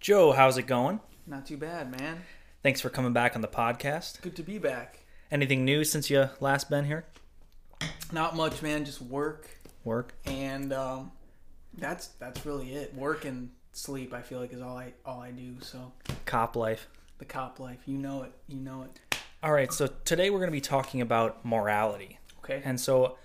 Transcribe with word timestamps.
Joe, 0.00 0.32
how's 0.32 0.56
it 0.56 0.66
going? 0.66 1.00
Not 1.26 1.46
too 1.46 1.56
bad, 1.56 1.90
man. 2.00 2.22
Thanks 2.62 2.80
for 2.80 2.88
coming 2.90 3.12
back 3.12 3.34
on 3.36 3.42
the 3.42 3.48
podcast. 3.48 4.20
Good 4.22 4.36
to 4.36 4.42
be 4.42 4.58
back. 4.58 5.00
Anything 5.30 5.64
new 5.64 5.84
since 5.84 6.10
you 6.10 6.28
last 6.40 6.70
been 6.70 6.86
here? 6.86 7.06
Not 8.12 8.34
much, 8.36 8.62
man. 8.62 8.84
Just 8.84 9.00
work, 9.00 9.48
Work. 9.84 10.14
and 10.26 10.72
um, 10.72 11.12
that's 11.78 12.08
that's 12.18 12.44
really 12.44 12.72
it. 12.72 12.94
Work 12.94 13.24
and 13.24 13.50
sleep. 13.72 14.12
I 14.12 14.22
feel 14.22 14.40
like 14.40 14.52
is 14.52 14.60
all 14.60 14.76
I 14.76 14.92
all 15.04 15.20
I 15.20 15.30
do. 15.30 15.56
So 15.60 15.92
Cop 16.26 16.56
life. 16.56 16.88
the 17.18 17.24
cop 17.24 17.60
life, 17.60 17.78
you 17.86 17.96
know 17.98 18.22
it. 18.22 18.32
You 18.48 18.58
know 18.60 18.82
it. 18.82 19.18
All 19.42 19.52
right, 19.52 19.72
so 19.72 19.86
today 20.04 20.28
we're 20.30 20.38
going 20.38 20.48
to 20.50 20.52
be 20.52 20.60
talking 20.60 21.00
about 21.00 21.44
morality. 21.44 22.18
Okay. 22.40 22.60
And 22.64 22.78
so 22.80 23.16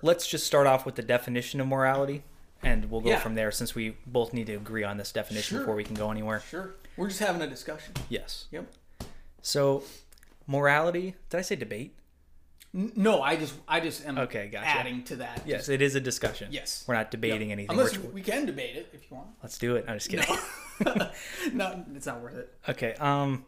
let's 0.00 0.26
just 0.26 0.46
start 0.46 0.66
off 0.66 0.86
with 0.86 0.94
the 0.94 1.02
definition 1.02 1.60
of 1.60 1.66
morality 1.66 2.22
and 2.62 2.90
we'll 2.90 3.00
go 3.00 3.10
Yeah. 3.10 3.18
from 3.18 3.34
there 3.34 3.50
since 3.50 3.74
we 3.74 3.96
both 4.06 4.32
need 4.32 4.46
to 4.46 4.54
agree 4.54 4.84
on 4.84 4.96
this 4.96 5.12
definition 5.12 5.56
Sure. 5.56 5.60
before 5.60 5.74
we 5.74 5.84
can 5.84 5.94
go 5.94 6.10
anywhere. 6.10 6.40
Sure. 6.48 6.74
We're 6.96 7.08
just 7.08 7.20
having 7.20 7.42
a 7.42 7.46
discussion. 7.46 7.94
Yes. 8.08 8.46
Yep. 8.50 8.66
So 9.42 9.82
morality, 10.46 11.14
did 11.30 11.38
I 11.38 11.42
say 11.42 11.56
debate? 11.56 11.96
No, 12.74 13.20
I 13.20 13.36
just 13.36 13.54
I 13.68 13.80
just 13.80 14.04
am 14.06 14.16
Okay, 14.16 14.48
gotcha. 14.48 14.66
adding 14.66 15.04
to 15.04 15.16
that. 15.16 15.42
Yes, 15.44 15.68
it 15.68 15.82
is 15.82 15.94
a 15.94 16.00
discussion. 16.00 16.48
Yes. 16.50 16.84
We're 16.86 16.94
not 16.94 17.10
debating 17.10 17.50
Yep. 17.50 17.58
anything. 17.58 17.76
Unless 17.78 17.98
We're- 17.98 18.12
we 18.14 18.22
can 18.22 18.46
debate 18.46 18.76
it 18.76 18.88
if 18.94 19.10
you 19.10 19.16
want. 19.16 19.28
let's 19.42 19.58
do 19.58 19.76
it. 19.76 19.84
I'm 19.88 19.98
just 19.98 20.08
kidding. 20.08 20.24
No. 20.86 21.10
no, 21.52 21.84
it's 21.94 22.06
not 22.06 22.20
worth 22.22 22.36
it. 22.36 22.54
Okay. 22.68 22.94
Um 22.94 23.44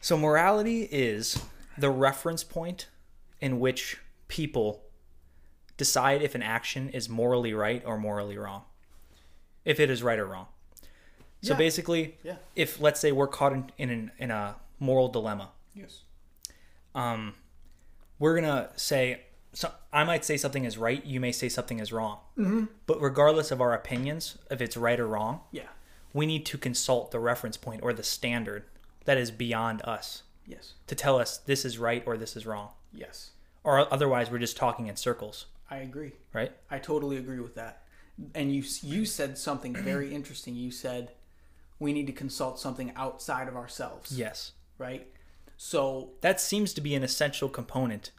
so 0.00 0.16
morality 0.16 0.82
is 0.90 1.38
the 1.76 1.90
reference 1.90 2.42
point 2.42 2.88
in 3.40 3.60
which 3.60 3.98
people 4.28 4.82
decide 5.76 6.22
if 6.22 6.34
an 6.34 6.42
action 6.42 6.88
is 6.90 7.08
morally 7.08 7.52
right 7.52 7.82
or 7.84 7.98
morally 7.98 8.36
wrong. 8.38 8.62
If 9.64 9.80
it 9.80 9.90
is 9.90 10.02
right 10.02 10.18
or 10.18 10.26
wrong. 10.26 10.46
So 11.42 11.52
Yeah. 11.52 11.58
basically, 11.58 12.18
Yeah. 12.22 12.36
if 12.54 12.80
let's 12.80 13.00
say 13.00 13.12
we're 13.12 13.26
caught 13.28 13.52
in 13.52 13.70
in, 13.78 13.90
an, 13.90 14.10
in 14.18 14.30
a 14.30 14.56
moral 14.78 15.08
dilemma, 15.08 15.50
Yes. 15.74 16.02
um 16.94 17.34
we're 18.18 18.38
going 18.40 18.44
to 18.44 18.70
say 18.78 19.22
so 19.52 19.70
I 19.92 20.04
might 20.04 20.22
say 20.24 20.36
something 20.36 20.64
is 20.66 20.76
right, 20.76 21.02
you 21.04 21.18
may 21.18 21.32
say 21.32 21.48
something 21.48 21.78
is 21.78 21.90
wrong. 21.90 22.18
Mm-hmm. 22.36 22.64
But 22.86 23.00
regardless 23.00 23.50
of 23.50 23.60
our 23.62 23.72
opinions, 23.72 24.36
if 24.50 24.60
it's 24.60 24.76
right 24.76 25.00
or 25.00 25.06
wrong, 25.06 25.40
Yeah. 25.50 25.68
we 26.12 26.26
need 26.26 26.44
to 26.46 26.58
consult 26.58 27.10
the 27.10 27.18
reference 27.20 27.56
point 27.56 27.82
or 27.82 27.94
the 27.94 28.02
standard 28.02 28.64
that 29.06 29.16
is 29.16 29.30
beyond 29.30 29.80
us 29.82 30.22
Yes. 30.46 30.74
to 30.88 30.94
tell 30.94 31.18
us 31.18 31.38
this 31.38 31.64
is 31.64 31.78
right 31.78 32.02
or 32.06 32.18
this 32.18 32.36
is 32.36 32.44
wrong. 32.44 32.70
Yes. 32.92 33.30
Or 33.64 33.90
otherwise, 33.92 34.30
we're 34.30 34.38
just 34.38 34.56
talking 34.58 34.88
in 34.88 34.96
circles, 34.96 35.46
I 35.70 35.78
agree. 35.78 36.12
right? 36.32 36.52
I 36.70 36.78
totally 36.78 37.16
agree 37.16 37.40
with 37.40 37.54
that. 37.56 37.82
And 38.34 38.54
you 38.54 38.62
you 38.82 39.04
said 39.04 39.36
something 39.38 39.74
very 39.92 40.14
interesting. 40.14 40.54
You 40.56 40.70
said 40.70 41.12
we 41.78 41.92
need 41.92 42.06
to 42.06 42.12
consult 42.12 42.58
something 42.58 42.92
outside 42.96 43.48
of 43.48 43.56
ourselves, 43.56 44.10
Yes. 44.16 44.52
right? 44.78 45.06
So, 45.58 46.10
That 46.22 46.40
seems 46.40 46.72
to 46.74 46.80
be 46.80 46.94
an 46.94 47.02
essential 47.02 47.48
component 47.48 48.10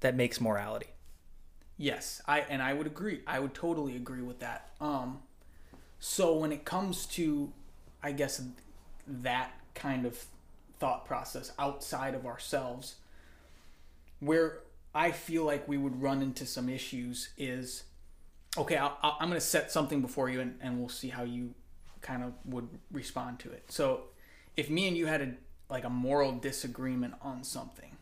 that 0.00 0.14
makes 0.14 0.40
morality. 0.40 0.88
yes, 1.76 2.20
I 2.26 2.40
and 2.40 2.62
I 2.62 2.72
would 2.74 2.86
agree. 2.86 3.20
I 3.26 3.38
would 3.40 3.54
totally 3.54 3.96
agree 3.96 4.22
with 4.22 4.38
that. 4.40 4.70
Um 4.80 5.20
so 6.00 6.36
when 6.36 6.52
it 6.52 6.64
comes 6.64 7.06
to 7.06 7.52
I 8.02 8.12
guess 8.12 8.40
that 9.06 9.50
kind 9.74 10.06
of 10.06 10.24
thought 10.78 11.04
process 11.06 11.50
outside 11.58 12.14
of 12.14 12.24
ourselves 12.26 12.96
where 14.20 14.60
I 14.94 15.10
feel 15.12 15.44
like 15.44 15.68
we 15.68 15.76
would 15.76 16.00
run 16.00 16.22
into 16.22 16.46
some 16.46 16.68
issues 16.68 17.30
is 17.36 17.84
okay, 18.56 18.76
I'll, 18.76 18.96
I'm 19.02 19.28
going 19.28 19.40
to 19.40 19.46
set 19.46 19.70
something 19.70 20.00
before 20.00 20.28
you 20.28 20.40
and, 20.40 20.58
and 20.60 20.78
we'll 20.78 20.88
see 20.88 21.08
how 21.08 21.22
you 21.22 21.54
kind 22.00 22.24
of 22.24 22.32
would 22.44 22.68
respond 22.90 23.38
to 23.40 23.50
it. 23.50 23.70
So 23.70 24.04
if 24.56 24.68
me 24.68 24.88
and 24.88 24.96
you 24.96 25.06
had 25.06 25.20
a 25.22 25.32
like 25.70 25.84
a 25.84 25.90
moral 25.90 26.32
disagreement 26.32 27.14
on 27.20 27.44
something 27.44 27.96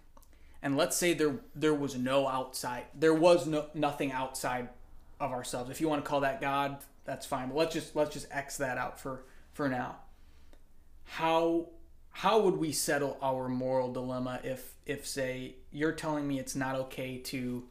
and 0.63 0.77
let's 0.77 0.97
say 0.97 1.13
there 1.13 1.37
there 1.55 1.75
was 1.75 1.97
no 1.97 2.27
outside 2.27 2.85
there 2.95 3.15
was 3.15 3.47
no 3.47 3.67
nothing 3.75 4.11
outside 4.13 4.69
of 5.21 5.33
ourselves 5.33 5.71
if 5.71 5.81
you 5.81 5.89
want 5.89 6.05
to 6.05 6.09
call 6.09 6.21
that 6.21 6.41
god 6.41 6.79
that's 7.05 7.27
fine 7.27 7.49
but 7.49 7.57
let's 7.57 7.75
just 7.75 7.95
let's 7.95 8.13
just 8.13 8.27
x 8.31 8.57
that 8.57 8.79
out 8.79 8.99
for 8.99 9.25
for 9.53 9.69
now 9.69 9.97
how 11.05 11.67
how 12.21 12.39
would 12.41 12.57
we 12.57 12.73
settle 12.73 13.19
our 13.21 13.47
moral 13.47 13.93
dilemma 13.93 14.41
if 14.43 14.73
if 14.87 15.07
say 15.07 15.55
you're 15.71 15.93
telling 15.93 16.27
me 16.27 16.39
it's 16.39 16.57
not 16.57 16.75
okay 16.75 17.19
to 17.19 17.65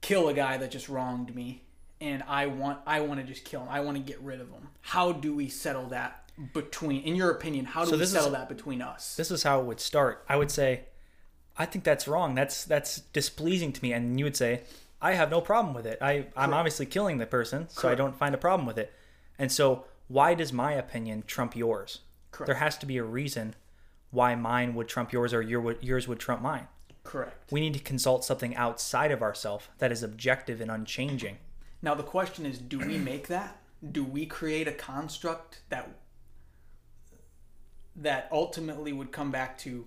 kill 0.00 0.28
a 0.28 0.34
guy 0.34 0.56
that 0.56 0.70
just 0.70 0.88
wronged 0.88 1.34
me 1.34 1.62
and 2.00 2.22
I 2.28 2.46
want 2.46 2.78
I 2.86 3.00
want 3.00 3.18
to 3.20 3.26
just 3.26 3.44
kill 3.44 3.62
him. 3.62 3.68
I 3.68 3.80
want 3.80 3.96
to 3.96 4.02
get 4.02 4.20
rid 4.20 4.40
of 4.40 4.48
him. 4.50 4.68
How 4.82 5.10
do 5.10 5.34
we 5.34 5.48
settle 5.48 5.86
that 5.86 6.30
between 6.54 7.02
in 7.02 7.16
your 7.16 7.30
opinion, 7.30 7.64
how 7.64 7.80
do 7.82 7.86
So 7.86 7.92
we 7.96 7.98
this 7.98 8.10
is- 8.10 8.14
settle 8.14 8.30
that 8.30 8.48
between 8.48 8.80
us? 8.80 9.16
This 9.16 9.32
is 9.32 9.42
how 9.42 9.60
it 9.60 9.64
would 9.66 9.80
start. 9.80 10.24
I 10.28 10.36
would 10.36 10.52
say, 10.52 10.84
I 11.58 11.66
think 11.66 11.84
that's 11.84 12.06
wrong. 12.06 12.36
That's 12.36 12.64
that's 12.64 13.00
displeasing 13.12 13.72
to 13.72 13.82
me. 13.82 13.92
And 13.92 14.16
you 14.20 14.24
would 14.24 14.36
say, 14.36 14.62
I 15.02 15.14
have 15.14 15.30
no 15.32 15.40
problem 15.40 15.74
with 15.74 15.86
it. 15.86 15.98
I, 16.00 16.26
I'm 16.36 16.54
obviously 16.54 16.86
killing 16.86 17.18
the 17.18 17.26
person, 17.26 17.68
so 17.68 17.88
I 17.88 17.96
don't 17.96 18.16
find 18.16 18.34
a 18.36 18.38
problem 18.38 18.66
with 18.66 18.78
it. 18.78 18.92
And 19.36 19.50
so 19.50 19.84
why 20.08 20.34
does 20.34 20.52
my 20.52 20.72
opinion 20.72 21.22
trump 21.26 21.54
yours? 21.54 22.00
Correct. 22.30 22.48
There 22.48 22.56
has 22.56 22.76
to 22.78 22.86
be 22.86 22.96
a 22.96 23.04
reason 23.04 23.54
why 24.10 24.34
mine 24.34 24.74
would 24.74 24.88
trump 24.88 25.12
yours 25.12 25.32
or 25.32 25.42
your 25.42 25.76
yours 25.80 26.08
would 26.08 26.18
trump 26.18 26.42
mine. 26.42 26.66
Correct. 27.04 27.52
We 27.52 27.60
need 27.60 27.74
to 27.74 27.80
consult 27.80 28.24
something 28.24 28.56
outside 28.56 29.12
of 29.12 29.22
ourselves 29.22 29.68
that 29.78 29.92
is 29.92 30.02
objective 30.02 30.60
and 30.60 30.70
unchanging. 30.70 31.38
Now 31.80 31.94
the 31.94 32.02
question 32.02 32.44
is 32.44 32.58
do 32.58 32.78
we 32.78 32.98
make 32.98 33.28
that? 33.28 33.58
Do 33.92 34.02
we 34.02 34.26
create 34.26 34.66
a 34.66 34.72
construct 34.72 35.60
that 35.68 35.88
that 37.94 38.28
ultimately 38.30 38.92
would 38.92 39.12
come 39.12 39.30
back 39.30 39.58
to 39.58 39.86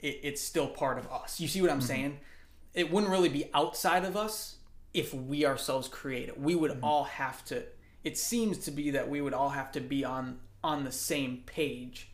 it, 0.00 0.20
it's 0.22 0.42
still 0.42 0.68
part 0.68 0.98
of 0.98 1.10
us. 1.10 1.40
You 1.40 1.48
see 1.48 1.62
what 1.62 1.70
I'm 1.70 1.78
mm-hmm. 1.78 1.86
saying? 1.86 2.20
It 2.74 2.90
wouldn't 2.90 3.12
really 3.12 3.28
be 3.28 3.48
outside 3.54 4.04
of 4.04 4.16
us 4.16 4.56
if 4.92 5.14
we 5.14 5.46
ourselves 5.46 5.88
create 5.88 6.28
it. 6.28 6.38
We 6.38 6.54
would 6.54 6.70
mm-hmm. 6.72 6.84
all 6.84 7.04
have 7.04 7.44
to 7.46 7.64
it 8.04 8.18
seems 8.18 8.58
to 8.58 8.70
be 8.70 8.90
that 8.90 9.08
we 9.08 9.20
would 9.20 9.34
all 9.34 9.50
have 9.50 9.72
to 9.72 9.80
be 9.80 10.04
on 10.04 10.38
on 10.64 10.84
the 10.84 10.92
same 10.92 11.42
page. 11.46 12.08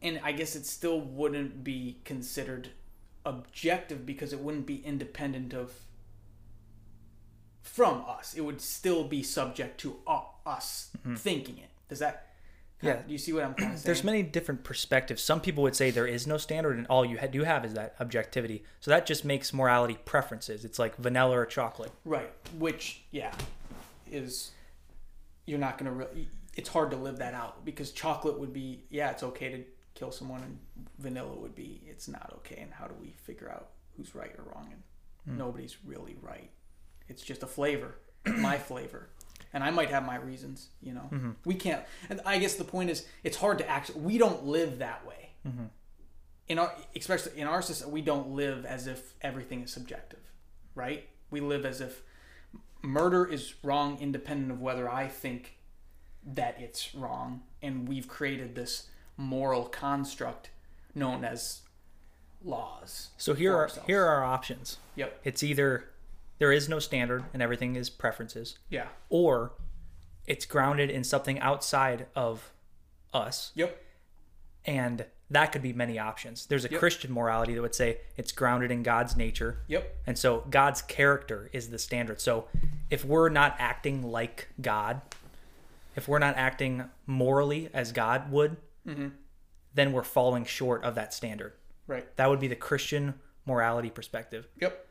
And 0.00 0.20
I 0.22 0.32
guess 0.32 0.54
it 0.54 0.66
still 0.66 1.00
wouldn't 1.00 1.64
be 1.64 1.98
considered 2.04 2.70
objective 3.24 4.06
because 4.06 4.32
it 4.32 4.40
wouldn't 4.40 4.66
be 4.66 4.76
independent 4.84 5.54
of 5.54 5.72
from 7.62 8.04
us. 8.06 8.34
It 8.34 8.42
would 8.42 8.60
still 8.60 9.04
be 9.04 9.22
subject 9.22 9.78
to 9.80 9.96
us 10.46 10.90
mm-hmm. 10.98 11.14
thinking 11.14 11.58
it. 11.58 11.70
Does 11.88 11.98
that? 11.98 12.26
Yeah. 12.80 13.02
Do 13.04 13.12
you 13.12 13.18
see 13.18 13.32
what 13.32 13.44
I'm 13.44 13.54
kind 13.54 13.72
of 13.72 13.78
saying? 13.80 13.86
There's 13.86 14.04
many 14.04 14.22
different 14.22 14.62
perspectives. 14.62 15.22
Some 15.22 15.40
people 15.40 15.62
would 15.64 15.74
say 15.74 15.90
there 15.90 16.06
is 16.06 16.26
no 16.26 16.36
standard 16.36 16.78
and 16.78 16.86
all 16.86 17.04
you 17.04 17.18
do 17.30 17.42
have 17.42 17.64
is 17.64 17.74
that 17.74 17.96
objectivity. 18.00 18.62
So 18.80 18.90
that 18.90 19.04
just 19.04 19.24
makes 19.24 19.52
morality 19.52 19.98
preferences. 20.04 20.64
It's 20.64 20.78
like 20.78 20.96
vanilla 20.96 21.38
or 21.38 21.46
chocolate. 21.46 21.90
right. 22.04 22.30
Which, 22.56 23.02
yeah, 23.10 23.32
is 24.12 24.50
you're 25.46 25.58
not 25.58 25.78
gonna. 25.78 25.92
Re- 25.92 26.28
it's 26.56 26.68
hard 26.68 26.90
to 26.90 26.96
live 26.96 27.18
that 27.18 27.34
out 27.34 27.64
because 27.64 27.92
chocolate 27.92 28.38
would 28.38 28.52
be 28.52 28.84
yeah, 28.90 29.10
it's 29.10 29.22
okay 29.22 29.50
to 29.50 29.64
kill 29.94 30.12
someone, 30.12 30.42
and 30.42 30.58
vanilla 30.98 31.34
would 31.34 31.54
be 31.54 31.82
it's 31.86 32.08
not 32.08 32.32
okay. 32.38 32.60
And 32.60 32.72
how 32.72 32.86
do 32.86 32.94
we 33.00 33.14
figure 33.24 33.50
out 33.50 33.70
who's 33.96 34.14
right 34.14 34.34
or 34.38 34.44
wrong? 34.44 34.68
And 34.72 34.82
hmm. 35.34 35.38
nobody's 35.38 35.76
really 35.84 36.16
right. 36.20 36.50
It's 37.08 37.22
just 37.22 37.42
a 37.42 37.46
flavor, 37.46 37.96
my 38.26 38.58
flavor. 38.58 39.08
And 39.52 39.64
I 39.64 39.70
might 39.70 39.90
have 39.90 40.04
my 40.04 40.16
reasons, 40.16 40.68
you 40.82 40.92
know. 40.92 41.08
Mm-hmm. 41.10 41.30
We 41.46 41.54
can't. 41.54 41.82
And 42.10 42.20
I 42.26 42.38
guess 42.38 42.56
the 42.56 42.64
point 42.64 42.90
is, 42.90 43.06
it's 43.24 43.38
hard 43.38 43.58
to 43.58 43.68
actually. 43.68 44.00
We 44.00 44.18
don't 44.18 44.44
live 44.44 44.78
that 44.78 45.06
way. 45.06 45.30
Mm-hmm. 45.46 45.64
In 46.48 46.58
our, 46.58 46.74
especially 46.96 47.38
in 47.40 47.46
our 47.46 47.62
society, 47.62 47.92
we 47.92 48.02
don't 48.02 48.30
live 48.30 48.66
as 48.66 48.86
if 48.86 49.14
everything 49.22 49.62
is 49.62 49.70
subjective, 49.70 50.20
right? 50.74 51.08
We 51.30 51.40
live 51.40 51.64
as 51.64 51.80
if 51.80 52.02
murder 52.82 53.26
is 53.26 53.54
wrong, 53.62 53.98
independent 54.00 54.50
of 54.52 54.60
whether 54.60 54.90
I 54.90 55.08
think 55.08 55.58
that 56.24 56.60
it's 56.60 56.94
wrong, 56.94 57.42
and 57.62 57.88
we've 57.88 58.08
created 58.08 58.54
this 58.54 58.88
moral 59.16 59.64
construct 59.66 60.50
known 60.94 61.24
as 61.24 61.62
laws. 62.44 63.10
So 63.16 63.34
here 63.34 63.54
are 63.54 63.60
ourselves. 63.62 63.86
here 63.86 64.04
are 64.04 64.08
our 64.08 64.24
options. 64.24 64.78
Yep. 64.96 65.20
It's 65.24 65.42
either 65.42 65.90
there 66.38 66.52
is 66.52 66.68
no 66.68 66.78
standard 66.78 67.24
and 67.32 67.42
everything 67.42 67.74
is 67.76 67.90
preferences, 67.90 68.58
Yeah. 68.68 68.88
or 69.08 69.52
it's 70.26 70.46
grounded 70.46 70.90
in 70.90 71.02
something 71.04 71.40
outside 71.40 72.06
of 72.14 72.52
us, 73.12 73.50
Yep. 73.54 73.82
and 74.64 75.06
that 75.30 75.52
could 75.52 75.62
be 75.62 75.72
many 75.72 75.98
options. 75.98 76.46
There's 76.46 76.64
a 76.64 76.70
Yep. 76.70 76.78
Christian 76.80 77.12
morality 77.12 77.54
that 77.54 77.60
would 77.62 77.74
say 77.74 77.98
it's 78.16 78.32
grounded 78.32 78.70
in 78.70 78.82
God's 78.82 79.16
nature, 79.16 79.58
Yep. 79.66 79.96
and 80.06 80.16
so 80.18 80.44
God's 80.50 80.80
character 80.82 81.50
is 81.52 81.68
the 81.70 81.78
standard. 81.78 82.20
So 82.20 82.48
if 82.90 83.04
we're 83.04 83.28
not 83.28 83.56
acting 83.58 84.02
like 84.02 84.48
God, 84.60 85.02
if 85.96 86.08
we're 86.08 86.18
not 86.18 86.36
acting 86.36 86.88
morally 87.06 87.68
as 87.74 87.92
God 87.92 88.30
would, 88.32 88.56
Mm-hmm. 88.86 89.08
then 89.74 89.92
we're 89.92 90.02
falling 90.02 90.44
short 90.46 90.82
of 90.82 90.94
that 90.94 91.12
standard. 91.12 91.52
Right. 91.86 92.14
That 92.16 92.30
would 92.30 92.40
be 92.40 92.48
the 92.48 92.56
Christian 92.56 93.14
morality 93.44 93.90
perspective. 93.90 94.48
Yep. 94.60 94.86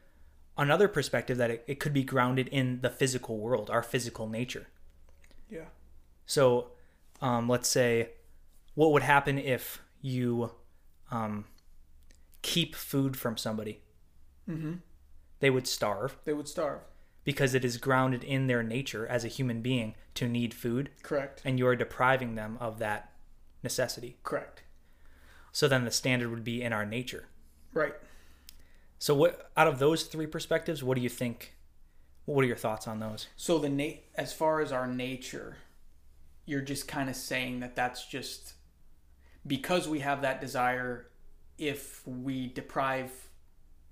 Another 0.56 0.88
perspective 0.88 1.38
that 1.38 1.50
it, 1.50 1.64
it 1.68 1.80
could 1.80 1.94
be 1.94 2.04
grounded 2.04 2.48
in 2.50 2.82
the 2.82 2.90
physical 2.92 3.38
world, 3.40 3.70
our 3.72 3.82
physical 3.84 4.28
nature. 4.28 4.68
Yeah. 5.50 5.66
So, 6.28 6.72
um, 7.22 7.48
let's 7.50 7.68
say, 7.70 8.10
what 8.76 8.92
would 8.92 9.04
happen 9.04 9.38
if 9.40 9.82
you 10.08 10.52
um, 11.12 11.46
keep 12.42 12.76
food 12.76 13.16
from 13.18 13.38
somebody? 13.38 13.82
Mm-hmm. 14.50 14.74
They 15.40 15.50
would 15.50 15.68
starve 15.68 16.18
They 16.26 16.34
would 16.34 16.48
starve. 16.48 16.82
because 17.24 17.54
it 17.54 17.64
is 17.66 17.78
grounded 17.78 18.24
in 18.24 18.48
their 18.48 18.64
nature 18.64 19.06
as 19.06 19.24
a 19.24 19.28
human 19.28 19.62
being 19.62 19.94
to 20.16 20.28
need 20.28 20.54
food, 20.54 20.90
Correct. 21.04 21.42
and 21.46 21.60
you 21.60 21.68
are 21.68 21.76
depriving 21.76 22.36
them 22.36 22.58
of 22.60 22.80
that 22.80 23.12
necessity. 23.64 24.18
Correct. 24.24 24.64
So 25.52 25.68
then 25.68 25.86
the 25.86 25.92
standard 25.92 26.30
would 26.30 26.44
be 26.44 26.62
in 26.64 26.74
our 26.74 26.86
nature. 26.86 27.26
Right. 27.74 27.94
So, 29.00 29.14
what 29.14 29.52
out 29.56 29.68
of 29.68 29.78
those 29.80 30.04
three 30.04 30.26
perspectives, 30.26 30.84
what 30.84 30.96
do 30.96 31.02
you 31.02 31.10
think? 31.10 31.54
What 32.26 32.44
are 32.44 32.48
your 32.48 32.58
thoughts 32.58 32.88
on 32.88 33.00
those? 33.00 33.28
So 33.36 33.58
the 33.60 33.70
na- 33.70 34.00
as 34.16 34.34
far 34.34 34.60
as 34.60 34.72
our 34.72 34.88
nature, 34.88 35.58
you're 36.46 36.62
just 36.62 36.88
kind 36.88 37.10
of 37.10 37.16
saying 37.16 37.60
that 37.60 37.76
that's 37.76 38.06
just 38.08 38.54
because 39.48 39.88
we 39.88 40.00
have 40.00 40.22
that 40.22 40.42
desire. 40.42 41.08
If 41.58 42.06
we 42.06 42.48
deprive 42.48 43.12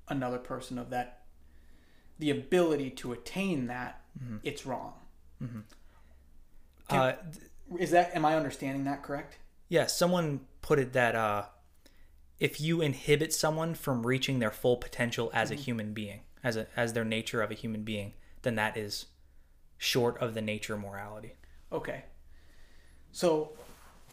another 0.07 0.37
person 0.37 0.77
of 0.77 0.91
that, 0.91 1.23
the 2.19 2.29
ability 2.29 2.91
to 2.91 3.11
attain 3.13 3.67
that, 3.67 4.01
it's 4.43 4.65
wrong. 4.65 4.93
Can- 5.39 5.63
Uh, 6.89 7.15
Is 7.79 7.91
that? 7.91 8.15
Am 8.15 8.23
I 8.25 8.35
understanding 8.35 8.83
that 8.85 9.01
correct? 9.03 9.37
yeah, 9.67 9.87
someone 9.87 10.41
put 10.61 10.77
it 10.77 10.93
that 10.93 11.15
uh, 11.15 11.45
if 12.39 12.61
you 12.61 12.81
inhibit 12.81 13.33
someone 13.33 13.73
from 13.73 14.05
reaching 14.05 14.37
their 14.39 14.51
full 14.51 14.77
potential 14.77 15.31
as 15.33 15.49
a 15.49 15.55
human 15.55 15.93
being, 15.93 16.21
as 16.43 16.55
a 16.55 16.67
as 16.77 16.93
their 16.93 17.03
nature 17.05 17.41
of 17.41 17.49
a 17.49 17.55
human 17.55 17.83
being, 17.83 18.13
then 18.43 18.53
that 18.55 18.77
is 18.77 19.07
short 19.79 20.17
of 20.19 20.35
the 20.35 20.41
nature 20.41 20.77
morality. 20.77 21.33
Okay. 21.71 22.03
So, 23.11 23.53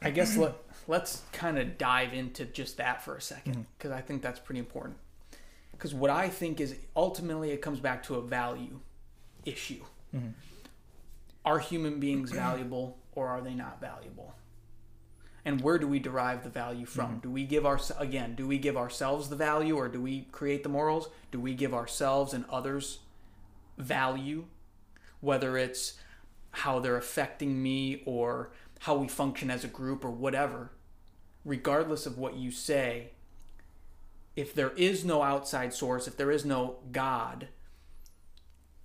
I 0.05 0.11
guess 0.11 0.37
let 0.37 0.55
let's 0.89 1.23
kind 1.33 1.59
of 1.59 1.79
dive 1.79 2.13
into 2.13 2.45
just 2.45 2.77
that 2.79 3.03
for 3.03 3.17
a 3.17 3.21
second 3.21 3.53
mm-hmm. 3.53 3.63
because 3.79 3.93
I 3.93 4.01
think 4.01 4.23
that's 4.23 4.41
pretty 4.41 4.59
important. 4.59 4.97
Because 5.73 5.95
what 5.95 6.11
I 6.11 6.29
think 6.29 6.61
is 6.61 6.77
ultimately 6.95 7.51
it 7.51 7.63
comes 7.63 7.81
back 7.81 8.03
to 8.05 8.17
a 8.17 8.23
value 8.23 8.81
issue. 9.45 9.83
Mm-hmm. 10.15 10.29
Are 11.45 11.59
human 11.59 11.99
beings 11.99 12.31
valuable 12.31 12.99
or 13.15 13.29
are 13.29 13.41
they 13.41 13.55
not 13.55 13.81
valuable? 13.81 14.35
And 15.45 15.61
where 15.61 15.79
do 15.79 15.89
we 15.89 15.99
derive 15.99 16.45
the 16.45 16.51
value 16.51 16.87
from? 16.87 17.11
Mm-hmm. 17.11 17.19
Do 17.19 17.31
we 17.31 17.45
give 17.45 17.67
our 17.67 17.81
again? 17.99 18.35
Do 18.37 18.47
we 18.47 18.59
give 18.59 18.77
ourselves 18.77 19.29
the 19.29 19.37
value, 19.37 19.77
or 19.77 19.89
do 19.89 20.01
we 20.01 20.29
create 20.31 20.63
the 20.63 20.69
morals? 20.69 21.09
Do 21.33 21.41
we 21.41 21.55
give 21.55 21.75
ourselves 21.75 22.33
and 22.33 22.45
others 22.49 23.01
value? 23.77 24.45
Whether 25.21 25.57
it's 25.57 25.95
how 26.53 26.79
they're 26.79 26.97
affecting 26.97 27.61
me 27.63 28.03
or 28.05 28.53
how 28.83 28.97
we 28.97 29.07
function 29.07 29.49
as 29.49 29.63
a 29.63 29.69
group 29.69 30.05
or 30.05 30.11
whatever, 30.11 30.73
regardless 31.45 32.05
of 32.05 32.19
what 32.19 32.35
you 32.35 32.51
say, 32.51 33.13
if 34.35 34.53
there 34.53 34.71
is 34.71 35.05
no 35.05 35.23
outside 35.23 35.73
source, 35.73 36.09
if 36.09 36.17
there 36.17 36.33
is 36.33 36.45
no 36.45 36.79
God, 36.91 37.47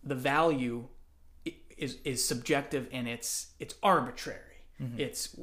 the 0.04 0.14
value 0.14 0.88
is 1.78 1.98
is 2.04 2.24
subjective 2.24 2.88
and 2.92 3.08
it's 3.08 3.48
it's 3.60 3.74
arbitrary. 3.82 4.62
Mm-hmm. 4.80 5.00
It's 5.00 5.36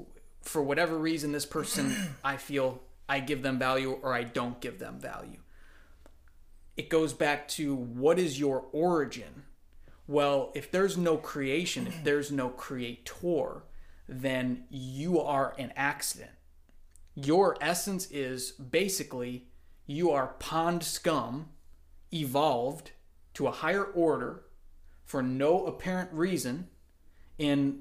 for 0.42 0.62
whatever 0.62 0.98
reason 0.98 1.32
this 1.32 1.46
person 1.46 1.92
I 2.24 2.36
feel 2.36 2.80
I 3.08 3.18
give 3.18 3.42
them 3.42 3.58
value 3.58 3.98
or 4.02 4.14
I 4.14 4.22
don't 4.22 4.60
give 4.60 4.78
them 4.78 5.00
value. 5.00 5.40
It 6.76 6.88
goes 6.88 7.12
back 7.12 7.48
to 7.48 7.74
what 7.74 8.20
is 8.20 8.38
your 8.38 8.66
origin? 8.70 9.44
Well, 10.06 10.52
if 10.54 10.70
there's 10.70 10.96
no 10.96 11.16
creation, 11.16 11.88
if 11.88 12.04
there's 12.04 12.30
no 12.30 12.50
creator, 12.50 13.62
then 14.08 14.64
you 14.70 15.20
are 15.20 15.54
an 15.58 15.72
accident. 15.76 16.30
Your 17.14 17.56
essence 17.60 18.10
is 18.10 18.52
basically 18.52 19.46
you 19.86 20.10
are 20.10 20.28
pond 20.38 20.82
scum 20.82 21.50
evolved 22.12 22.92
to 23.34 23.46
a 23.46 23.50
higher 23.50 23.84
order 23.84 24.44
for 25.04 25.22
no 25.22 25.66
apparent 25.66 26.10
reason 26.12 26.68
in 27.38 27.80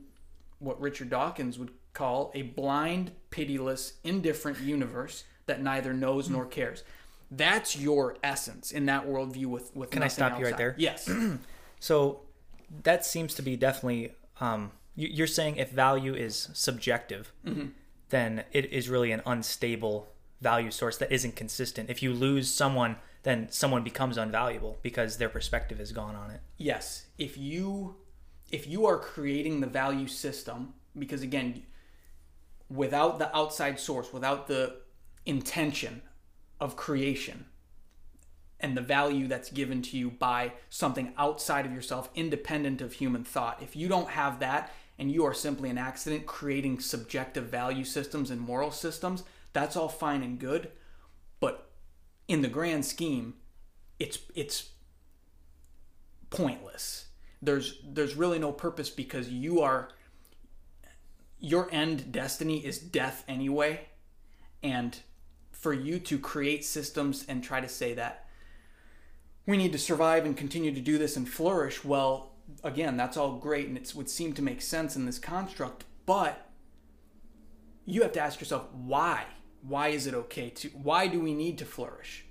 what 0.60 0.80
Richard 0.80 1.10
Dawkins 1.10 1.58
would 1.60 1.72
call 1.94 2.32
a 2.34 2.42
blind, 2.42 3.12
pitiless, 3.30 3.94
indifferent 4.04 4.60
universe 4.60 5.24
that 5.46 5.62
neither 5.62 5.94
knows 5.94 6.30
nor 6.30 6.46
cares. 6.46 6.84
That's 7.30 7.78
your 7.78 8.18
essence 8.24 8.72
in 8.72 8.86
that 8.88 9.08
worldview 9.08 9.46
with, 9.48 9.76
with 9.76 9.90
Can 9.92 10.04
I 10.04 10.08
stop 10.08 10.40
you 10.40 10.46
right 10.46 10.58
there? 10.58 10.76
Yes. 10.78 11.10
So 11.80 12.22
that 12.84 13.06
seems 13.06 13.34
to 13.34 13.42
be 13.42 13.58
definitely. 13.58 14.14
Um, 14.40 14.72
you're 14.96 15.28
saying 15.28 15.58
if 15.58 15.72
value 15.72 16.14
is 16.14 16.50
subjective, 16.54 17.32
mm-hmm. 17.46 17.68
then 18.10 18.44
it 18.52 18.72
is 18.72 18.90
really 18.90 19.12
an 19.12 19.22
unstable 19.26 20.14
value 20.42 20.72
source 20.72 20.98
that 20.98 21.12
isn't 21.12 21.36
consistent. 21.36 21.90
If 21.90 22.04
you 22.04 22.14
lose 22.14 22.54
someone, 22.54 22.98
then 23.24 23.48
someone 23.50 23.84
becomes 23.84 24.18
unvaluable 24.18 24.76
because 24.82 25.18
their 25.18 25.30
perspective 25.30 25.80
is 25.80 25.92
gone 25.92 26.16
on 26.16 26.30
it. 26.30 26.42
yes 26.58 27.08
if 27.18 27.38
you 27.38 27.96
if 28.52 28.68
you 28.68 28.86
are 28.86 29.00
creating 29.00 29.62
the 29.62 29.68
value 29.68 30.08
system 30.08 30.74
because 30.98 31.22
again 31.22 31.64
without 32.70 33.18
the 33.20 33.36
outside 33.36 33.80
source 33.80 34.14
without 34.14 34.48
the 34.48 34.76
intention 35.26 36.02
of 36.60 36.76
creation 36.76 37.46
and 38.60 38.78
the 38.78 38.82
value 38.82 39.28
that's 39.28 39.50
given 39.50 39.82
to 39.82 39.98
you 39.98 40.10
by 40.12 40.52
something 40.70 41.14
outside 41.18 41.66
of 41.66 41.74
yourself 41.74 42.10
independent 42.16 42.82
of 42.82 42.94
human 42.94 43.24
thought 43.24 43.62
if 43.62 43.76
you 43.76 43.88
don't 43.88 44.10
have 44.10 44.40
that 44.40 44.72
and 45.04 45.12
you 45.12 45.24
are 45.24 45.34
simply 45.34 45.70
an 45.70 45.78
accident 45.78 46.26
creating 46.26 46.80
subjective 46.80 47.46
value 47.46 47.84
systems 47.84 48.32
and 48.32 48.42
moral 48.42 48.72
systems 48.72 49.24
that's 49.52 49.76
all 49.76 49.90
fine 49.90 50.24
and 50.24 50.40
good 50.40 50.72
but 51.40 51.70
in 52.28 52.42
the 52.42 52.48
grand 52.48 52.84
scheme 52.84 53.36
it's 54.00 54.20
it's 54.36 54.70
pointless. 56.34 57.06
There's 57.42 57.80
there's 57.86 58.16
really 58.16 58.40
no 58.40 58.52
purpose 58.52 58.90
because 58.90 59.30
you 59.30 59.62
are 59.62 59.90
your 61.40 61.70
end 61.72 62.12
destiny 62.12 62.66
is 62.66 62.80
death 62.80 63.24
anyway. 63.28 63.88
And 64.62 64.98
for 65.52 65.74
you 65.74 66.00
to 66.00 66.20
create 66.20 66.66
systems 66.66 67.26
and 67.28 67.44
try 67.44 67.62
to 67.62 67.70
say 67.70 67.94
that 67.94 68.26
we 69.46 69.58
need 69.58 69.74
to 69.74 69.78
survive 69.78 70.26
and 70.26 70.36
continue 70.36 70.74
to 70.74 70.82
do 70.82 70.98
this 70.98 71.18
and 71.18 71.28
flourish, 71.28 71.84
well, 71.84 72.33
again, 72.64 72.98
that's 72.98 73.18
all 73.18 73.38
great 73.38 73.68
and 73.68 73.78
it 73.78 73.94
would 73.96 74.10
seem 74.10 74.34
to 74.34 74.42
make 74.42 74.62
sense 74.62 74.96
in 74.96 75.06
this 75.06 75.20
construct, 75.20 75.86
but 76.06 76.50
you 77.86 78.02
have 78.02 78.14
to 78.14 78.22
ask 78.22 78.40
yourself 78.40 78.68
why? 78.74 79.26
Why 79.62 79.90
is 79.90 80.08
it 80.08 80.14
okay 80.14 80.50
to 80.50 80.70
why 80.70 81.08
do 81.08 81.20
we 81.20 81.34
need 81.34 81.58
to 81.60 81.66
flourish? 81.66 82.26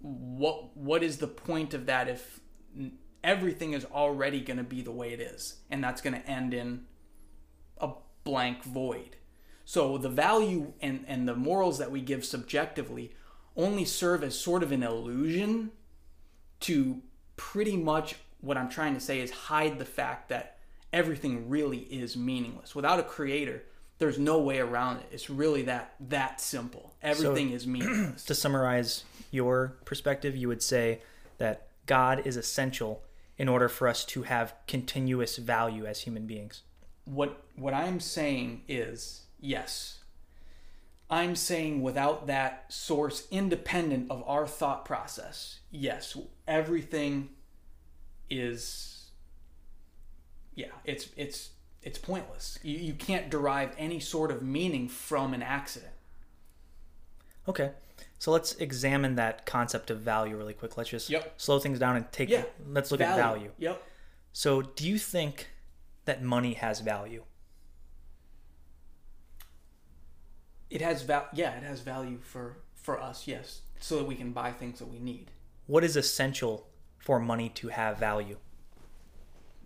What 0.00 0.76
what 0.76 1.02
is 1.02 1.18
the 1.18 1.28
point 1.28 1.74
of 1.74 1.86
that 1.86 2.08
if 2.08 2.40
everything 3.24 3.72
is 3.72 3.84
already 3.84 4.40
going 4.40 4.56
to 4.56 4.64
be 4.64 4.82
the 4.82 4.90
way 4.90 5.12
it 5.12 5.20
is 5.20 5.60
and 5.70 5.82
that's 5.82 6.00
going 6.00 6.14
to 6.14 6.28
end 6.28 6.52
in 6.52 6.84
a 7.80 7.88
blank 8.24 8.64
void 8.64 9.16
so 9.64 9.96
the 9.96 10.08
value 10.08 10.72
and, 10.80 11.04
and 11.06 11.28
the 11.28 11.34
morals 11.34 11.78
that 11.78 11.90
we 11.90 12.00
give 12.00 12.24
subjectively 12.24 13.14
only 13.56 13.84
serve 13.84 14.24
as 14.24 14.38
sort 14.38 14.62
of 14.62 14.72
an 14.72 14.82
illusion 14.82 15.70
to 16.60 17.00
pretty 17.36 17.76
much 17.76 18.16
what 18.42 18.58
i'm 18.58 18.68
trying 18.68 18.92
to 18.94 19.00
say 19.00 19.20
is 19.20 19.30
hide 19.30 19.78
the 19.78 19.84
fact 19.84 20.28
that 20.28 20.58
everything 20.92 21.48
really 21.48 21.78
is 21.78 22.16
meaningless 22.16 22.74
without 22.74 23.00
a 23.00 23.02
creator 23.02 23.62
there's 23.98 24.18
no 24.18 24.38
way 24.38 24.58
around 24.58 24.98
it 24.98 25.06
it's 25.10 25.30
really 25.30 25.62
that 25.62 25.94
that 26.00 26.40
simple 26.40 26.94
everything 27.02 27.50
is 27.50 27.66
meaningless 27.66 28.24
To 28.24 28.34
summarize 28.34 29.04
your 29.32 29.74
perspective, 29.84 30.36
you 30.36 30.46
would 30.46 30.62
say 30.62 31.00
that 31.38 31.68
God 31.86 32.22
is 32.26 32.36
essential 32.36 33.02
in 33.38 33.48
order 33.48 33.68
for 33.68 33.88
us 33.88 34.04
to 34.04 34.22
have 34.22 34.54
continuous 34.68 35.38
value 35.38 35.86
as 35.86 36.02
human 36.02 36.26
beings. 36.26 36.62
what 37.04 37.42
what 37.56 37.74
I'm 37.74 37.98
saying 37.98 38.62
is 38.68 39.22
yes. 39.40 39.98
I'm 41.10 41.34
saying 41.36 41.82
without 41.82 42.26
that 42.28 42.66
source 42.72 43.26
independent 43.30 44.10
of 44.10 44.22
our 44.26 44.46
thought 44.46 44.84
process, 44.84 45.60
yes, 45.70 46.16
everything 46.48 47.30
is 48.32 49.10
yeah, 50.54 50.66
it's 50.84 51.08
it's 51.16 51.50
it's 51.82 51.98
pointless. 51.98 52.58
You, 52.62 52.78
you 52.78 52.94
can't 52.94 53.30
derive 53.30 53.74
any 53.78 54.00
sort 54.00 54.30
of 54.30 54.42
meaning 54.42 54.88
from 54.88 55.34
an 55.34 55.42
accident. 55.42 55.92
Okay. 57.48 57.72
So 58.18 58.30
let's 58.30 58.54
examine 58.54 59.16
that 59.16 59.46
concept 59.46 59.90
of 59.90 60.00
value 60.00 60.36
really 60.36 60.54
quick. 60.54 60.76
Let's 60.76 60.90
just 60.90 61.10
Yep. 61.10 61.34
slow 61.40 61.58
things 61.58 61.78
down 61.78 61.96
and 61.96 62.10
take 62.12 62.28
Yeah. 62.28 62.44
let's 62.68 62.90
look 62.92 63.00
at 63.00 63.16
value. 63.16 63.50
Yep. 63.58 63.82
So, 64.32 64.62
do 64.62 64.88
you 64.88 64.96
think 64.96 65.48
that 66.06 66.22
money 66.22 66.54
has 66.54 66.80
value? 66.80 67.24
It 70.70 70.80
has 70.80 71.02
value. 71.02 71.28
yeah, 71.34 71.56
it 71.56 71.64
has 71.64 71.80
value 71.80 72.18
for 72.22 72.56
for 72.74 73.00
us, 73.00 73.26
yes, 73.28 73.60
so 73.78 73.98
that 73.98 74.04
we 74.06 74.14
can 74.14 74.32
buy 74.32 74.52
things 74.52 74.78
that 74.78 74.86
we 74.88 74.98
need. 74.98 75.30
What 75.66 75.84
is 75.84 75.96
essential 75.96 76.66
for 77.02 77.18
money 77.18 77.48
to 77.48 77.68
have 77.68 77.98
value? 77.98 78.36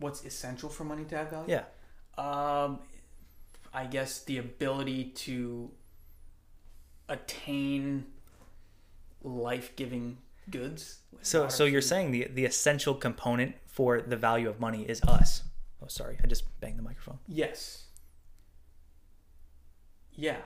What's 0.00 0.24
essential 0.24 0.68
for 0.68 0.84
money 0.84 1.04
to 1.04 1.16
have 1.16 1.30
value? 1.30 1.48
Yeah. 1.56 1.64
Um, 2.18 2.78
I 3.72 3.84
guess 3.84 4.20
the 4.24 4.38
ability 4.38 5.04
to 5.26 5.70
attain 7.08 8.06
life-giving 9.22 10.18
goods. 10.50 11.00
So 11.20 11.48
so 11.48 11.64
you're 11.64 11.82
saying 11.82 12.10
the 12.10 12.28
the 12.32 12.44
essential 12.46 12.94
component 12.94 13.54
for 13.66 14.00
the 14.00 14.16
value 14.16 14.48
of 14.48 14.58
money 14.60 14.82
is 14.88 15.02
us. 15.02 15.42
Oh, 15.82 15.88
sorry, 15.88 16.18
I 16.24 16.26
just 16.26 16.44
banged 16.60 16.78
the 16.78 16.82
microphone. 16.82 17.18
yes. 17.28 17.82
Yeah, 20.18 20.38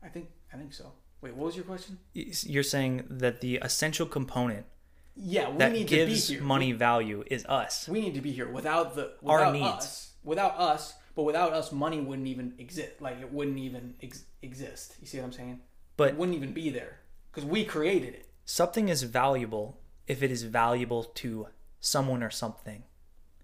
I 0.00 0.08
think 0.08 0.28
I 0.54 0.56
think 0.56 0.72
so. 0.72 0.92
Wait, 1.20 1.34
what 1.34 1.46
was 1.46 1.56
your 1.56 1.64
question? 1.64 1.98
You're 2.14 2.62
saying 2.62 3.04
that 3.10 3.40
the 3.40 3.56
essential 3.56 4.06
component 4.06 4.66
Yeah, 5.14 5.50
we 5.50 5.58
that 5.58 5.72
need 5.72 5.86
gives 5.86 6.26
to 6.26 6.32
be 6.32 6.38
here. 6.38 6.44
money 6.46 6.72
value 6.72 7.22
is 7.26 7.44
us. 7.46 7.86
We 7.88 8.00
need 8.00 8.14
to 8.14 8.20
be 8.20 8.32
here 8.32 8.48
without 8.50 8.94
the 8.94 9.12
Our 9.24 9.38
without 9.38 9.52
needs. 9.52 9.66
us. 9.84 10.12
Without 10.24 10.58
us, 10.58 10.94
but 11.14 11.24
without 11.24 11.52
us, 11.52 11.70
money 11.72 12.00
wouldn't 12.00 12.28
even 12.28 12.54
exist. 12.58 13.00
Like 13.00 13.20
it 13.20 13.30
wouldn't 13.32 13.58
even 13.58 13.94
ex- 14.02 14.24
exist. 14.40 14.94
You 15.00 15.06
see 15.06 15.18
what 15.18 15.24
I'm 15.24 15.32
saying? 15.32 15.60
But 15.96 16.10
It 16.10 16.16
wouldn't 16.16 16.36
even 16.36 16.52
be 16.52 16.70
there 16.70 17.00
because 17.30 17.44
we 17.48 17.64
created 17.64 18.14
it. 18.14 18.28
something 18.44 18.88
is 18.88 19.02
valuable 19.02 19.78
if 20.06 20.22
it 20.22 20.30
is 20.30 20.42
valuable 20.44 21.04
to 21.04 21.48
someone 21.80 22.22
or 22.22 22.30
something. 22.30 22.84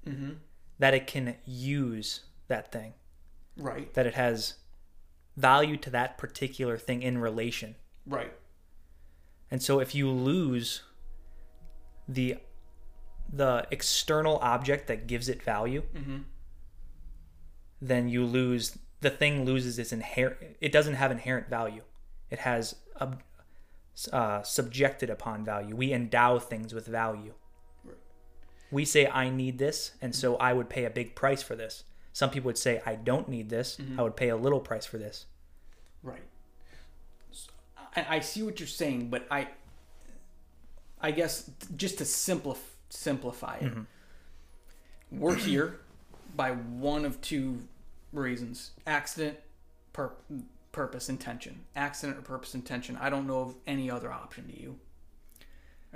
Mm-hmm. 0.07 0.31
That 0.79 0.95
it 0.95 1.07
can 1.07 1.37
use 1.45 2.21
that 2.47 2.73
thing. 2.73 2.95
Right. 3.57 3.93
That 3.95 4.07
it 4.07 4.15
has 4.15 4.55
value 5.37 5.77
to 5.79 5.91
that 5.91 6.17
particular 6.17 6.79
thing 6.79 7.03
in 7.03 7.19
relation. 7.19 7.75
Right. 8.07 8.33
And 9.51 9.63
so 9.63 9.81
if 9.81 9.95
you 9.95 10.09
lose 10.11 10.83
the 12.09 12.38
the 13.31 13.67
external 13.71 14.38
object 14.38 14.87
that 14.87 15.07
gives 15.07 15.29
it 15.29 15.43
value, 15.43 15.83
Mm-hmm. 15.95 16.19
then 17.81 18.09
you 18.09 18.25
lose 18.25 18.79
the 19.00 19.11
thing 19.11 19.45
loses 19.45 19.79
its 19.79 19.93
inherent 19.93 20.57
it 20.61 20.73
doesn't 20.73 20.95
have 20.95 21.11
inherent 21.11 21.49
value. 21.49 21.83
It 22.31 22.41
has 22.41 22.75
a 22.97 23.17
uh, 24.12 24.43
subjected 24.43 25.11
upon 25.11 25.45
value. 25.45 25.75
We 25.77 25.93
endow 25.93 26.38
things 26.38 26.73
with 26.73 26.87
value. 26.87 27.35
Right. 27.85 27.97
We 28.71 28.85
say 28.85 29.07
I 29.07 29.29
need 29.29 29.59
this 29.59 29.93
and 30.00 30.15
so 30.15 30.37
I 30.37 30.53
would 30.53 30.69
pay 30.69 30.85
a 30.85 30.91
big 30.91 31.15
price 31.15 31.43
for 31.43 31.55
this. 31.57 31.85
Some 32.12 32.31
people 32.31 32.49
would 32.49 32.59
say 32.59 32.81
I 32.85 32.95
don't 32.97 33.29
need 33.29 33.49
this. 33.50 33.77
Mm-hmm. 33.77 34.00
I 34.00 34.03
would 34.03 34.17
pay 34.17 34.29
a 34.31 34.37
little 34.37 34.61
price 34.61 34.87
for 34.87 34.99
this. 34.99 35.27
Right. 36.03 36.23
So, 37.31 37.50
I, 37.95 38.17
I 38.17 38.21
see 38.21 38.43
what 38.43 38.59
you're 38.59 38.67
saying, 38.67 39.11
but 39.11 39.27
I, 39.31 39.49
I 41.00 41.11
guess 41.12 41.50
just 41.76 41.99
to 41.99 42.05
simplify 42.05 42.62
simplify 42.90 43.57
it, 43.59 43.73
we're 45.11 45.35
here 45.37 45.81
by 46.35 46.52
one 46.52 47.05
of 47.05 47.21
two 47.21 47.62
reasons: 48.12 48.71
accident, 48.87 49.37
pur- 49.93 50.12
purpose, 50.73 51.09
intention. 51.09 51.64
Accident 51.76 52.19
or 52.19 52.23
purpose, 52.23 52.55
intention. 52.55 52.97
I 52.97 53.11
don't 53.11 53.26
know 53.26 53.40
of 53.40 53.55
any 53.67 53.90
other 53.90 54.11
option. 54.12 54.49
to 54.49 54.59
you? 54.61 54.78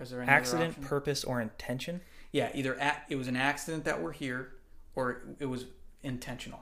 Is 0.00 0.10
there 0.10 0.22
any 0.22 0.30
Accident, 0.30 0.80
purpose 0.80 1.24
or 1.24 1.40
intention? 1.40 2.00
yeah, 2.30 2.50
either 2.54 2.78
at, 2.78 3.04
it 3.10 3.16
was 3.16 3.28
an 3.28 3.36
accident 3.36 3.84
that 3.84 4.00
we're 4.02 4.12
here, 4.12 4.52
or 4.94 5.22
it 5.38 5.46
was 5.46 5.66
intentional. 6.02 6.60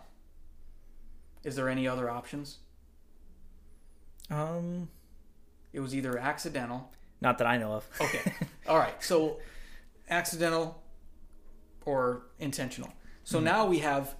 Is 1.45 1.55
there 1.57 1.69
any 1.69 1.87
other 1.89 2.11
options? 2.11 2.59
Um 4.31 4.89
It 5.73 5.81
was 5.81 5.95
either 5.95 6.19
accidental. 6.19 6.93
Not 7.21 7.39
that 7.39 7.47
I 7.47 7.59
know 7.59 7.73
of. 7.73 7.89
Okay. 8.01 8.33
All 8.69 8.79
right. 8.79 9.03
So 9.03 9.39
accidental 10.09 10.83
or 11.85 12.23
intentional. 12.39 12.93
So 13.25 13.37
mm-hmm. 13.37 13.45
now 13.45 13.67
we 13.67 13.79
have 13.79 14.15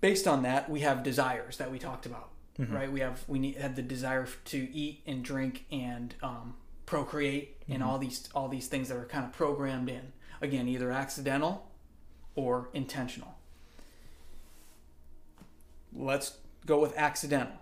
based 0.00 0.26
on 0.26 0.42
that, 0.42 0.70
we 0.70 0.80
have 0.80 1.02
desires 1.02 1.56
that 1.56 1.70
we 1.70 1.78
talked 1.78 2.06
about. 2.06 2.30
Mm-hmm. 2.58 2.74
Right? 2.74 2.90
We 2.90 3.00
have 3.00 3.22
we 3.28 3.38
need 3.38 3.56
have 3.56 3.76
the 3.76 3.82
desire 3.82 4.26
to 4.46 4.56
eat 4.72 5.02
and 5.06 5.22
drink 5.22 5.66
and 5.70 6.14
um, 6.22 6.54
procreate 6.86 7.62
and 7.68 7.80
mm-hmm. 7.80 7.88
all 7.88 7.98
these 7.98 8.28
all 8.34 8.48
these 8.48 8.66
things 8.66 8.88
that 8.88 8.96
are 8.96 9.04
kind 9.04 9.26
of 9.26 9.32
programmed 9.32 9.90
in. 9.90 10.12
Again, 10.40 10.68
either 10.68 10.90
accidental 10.90 11.70
or 12.34 12.70
intentional. 12.72 13.34
Let's 15.94 16.38
go 16.64 16.78
with 16.78 16.96
accidental. 16.96 17.56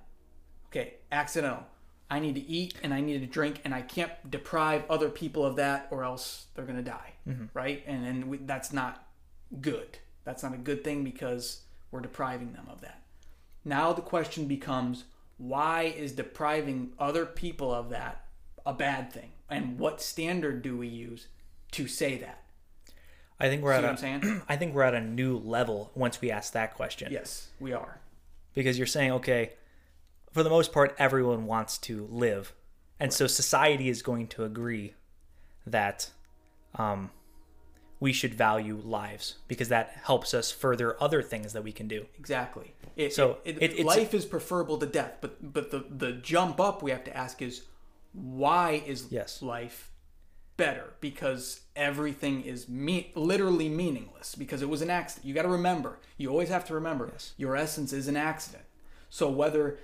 Okay, 0.69 0.95
accidental. 1.11 1.65
I 2.11 2.21
need 2.21 2.35
to 2.35 2.47
eat 2.47 2.75
and 2.83 2.93
I 2.93 3.01
need 3.01 3.21
to 3.21 3.27
drink, 3.27 3.61
and 3.65 3.75
I 3.75 3.83
can't 3.83 4.13
deprive 4.31 4.85
other 4.91 5.09
people 5.09 5.45
of 5.45 5.57
that, 5.57 5.89
or 5.91 6.05
else 6.05 6.47
they're 6.55 6.65
gonna 6.65 6.83
die, 6.83 7.13
mm-hmm. 7.29 7.47
right? 7.55 7.83
And 7.87 8.07
and 8.07 8.29
we, 8.29 8.37
that's 8.39 8.73
not 8.73 9.07
good. 9.61 9.99
That's 10.25 10.43
not 10.43 10.55
a 10.55 10.59
good 10.59 10.85
thing 10.85 11.05
because 11.05 11.63
we're 11.91 12.01
depriving 12.01 12.53
them 12.53 12.67
of 12.71 12.81
that. 12.81 13.03
Now 13.65 13.93
the 13.93 14.03
question 14.03 14.47
becomes, 14.47 15.05
why 15.39 15.83
is 15.83 16.13
depriving 16.13 16.93
other 16.99 17.27
people 17.27 17.73
of 17.73 17.91
that 17.91 18.27
a 18.67 18.73
bad 18.73 19.13
thing? 19.13 19.31
And 19.49 19.79
what 19.79 20.01
standard 20.01 20.63
do 20.63 20.77
we 20.77 20.89
use 20.89 21.29
to 21.73 21.87
say 21.87 22.17
that? 22.19 22.43
I 23.39 23.49
think 23.49 23.63
we're 23.63 23.73
See 23.73 23.79
at 23.79 23.85
a, 23.85 23.89
I'm 23.89 23.97
saying? 23.97 24.43
I 24.49 24.57
think 24.57 24.75
we're 24.75 24.83
at 24.83 24.95
a 24.95 25.01
new 25.01 25.39
level 25.39 25.91
once 25.95 26.21
we 26.21 26.31
ask 26.31 26.53
that 26.53 26.75
question. 26.75 27.13
yes, 27.13 27.49
we 27.61 27.73
are. 27.73 28.01
Because 28.55 28.79
you're 28.79 28.87
saying, 28.87 29.13
okay, 29.13 29.53
for 30.35 30.43
the 30.43 30.51
most 30.51 30.73
part, 30.73 30.95
everyone 30.99 31.47
wants 31.47 31.79
to 31.79 32.07
live. 32.11 32.53
And 32.99 33.13
so 33.13 33.27
society 33.29 33.89
is 33.89 34.03
going 34.03 34.27
to 34.29 34.45
agree 34.45 34.95
that 35.67 36.11
um, 36.75 37.11
we 38.01 38.13
should 38.13 38.35
value 38.35 38.77
lives 38.85 39.37
because 39.47 39.69
that 39.69 39.91
helps 40.03 40.35
us 40.35 40.51
further 40.51 41.01
other 41.01 41.23
things 41.23 41.53
that 41.53 41.63
we 41.63 41.71
can 41.73 41.87
do. 41.87 42.07
Exactly. 42.19 42.75
It, 42.97 43.15
So, 43.15 43.39
it, 43.45 43.63
it- 43.63 43.87
life 43.87 44.13
is 44.13 44.25
preferable 44.25 44.77
to 44.79 44.87
death, 44.87 45.15
but 45.21 45.53
but 45.53 45.71
the 45.71 45.85
the 45.89 46.13
jump 46.13 46.61
up 46.61 46.83
we 46.83 46.91
have 46.91 47.05
to 47.05 47.17
ask 47.17 47.41
is 47.41 47.63
why 48.13 48.83
is 48.87 49.07
Yes. 49.11 49.41
life 49.41 49.91
better? 50.57 50.95
Because 51.01 51.61
everything 51.77 52.43
is 52.43 52.69
me- 52.69 53.13
literally 53.15 53.69
meaningless 53.69 54.35
because 54.35 54.63
it 54.63 54.69
was 54.69 54.83
an 54.83 54.91
accident. 54.91 55.27
You 55.27 55.35
got 55.35 55.43
to 55.43 55.49
remember. 55.49 55.99
You 56.17 56.31
always 56.31 56.49
have 56.49 56.65
to 56.67 56.75
remember. 56.75 57.13
Your 57.37 57.57
essence 57.57 57.93
is 57.93 58.07
an 58.09 58.17
accident. 58.17 58.65
So 59.11 59.29
whether 59.31 59.79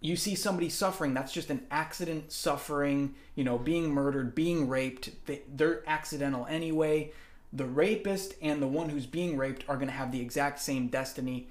you 0.00 0.16
see 0.16 0.34
somebody 0.34 0.68
suffering 0.68 1.12
that's 1.12 1.32
just 1.32 1.50
an 1.50 1.66
accident 1.70 2.30
suffering 2.30 3.14
you 3.34 3.42
know 3.44 3.58
being 3.58 3.92
murdered 3.92 4.34
being 4.34 4.68
raped. 4.68 5.10
They, 5.26 5.42
they're 5.54 5.82
accidental 5.88 6.46
anyway. 6.46 7.12
The 7.52 7.64
rapist 7.64 8.34
and 8.42 8.60
the 8.60 8.66
one 8.66 8.90
who's 8.90 9.06
being 9.06 9.36
raped 9.36 9.64
are 9.68 9.76
going 9.76 9.88
to 9.88 9.94
have 9.94 10.12
the 10.12 10.20
exact 10.20 10.60
same 10.60 10.88
destiny 10.88 11.48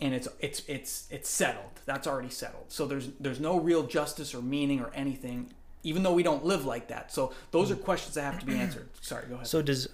and 0.00 0.12
it's 0.12 0.28
it's 0.40 0.62
it's 0.68 1.08
it's 1.10 1.28
settled. 1.28 1.80
That's 1.84 2.06
already 2.06 2.30
settled. 2.30 2.66
So 2.68 2.86
there's 2.86 3.10
there's 3.20 3.40
no 3.40 3.58
real 3.58 3.84
justice 3.84 4.34
or 4.34 4.42
meaning 4.42 4.80
or 4.80 4.90
anything 4.94 5.52
even 5.82 6.02
though 6.02 6.14
we 6.14 6.24
don't 6.24 6.44
live 6.44 6.64
like 6.64 6.88
that. 6.88 7.12
So 7.12 7.32
those 7.52 7.70
are 7.70 7.76
questions 7.76 8.16
that 8.16 8.22
have 8.22 8.40
to 8.40 8.46
be 8.46 8.52
mm-hmm. 8.52 8.62
answered. 8.62 8.88
Sorry 9.00 9.26
go 9.28 9.36
ahead. 9.36 9.46
So 9.46 9.62
does 9.62 9.88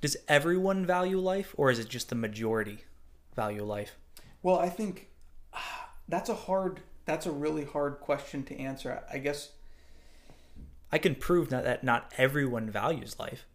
does 0.00 0.16
everyone 0.28 0.86
value 0.86 1.18
life 1.18 1.54
or 1.56 1.70
is 1.70 1.78
it 1.78 1.88
just 1.88 2.08
the 2.08 2.14
majority 2.14 2.84
value 3.34 3.64
life? 3.64 3.96
well 4.44 4.60
i 4.60 4.68
think 4.68 5.08
that's 6.08 6.28
a 6.28 6.34
hard 6.34 6.80
that's 7.04 7.26
a 7.26 7.30
really 7.32 7.64
hard 7.64 8.00
question 8.00 8.42
to 8.44 8.58
answer 8.58 9.02
i 9.12 9.18
guess 9.18 9.50
I 10.92 10.98
can 10.98 11.16
prove 11.16 11.48
that, 11.50 11.64
that 11.64 11.82
not 11.82 12.12
everyone 12.18 12.70
values 12.70 13.18
life. 13.18 13.46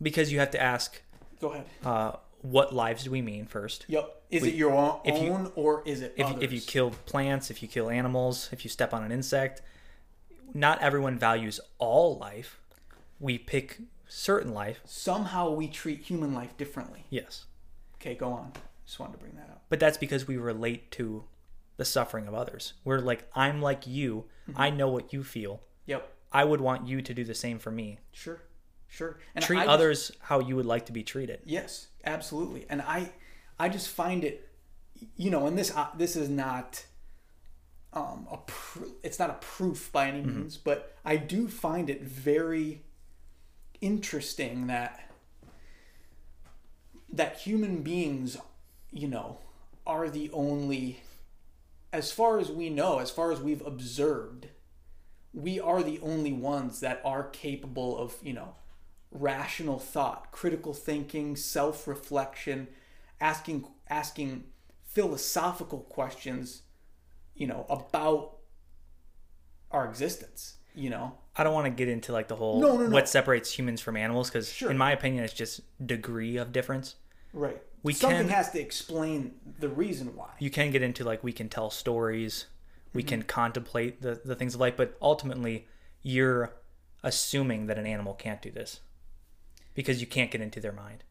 Because 0.00 0.30
you 0.32 0.40
have 0.40 0.50
to 0.50 0.60
ask, 0.60 1.00
go 1.40 1.52
ahead 1.52 1.64
uh, 1.84 2.12
what 2.42 2.74
lives 2.74 3.04
do 3.04 3.10
we 3.10 3.22
mean 3.22 3.46
first? 3.46 3.86
Yep. 3.88 4.22
Is 4.30 4.42
We- 4.42 4.48
it 4.50 4.54
your 4.56 4.72
own, 4.72 5.00
if 5.04 5.22
you- 5.22 5.52
or 5.54 5.82
is 5.86 6.02
it 6.02 6.12
if, 6.18 6.26
others? 6.26 6.42
if 6.42 6.52
you 6.52 6.60
kill 6.60 6.90
plants, 7.06 7.50
if 7.50 7.62
you 7.62 7.68
kill 7.68 7.88
animals, 7.88 8.48
if 8.52 8.62
you 8.64 8.68
step 8.68 8.92
on 8.92 9.04
an 9.04 9.10
insect, 9.12 9.62
not 10.52 10.82
everyone 10.82 11.18
values 11.18 11.60
all 11.78 12.18
life. 12.18 12.58
We 13.20 13.38
pick 13.38 13.78
certain 14.08 14.52
life, 14.52 14.80
Somehow 14.84 15.50
we 15.52 15.66
treat 15.68 16.00
human 16.02 16.34
life 16.34 16.54
differently. 16.58 17.04
yes, 17.08 17.46
Okay, 18.00 18.14
go 18.16 18.32
on. 18.32 18.52
Just 18.84 18.98
wanted 18.98 19.12
to 19.12 19.18
bring 19.18 19.36
that 19.36 19.48
up. 19.48 19.62
but 19.70 19.78
that's 19.80 19.96
because 19.96 20.26
we 20.26 20.36
relate 20.36 20.90
to 20.90 21.24
the 21.76 21.84
suffering 21.84 22.26
of 22.28 22.34
others. 22.34 22.74
We're 22.84 22.98
like, 23.00 23.28
I'm 23.34 23.60
like 23.62 23.86
you. 23.86 24.26
Mm-hmm. 24.48 24.60
I 24.60 24.70
know 24.70 24.88
what 24.88 25.12
you 25.12 25.22
feel. 25.24 25.60
Yep. 25.86 26.08
I 26.32 26.44
would 26.44 26.60
want 26.60 26.86
you 26.86 27.02
to 27.02 27.14
do 27.14 27.24
the 27.24 27.34
same 27.34 27.58
for 27.58 27.70
me. 27.70 27.98
Sure. 28.12 28.42
Sure. 28.88 29.18
And 29.34 29.44
Treat 29.44 29.58
I 29.58 29.62
just- 29.64 29.70
others 29.70 30.12
how 30.20 30.40
you 30.40 30.56
would 30.56 30.66
like 30.66 30.86
to 30.86 30.92
be 30.92 31.02
treated. 31.02 31.40
yes, 31.44 31.88
absolutely. 32.04 32.66
And 32.68 32.82
I, 32.82 33.12
I 33.58 33.68
just 33.68 33.88
find 33.88 34.22
it, 34.24 34.48
you 35.16 35.30
know, 35.30 35.46
and 35.46 35.56
this 35.58 35.74
uh, 35.74 35.88
this 35.96 36.14
is 36.16 36.28
not, 36.28 36.84
um, 37.94 38.26
a 38.30 38.36
pr- 38.38 38.84
it's 39.02 39.18
not 39.18 39.30
a 39.30 39.34
proof 39.34 39.90
by 39.92 40.08
any 40.08 40.20
Mm-hmm. 40.20 40.40
means, 40.40 40.56
but 40.58 40.94
I 41.04 41.16
do 41.16 41.48
find 41.48 41.88
it 41.90 42.02
very 42.02 42.82
interesting 43.80 44.66
that 44.68 45.08
that 47.12 47.38
human 47.38 47.82
beings, 47.82 48.36
you 48.90 49.08
know, 49.08 49.38
are 49.86 50.08
the 50.08 50.30
only, 50.32 51.02
as 51.92 52.10
far 52.12 52.38
as 52.38 52.50
we 52.50 52.70
know, 52.70 52.98
as 52.98 53.10
far 53.10 53.30
as 53.32 53.40
we've 53.40 53.64
observed, 53.66 54.48
we 55.34 55.60
are 55.60 55.82
the 55.82 56.00
only 56.00 56.32
ones 56.32 56.80
that 56.80 57.00
are 57.04 57.24
capable 57.24 57.96
of, 57.98 58.16
you 58.22 58.32
know, 58.32 58.54
rational 59.10 59.78
thought, 59.78 60.30
critical 60.32 60.72
thinking, 60.74 61.36
self 61.36 61.86
reflection, 61.86 62.68
asking 63.20 63.66
asking 63.88 64.44
philosophical 64.84 65.80
questions, 65.80 66.62
you 67.34 67.46
know, 67.46 67.66
about 67.68 68.36
our 69.70 69.86
existence. 69.88 70.56
You 70.74 70.88
know, 70.88 71.18
I 71.36 71.44
don't 71.44 71.52
want 71.52 71.66
to 71.66 71.70
get 71.70 71.88
into 71.88 72.12
like 72.12 72.28
the 72.28 72.36
whole 72.36 72.58
No, 72.60 72.76
no, 72.76 72.86
no. 72.86 72.90
what 72.90 73.08
separates 73.08 73.50
humans 73.52 73.82
from 73.82 73.96
animals 73.96 74.28
because 74.30 74.50
Sure. 74.50 74.70
in 74.70 74.78
my 74.78 74.92
opinion 74.92 75.22
it's 75.24 75.34
just 75.34 75.60
degree 75.86 76.36
of 76.38 76.52
difference. 76.52 76.96
right? 77.34 77.60
We 77.82 77.92
Something 77.92 78.20
can- 78.20 78.28
has 78.28 78.50
to 78.52 78.60
explain 78.60 79.34
the 79.58 79.68
reason 79.68 80.14
why. 80.14 80.30
You 80.38 80.50
can 80.50 80.70
get 80.70 80.82
into 80.82 81.02
like 81.04 81.24
we 81.24 81.32
can 81.32 81.48
tell 81.48 81.70
stories, 81.70 82.46
we 82.94 83.02
Mm-hmm. 83.02 83.08
can 83.08 83.22
contemplate 83.22 84.02
the 84.02 84.20
the 84.24 84.34
things 84.36 84.54
of 84.54 84.60
life, 84.60 84.76
but 84.76 84.96
ultimately 85.02 85.66
you're 86.02 86.52
assuming 87.02 87.66
that 87.66 87.78
an 87.78 87.86
animal 87.86 88.14
can't 88.14 88.40
do 88.42 88.50
this 88.50 88.80
because 89.74 90.00
you 90.00 90.06
can't 90.06 90.30
get 90.30 90.40
into 90.40 90.60
their 90.60 90.72
mind. 90.72 91.02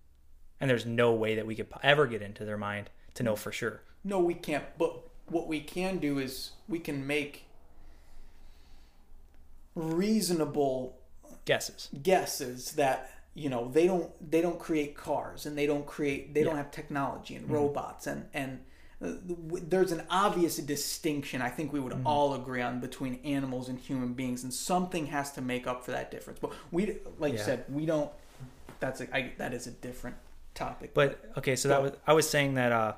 And 0.60 0.70
there's 0.70 0.86
no 0.86 1.12
way 1.14 1.36
that 1.36 1.46
we 1.48 1.56
could 1.56 1.68
ever 1.84 2.06
get 2.08 2.22
into 2.22 2.46
their 2.46 2.58
mind 2.58 2.90
to 3.16 3.24
know 3.24 3.36
for 3.36 3.52
sure. 3.52 3.82
No, 4.04 4.20
we 4.20 4.34
can't. 4.36 4.64
But 4.78 4.96
what 5.28 5.48
we 5.48 5.60
can 5.60 5.98
do 5.98 6.20
is 6.20 6.52
we 6.70 6.80
can 6.80 7.06
make 7.08 7.46
reasonable 9.76 10.98
Guesses. 11.46 11.90
guesses 12.04 12.74
that 12.74 13.10
you 13.34 13.50
know 13.50 13.70
they 13.72 13.88
don't 13.88 14.10
they 14.32 14.42
don't 14.42 14.60
create 14.60 14.96
cars 14.96 15.46
and 15.46 15.58
they 15.58 15.66
don't 15.66 15.86
create 15.86 16.34
they 16.34 16.44
don't 16.44 16.58
have 16.58 16.72
technology 16.72 17.36
and 17.36 17.50
robots 17.50 18.08
and 18.08 18.26
and 18.34 18.60
uh, 19.04 19.14
there's 19.24 19.92
an 19.92 20.04
obvious 20.10 20.58
distinction 20.58 21.42
I 21.42 21.50
think 21.50 21.74
we 21.74 21.80
would 21.80 22.00
all 22.06 22.36
agree 22.36 22.62
on 22.62 22.80
between 22.80 23.20
animals 23.24 23.68
and 23.70 23.80
human 23.80 24.14
beings 24.14 24.44
and 24.44 24.54
something 24.54 25.08
has 25.08 25.32
to 25.34 25.42
make 25.42 25.66
up 25.66 25.84
for 25.84 25.92
that 25.92 26.12
difference. 26.12 26.40
But 26.40 26.52
we 26.72 26.98
like 27.18 27.34
you 27.34 27.40
said 27.40 27.66
we 27.70 27.86
don't 27.86 28.12
that's 28.80 29.02
a 29.02 29.16
I, 29.16 29.32
that 29.38 29.54
is 29.54 29.66
a 29.66 29.72
different 29.72 30.18
topic. 30.54 30.94
But 30.94 31.32
okay, 31.38 31.56
so 31.56 31.70
that 31.70 31.82
was 31.82 31.94
I 32.06 32.14
was 32.14 32.30
saying 32.30 32.56
that 32.56 32.72
uh 32.72 32.94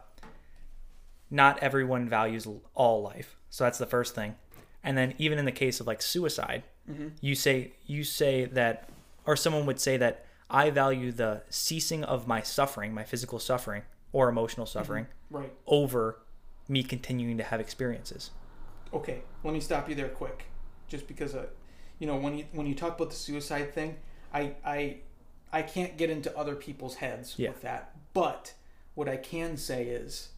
not 1.29 1.59
everyone 1.59 2.09
values 2.09 2.47
all 2.75 3.01
life. 3.01 3.37
So 3.49 3.63
that's 3.63 3.77
the 3.77 3.85
first 3.85 4.13
thing. 4.13 4.35
And 4.83 4.97
then 4.97 5.13
even 5.17 5.39
in 5.39 5.45
the 5.45 5.51
case 5.51 5.79
of 5.79 5.87
like 5.87 6.01
suicide, 6.01 6.63
you 7.21 7.35
say 7.35 7.73
you 7.85 8.03
say 8.03 8.45
that 8.45 8.89
or 9.25 9.35
someone 9.35 9.65
would 9.65 9.79
say 9.79 9.97
that 9.97 10.25
I 10.49 10.69
value 10.69 11.11
the 11.11 11.43
ceasing 11.49 12.03
of 12.03 12.27
my 12.27 12.41
suffering, 12.41 12.93
my 12.93 13.03
physical 13.03 13.39
suffering 13.39 13.83
or 14.11 14.29
emotional 14.29 14.65
suffering 14.65 15.07
right 15.31 15.51
over 15.65 16.19
me 16.67 16.83
continuing 16.83 17.37
to 17.37 17.43
have 17.43 17.59
experiences. 17.59 18.31
Okay, 18.93 19.23
let 19.43 19.53
me 19.53 19.59
stop 19.59 19.89
you 19.89 19.95
there 19.95 20.09
quick, 20.09 20.45
just 20.87 21.07
because 21.07 21.33
uh, 21.35 21.47
you 21.99 22.05
know 22.07 22.15
when 22.17 22.37
you 22.37 22.45
when 22.51 22.67
you 22.67 22.75
talk 22.75 22.95
about 22.95 23.09
the 23.09 23.15
suicide 23.15 23.73
thing, 23.73 23.95
I 24.33 24.55
I 24.63 24.97
I 25.51 25.61
can't 25.63 25.97
get 25.97 26.09
into 26.09 26.35
other 26.37 26.55
people's 26.55 26.95
heads 26.95 27.35
Yeah. 27.37 27.49
with 27.49 27.61
that. 27.61 27.95
But 28.13 28.53
what 28.95 29.09
I 29.09 29.17
can 29.17 29.57
say 29.57 29.85
is, 29.87 30.29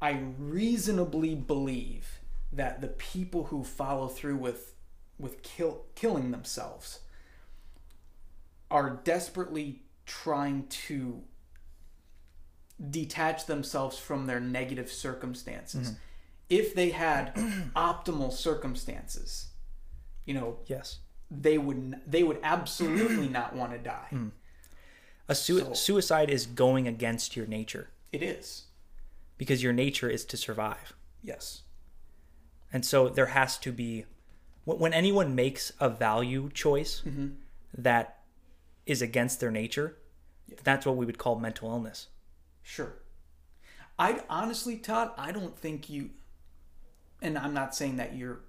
I 0.00 0.22
reasonably 0.38 1.34
believe 1.34 2.20
that 2.52 2.80
the 2.80 2.88
people 2.88 3.44
who 3.44 3.62
follow 3.64 4.08
through 4.08 4.36
with 4.36 4.74
with 5.18 5.42
kill 5.42 5.82
killing 5.94 6.30
themselves 6.30 7.00
are 8.70 9.00
desperately 9.04 9.82
trying 10.06 10.66
to 10.68 11.22
detach 12.90 13.46
themselves 13.46 13.98
from 13.98 14.26
their 14.26 14.40
negative 14.40 14.90
circumstances. 14.90 15.88
Mm-hmm. 15.88 15.98
If 16.48 16.74
they 16.74 16.90
had 16.90 17.34
optimal 17.76 18.32
circumstances, 18.32 19.48
you 20.24 20.34
know, 20.34 20.58
Yes. 20.66 20.98
they 21.30 21.58
would 21.58 22.00
they 22.06 22.22
would 22.22 22.38
absolutely 22.42 23.28
not 23.28 23.54
want 23.54 23.72
to 23.72 23.78
die. 23.78 24.08
Mm. 24.12 24.30
A 25.28 25.34
sui- 25.34 25.60
So- 25.60 25.74
suicide 25.74 26.30
is 26.30 26.46
going 26.46 26.88
against 26.88 27.36
your 27.36 27.46
nature 27.46 27.90
It 28.12 28.22
is. 28.22 28.64
because 29.38 29.62
your 29.62 29.72
nature 29.72 30.08
is 30.08 30.24
to 30.26 30.36
survive. 30.36 30.94
Yes. 31.22 31.62
And 32.72 32.84
so 32.84 33.08
there 33.08 33.26
has 33.26 33.58
to 33.58 33.72
be 33.72 34.06
when 34.64 34.78
when 34.78 34.92
anyone 34.94 35.34
makes 35.34 35.72
a 35.78 35.88
value 35.88 36.50
choice 36.52 37.02
mm-hmm. 37.06 37.28
that 37.76 38.19
is 38.86 39.02
against 39.02 39.40
their 39.40 39.50
nature, 39.50 39.96
that's 40.64 40.86
what 40.86 40.96
we 40.96 41.06
would 41.06 41.18
call 41.18 41.36
mental 41.36 41.70
illness. 41.70 42.08
Sure. 42.62 42.94
I 43.98 44.20
honestly, 44.28 44.76
Todd, 44.76 45.10
I 45.18 45.32
don't 45.32 45.56
think 45.58 45.90
you, 45.90 46.10
and 47.20 47.36
I'm 47.36 47.52
not 47.52 47.74
saying 47.74 47.96
that 47.96 48.16
you're 48.16 48.40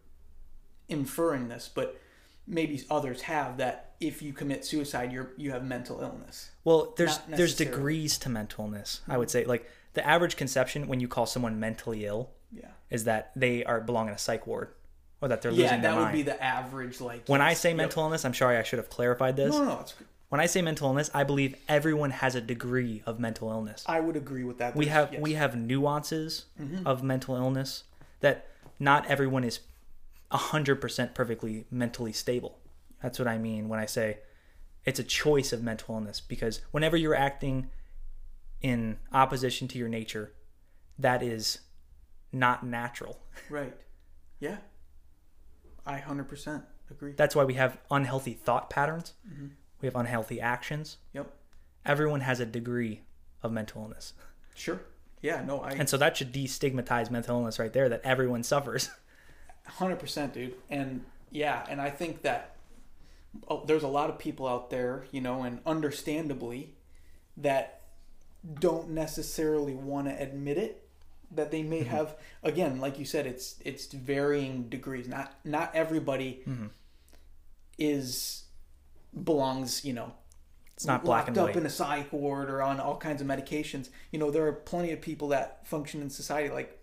inferring 0.88 1.50
this, 1.50 1.70
but 1.74 2.00
maybe 2.48 2.84
others 2.90 3.24
have 3.24 3.58
that 3.58 3.94
if 4.00 4.22
you 4.22 4.34
commit 4.34 4.66
suicide, 4.66 5.12
you're 5.12 5.32
you 5.38 5.52
have 5.52 5.64
mental 5.64 6.02
illness. 6.02 6.52
Well, 6.64 6.94
there's 6.98 7.20
there's 7.28 7.56
degrees 7.56 8.18
to 8.20 8.30
mental 8.30 8.66
illness. 8.66 9.02
I 9.08 9.18
would 9.18 9.28
hmm. 9.28 9.32
say 9.32 9.46
like 9.46 9.70
the 9.94 10.06
average 10.08 10.36
conception 10.36 10.88
when 10.88 11.00
you 11.00 11.08
call 11.08 11.26
someone 11.26 11.60
mentally 11.60 12.06
ill 12.06 12.30
Yeah. 12.52 12.70
is 12.90 13.04
that 13.04 13.32
they 13.36 13.64
are 13.64 13.82
belong 13.82 14.08
in 14.08 14.14
a 14.14 14.18
psych 14.18 14.48
ward 14.48 14.70
or 15.22 15.28
that 15.28 15.42
they're 15.42 15.52
Yeah, 15.52 15.64
losing 15.64 15.82
their 15.82 15.92
mind. 15.92 16.00
Yeah, 16.00 16.00
that 16.00 16.12
would 16.12 16.18
be 16.18 16.24
the 16.24 16.44
average. 16.44 17.02
Like 17.02 17.28
when 17.28 17.42
I 17.42 17.54
say 17.54 17.70
yep. 17.70 17.78
mental 17.78 18.04
illness, 18.04 18.26
I'm 18.26 18.34
sorry 18.34 18.58
I 18.58 18.64
should 18.64 18.80
have 18.80 18.90
clarified 18.90 19.36
this. 19.36 19.54
no, 19.54 19.64
no, 19.64 19.76
no, 19.76 19.80
it's, 19.82 19.94
When 20.32 20.40
I 20.40 20.46
say 20.46 20.62
mental 20.62 20.88
illness, 20.88 21.12
I 21.14 21.26
believe 21.26 21.56
everyone 21.68 22.12
has 22.12 22.36
a 22.36 22.42
degree 22.42 23.04
of 23.06 23.20
mental 23.20 23.52
illness. 23.52 23.84
I 23.86 24.00
would 24.00 24.16
agree 24.16 24.46
with 24.46 24.60
that. 24.60 24.78
we 24.78 24.86
have 24.86 25.12
yes. 25.12 25.22
we 25.22 25.34
have 25.34 25.58
nuances 25.58 26.46
mm-hmm. 26.60 26.88
of 26.88 27.04
mental 27.04 27.36
illness 27.36 27.84
that 28.22 28.48
not 28.80 29.06
everyone 29.08 29.44
is 29.44 29.60
100% 30.32 31.14
perfectly 31.14 31.66
mentally 31.70 32.14
stable 32.14 32.58
that's 33.02 33.20
what 33.20 33.28
i 33.28 33.38
mean 33.38 33.68
when 33.68 33.80
i 33.80 33.86
say 33.86 34.20
it's 34.86 35.00
a 35.00 35.04
choice 35.04 35.52
of 35.52 35.62
mental 35.62 35.96
illness 35.96 36.22
because 36.22 36.62
whenever 36.72 36.96
you're 36.96 37.16
acting 37.16 37.70
in 38.62 38.98
opposition 39.12 39.68
to 39.68 39.78
your 39.78 39.90
nature 39.90 40.32
that 40.98 41.22
is 41.22 41.60
not 42.32 42.66
natural 42.66 43.20
right. 43.50 43.76
Yeah. 44.40 44.58
I 45.86 45.98
hundred 45.98 46.30
percent 46.30 46.64
agree. 46.90 47.14
that's 47.18 47.36
why 47.36 47.44
we 47.44 47.56
have 47.56 47.78
unhealthy 47.90 48.34
thought 48.34 48.70
patterns 48.70 49.14
mm-hmm. 49.28 49.48
We 49.82 49.88
have 49.88 49.96
unhealthy 49.96 50.40
actions 50.40 50.98
Yep. 51.14 51.32
everyone 51.86 52.22
has 52.22 52.40
a 52.40 52.46
degree 52.46 53.02
of 53.44 53.52
mental 53.52 53.84
illness 53.84 54.14
Sure. 54.56 54.82
Yeah. 55.22 55.44
No. 55.44 55.60
I 55.60 55.72
and 55.72 55.88
so 55.90 55.98
that 55.98 56.18
should 56.18 56.34
destigmatize 56.34 57.10
mental 57.10 57.38
illness 57.38 57.60
right 57.60 57.72
there 57.72 57.90
that 57.90 58.02
everyone 58.04 58.44
suffers 58.44 58.90
Hundred 59.66 60.00
percent, 60.00 60.34
dude. 60.34 60.56
And 60.70 61.06
yeah, 61.30 61.66
and 61.70 61.80
I 61.80 61.90
think 61.90 62.24
that 62.24 62.56
oh, 63.48 63.64
there's 63.66 63.84
a 63.84 63.88
lot 63.88 64.10
of 64.10 64.18
people 64.18 64.48
out 64.48 64.70
there, 64.70 65.06
you 65.12 65.22
know, 65.22 65.44
and 65.44 65.60
understandably, 65.66 66.74
that 67.38 67.82
don't 68.60 68.90
necessarily 68.90 69.74
want 69.74 70.08
to 70.08 70.20
admit 70.20 70.58
it. 70.58 70.88
That 71.34 71.52
they 71.52 71.64
may 71.64 71.82
mm-hmm. 71.82 71.90
have, 71.92 72.18
again, 72.44 72.82
like 72.82 73.00
you 73.00 73.06
said, 73.06 73.26
it's 73.26 73.56
it's 73.64 73.86
varying 73.86 74.68
degrees. 74.68 75.08
Not 75.08 75.34
not 75.46 75.74
everybody 75.74 76.42
mm-hmm. 76.46 76.68
is 77.78 78.44
belongs, 79.24 79.84
you 79.86 79.94
know, 79.94 80.14
it's 80.76 80.86
not 80.86 81.04
black 81.04 81.28
locked 81.28 81.30
and 81.30 81.38
up 81.38 81.46
white 81.48 81.56
in 81.56 81.66
a 81.66 81.70
psych 81.70 82.12
ward 82.12 82.50
or 82.50 82.62
on 82.62 82.80
all 82.80 82.98
kinds 82.98 83.22
of 83.22 83.28
medications. 83.28 83.90
You 84.12 84.20
know, 84.20 84.32
there 84.32 84.46
are 84.48 84.54
plenty 84.54 84.92
of 84.92 85.02
people 85.02 85.30
that 85.30 85.68
function 85.68 86.02
in 86.02 86.10
society. 86.10 86.50
Like, 86.50 86.80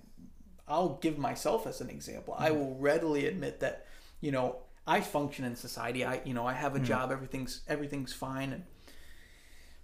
I'll 0.69 0.97
give 1.01 1.19
myself 1.19 1.67
as 1.67 1.81
an 1.81 1.91
example. 1.91 2.35
I 2.39 2.51
Mm-hmm. 2.51 2.59
will 2.59 2.75
readily 2.77 3.27
admit 3.27 3.61
that, 3.61 3.87
you 4.21 4.31
know, 4.31 4.57
I 4.87 5.01
function 5.01 5.45
in 5.45 5.57
society. 5.57 6.05
I, 6.05 6.21
you 6.25 6.35
know, 6.35 6.47
I 6.47 6.53
Mm-hmm. 6.53 6.61
have 6.63 6.77
a 6.77 6.81
job. 6.81 7.11
Everything's 7.13 7.63
everything's 7.69 8.13
fine. 8.13 8.53
And, 8.53 8.65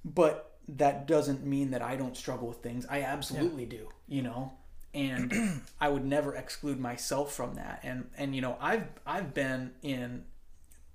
but 0.05 0.53
that 0.69 1.07
doesn't 1.07 1.45
mean 1.45 1.71
that 1.73 1.83
I 1.83 1.97
don't 1.97 2.17
struggle 2.17 2.49
with 2.49 2.59
things. 2.59 2.87
I 2.89 3.03
absolutely 3.03 3.67
do. 3.67 3.89
You 4.07 4.23
know, 4.23 4.53
and 4.93 5.63
I 5.81 5.89
would 5.89 6.05
never 6.05 6.35
exclude 6.35 6.79
myself 6.79 7.33
from 7.35 7.55
that. 7.55 7.81
And 7.83 8.11
and 8.17 8.35
you 8.35 8.41
know, 8.43 8.57
I've 8.61 8.87
I've 9.07 9.35
been 9.35 9.73
in 9.83 10.25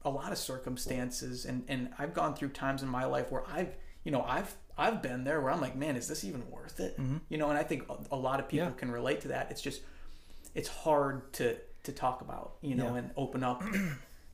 a 0.06 0.10
lot 0.10 0.32
of 0.32 0.38
circumstances 0.38 1.46
and 1.46 1.64
and 1.68 1.90
I've 2.00 2.14
gone 2.14 2.36
through 2.36 2.50
times 2.50 2.82
in 2.84 2.88
my 2.90 3.06
life 3.06 3.32
where 3.32 3.44
I've 3.52 3.76
you 4.04 4.12
know 4.12 4.24
I've 4.24 4.54
I've 4.78 5.02
been 5.02 5.24
there 5.26 5.42
where 5.42 5.52
I'm 5.52 5.60
like 5.62 5.76
man 5.76 5.96
is 5.98 6.08
this 6.08 6.24
even 6.24 6.50
worth 6.50 6.80
it 6.80 6.98
you 7.30 7.38
know 7.38 7.50
and 7.50 7.58
I 7.58 7.64
think 7.64 7.84
a, 7.90 7.96
a 8.16 8.18
lot 8.18 8.40
of 8.40 8.48
people 8.48 8.68
Mm-hmm. 8.68 8.76
Yeah. 8.76 8.80
can 8.80 8.92
relate 8.92 9.22
to 9.22 9.28
that 9.30 9.52
it's 9.52 9.62
just 9.62 9.82
it's 10.56 10.70
hard 10.70 11.32
to 11.34 11.58
to 11.84 11.92
talk 11.92 12.22
about 12.22 12.54
you 12.62 12.76
know 12.76 12.92
Yeah. 12.94 13.00
and 13.00 13.12
open 13.18 13.44
up 13.44 13.62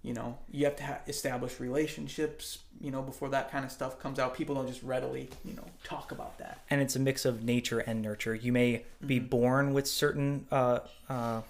you 0.04 0.13
know 0.13 0.38
you 0.51 0.65
have 0.65 0.75
to 0.75 0.84
ha- 0.84 0.99
establish 1.08 1.60
relationships 1.60 2.60
you 2.80 2.91
know 2.91 3.01
before 3.01 3.30
that 3.30 3.49
kind 3.51 3.65
of 3.65 3.71
stuff 3.71 3.99
comes 3.99 4.19
out 4.19 4.36
people 4.36 4.54
don't 4.56 4.67
just 4.67 4.84
readily 4.84 5.30
you 5.43 5.56
know 5.56 5.65
talk 5.84 6.12
about 6.12 6.38
that 6.38 6.62
and 6.69 6.80
it's 6.82 6.95
a 6.95 6.99
mix 6.99 7.25
of 7.25 7.43
nature 7.43 7.80
and 7.80 8.01
nurture. 8.04 8.36
You 8.36 8.51
may 8.51 8.84
be 9.06 9.19
Mm-hmm. 9.19 9.28
born 9.30 9.73
with 9.73 9.88
certain 9.88 10.45
uh, 10.51 10.80
uh, 11.10 11.41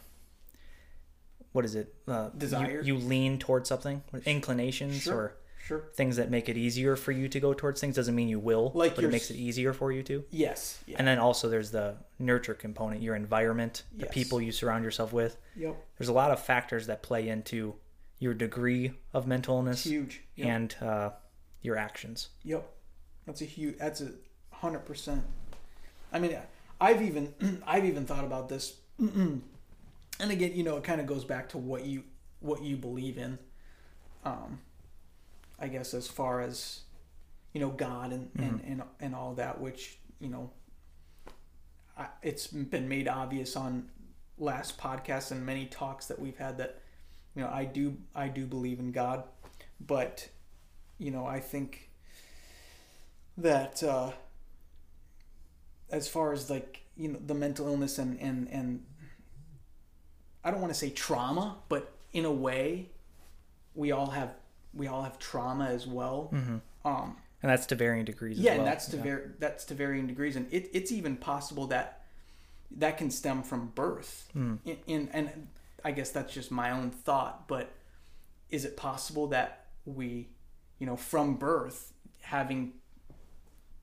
what 1.55 1.63
is 1.65 1.75
it? 1.75 1.93
Uh, 2.07 2.29
you- 2.33 2.39
Desire? 2.39 2.81
You, 2.81 2.97
lean 2.97 3.39
towards 3.39 3.69
something, 3.69 4.03
inclinations 4.25 5.01
Sure. 5.03 5.15
or 5.15 5.37
sure 5.65 5.83
things 5.95 6.17
that 6.17 6.29
make 6.29 6.47
it 6.49 6.57
easier 6.57 6.95
for 6.95 7.11
you 7.13 7.27
to 7.29 7.39
go 7.39 7.53
towards 7.53 7.79
things. 7.81 7.95
Doesn't 7.95 8.13
mean 8.13 8.27
you 8.27 8.39
will, 8.39 8.71
Like 8.75 8.95
but 8.95 9.01
your 9.03 9.09
it 9.09 9.13
makes 9.13 9.31
it 9.31 9.35
easier 9.37 9.71
for 9.73 9.91
you 9.91 10.03
to. 10.03 10.23
yes 10.29 10.79
yeah. 10.85 10.97
And 10.99 11.07
then 11.07 11.17
also 11.17 11.49
there's 11.49 11.71
the 11.71 11.95
nurture 12.19 12.53
component, 12.53 13.01
your 13.01 13.15
environment, 13.15 13.83
the 13.95 14.05
Yes. 14.05 14.13
people 14.13 14.41
you 14.41 14.51
surround 14.51 14.83
yourself 14.83 15.13
with. 15.13 15.37
yep 15.55 15.75
There's 15.97 16.09
a 16.09 16.13
lot 16.13 16.31
of 16.31 16.39
factors 16.43 16.87
that 16.87 17.01
play 17.01 17.29
into 17.29 17.75
your 18.19 18.33
degree 18.33 18.91
of 19.13 19.25
mental 19.27 19.55
illness 19.57 19.83
huge 19.85 20.21
yep. 20.35 20.47
and 20.47 20.75
uh, 20.81 21.09
your 21.61 21.77
actions. 21.77 22.29
Yep, 22.43 22.63
that's 23.25 23.41
a 23.41 23.45
huge. 23.45 23.77
That's 23.77 24.01
a 24.01 24.11
hundred 24.51 24.85
percent. 24.85 25.23
I 26.13 26.19
mean, 26.19 26.37
I've 26.79 27.01
even 27.01 27.33
I've 27.65 27.85
even 27.85 28.05
thought 28.05 28.23
about 28.25 28.49
this, 28.49 28.75
and 30.19 30.31
again, 30.31 30.53
you 30.55 30.63
know, 30.63 30.77
it 30.77 30.83
kind 30.83 31.01
of 31.01 31.07
goes 31.07 31.23
back 31.23 31.49
to 31.49 31.57
what 31.57 31.85
you 31.85 32.03
what 32.39 32.63
you 32.63 32.77
believe 32.77 33.17
in. 33.17 33.37
Um, 34.23 34.59
I 35.59 35.67
guess 35.67 35.93
as 35.93 36.07
far 36.07 36.41
as 36.41 36.81
you 37.53 37.61
know, 37.61 37.69
God 37.69 38.11
and 38.11 38.29
and 38.37 38.61
and, 38.65 38.83
and 38.99 39.15
all 39.15 39.33
that, 39.35 39.59
which 39.59 39.97
you 40.19 40.29
know, 40.29 40.51
I, 41.97 42.07
it's 42.21 42.47
been 42.47 42.87
made 42.87 43.07
obvious 43.07 43.55
on 43.55 43.89
last 44.37 44.77
podcasts 44.77 45.31
and 45.31 45.45
many 45.45 45.65
talks 45.65 46.07
that 46.07 46.19
we've 46.19 46.37
had 46.37 46.57
that 46.57 46.81
you 47.35 47.41
know 47.41 47.49
I 47.49 47.65
do 47.65 47.97
I 48.13 48.27
do 48.27 48.45
believe 48.45 48.79
in 48.79 48.91
God, 48.91 49.23
but 49.79 50.27
you 50.97 51.11
know 51.11 51.25
I 51.25 51.39
think 51.39 51.89
that 53.37 53.83
uh, 53.83 54.11
as 55.89 56.07
far 56.07 56.33
as 56.33 56.49
like 56.49 56.81
you 56.97 57.09
know 57.09 57.19
the 57.25 57.33
mental 57.33 57.67
illness 57.67 57.97
and 57.97 58.19
and 58.19 58.47
and 58.49 58.83
I 60.45 60.51
don't 60.51 60.61
want 60.61 60.71
to 60.71 60.79
say 60.79 60.91
trauma, 60.91 61.57
but 61.67 61.91
in 62.13 62.23
a 62.23 62.31
way, 62.31 62.91
we 63.73 63.91
all 63.91 64.11
have 64.11 64.35
we 64.73 64.87
all 64.87 65.01
have 65.03 65.17
trauma 65.19 65.65
as 65.65 65.85
well. 65.87 66.29
Um, 66.85 67.17
And 67.41 67.51
that's 67.51 67.65
to 67.67 67.75
varying 67.75 68.05
degrees. 68.05 68.37
yeah, 68.39 68.51
as 68.51 68.57
well. 68.57 68.65
and 68.65 68.71
that's 68.71 68.87
to 68.89 68.97
var- 68.97 69.31
that's 69.39 69.65
to 69.65 69.73
varying 69.73 70.07
degrees, 70.07 70.35
and 70.35 70.47
it, 70.53 70.69
it's 70.73 70.91
even 70.91 71.17
possible 71.17 71.67
that 71.67 72.03
that 72.77 72.97
can 72.97 73.09
stem 73.09 73.41
from 73.43 73.67
birth. 73.75 74.29
Hmm. 74.33 74.55
In, 74.65 74.77
in 74.87 75.09
and 75.13 75.47
I 75.83 75.91
guess 75.91 76.11
that's 76.11 76.33
just 76.33 76.51
my 76.51 76.71
own 76.71 76.91
thought, 76.91 77.47
but 77.47 77.71
is 78.49 78.65
it 78.65 78.75
possible 78.77 79.27
that 79.27 79.65
we, 79.85 80.29
you 80.79 80.85
know, 80.85 80.95
from 80.95 81.35
birth, 81.35 81.93
having 82.21 82.73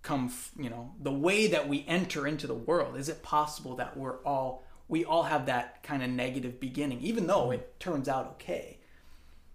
come, 0.03 0.27
f- 0.27 0.51
you 0.59 0.69
know, 0.69 0.93
the 1.01 1.13
way 1.13 1.47
that 1.47 1.69
we 1.69 1.85
enter 1.87 2.27
into 2.27 2.47
the 2.47 2.55
world, 2.55 2.97
is 2.97 3.09
it 3.09 3.23
possible 3.23 3.77
that 3.77 3.97
we're 3.97 4.19
all 4.25 4.65
we 4.93 5.05
all 5.05 5.23
have 5.25 5.47
that 5.47 5.83
kind 5.83 6.03
of 6.03 6.11
negative 6.11 6.61
beginning, 6.61 7.01
even 7.01 7.27
though 7.27 7.51
it 7.51 7.81
turns 7.81 8.09
out 8.09 8.27
okay 8.35 8.79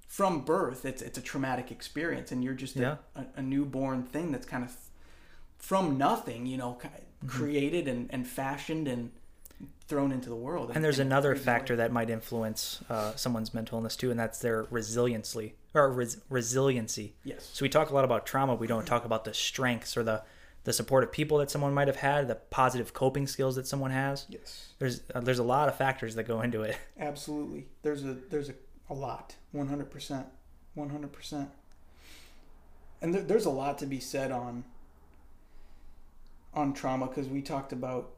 from 0.07 0.41
birth 0.41 0.85
it's 0.85 1.01
it's 1.01 1.17
a 1.17 1.21
traumatic 1.21 1.69
experience 1.71 2.31
and 2.31 2.43
you're 2.43 2.53
just 2.65 2.75
a, 2.77 2.79
Yeah. 2.81 2.95
a, 3.15 3.25
a 3.39 3.41
newborn 3.41 4.03
thing 4.03 4.31
that's 4.31 4.45
kind 4.47 4.63
of 4.63 4.73
from 5.57 5.97
nothing 5.97 6.45
you 6.45 6.57
know 6.57 6.73
ki- 6.73 6.89
Mm-hmm. 7.17 7.29
created 7.29 7.87
and, 7.87 8.07
and 8.11 8.27
fashioned 8.27 8.87
and 8.87 9.09
thrown 9.87 10.11
into 10.11 10.29
the 10.29 10.35
world 10.35 10.71
And 10.75 10.85
there's 10.85 10.99
in 10.99 11.07
a 11.07 11.09
another 11.09 11.35
factor 11.35 11.75
that 11.77 11.91
might 11.91 12.11
influence 12.11 12.79
uh, 12.91 13.15
someone's 13.15 13.55
mental 13.55 13.79
illness 13.79 13.95
too, 13.95 14.11
and 14.11 14.19
that's 14.19 14.37
their 14.37 14.67
resiliency 14.69 15.55
or 15.73 15.89
res- 15.91 16.21
resiliency. 16.29 17.15
yes 17.23 17.49
So 17.53 17.65
we 17.65 17.69
talk 17.69 17.89
a 17.89 17.95
lot 17.95 18.05
about 18.05 18.27
trauma. 18.27 18.53
We 18.53 18.67
don't 18.67 18.85
talk 18.85 19.03
about 19.03 19.23
the 19.25 19.33
strengths 19.33 19.97
or 19.97 20.03
the 20.03 20.21
the 20.67 20.73
supportive 20.73 21.13
people 21.13 21.37
that 21.37 21.49
someone 21.49 21.73
might 21.73 21.87
have 21.87 21.95
had, 21.95 22.27
the 22.27 22.35
positive 22.35 22.93
coping 22.93 23.25
skills 23.25 23.55
that 23.55 23.65
someone 23.65 23.89
has. 23.89 24.25
yes. 24.27 24.73
There's 24.79 24.99
uh, 25.15 25.21
there's 25.21 25.39
a 25.39 25.43
lot 25.43 25.69
of 25.69 25.77
factors 25.77 26.15
that 26.15 26.23
go 26.23 26.41
into 26.41 26.63
it. 26.63 26.77
absolutely. 26.99 27.67
There's 27.83 28.03
a 28.03 28.15
there's 28.29 28.49
a, 28.49 28.53
a 28.89 28.93
lot. 28.93 29.37
100% 29.55 30.25
100% 30.77 31.47
and 33.01 33.13
there, 33.13 33.21
there's 33.21 33.45
a 33.45 33.49
lot 33.49 33.77
to 33.77 33.85
be 33.85 34.01
said 34.01 34.29
on 34.29 34.65
on 36.53 36.73
trauma 36.73 37.07
because 37.07 37.29
we 37.29 37.41
talked 37.41 37.71
about 37.71 38.09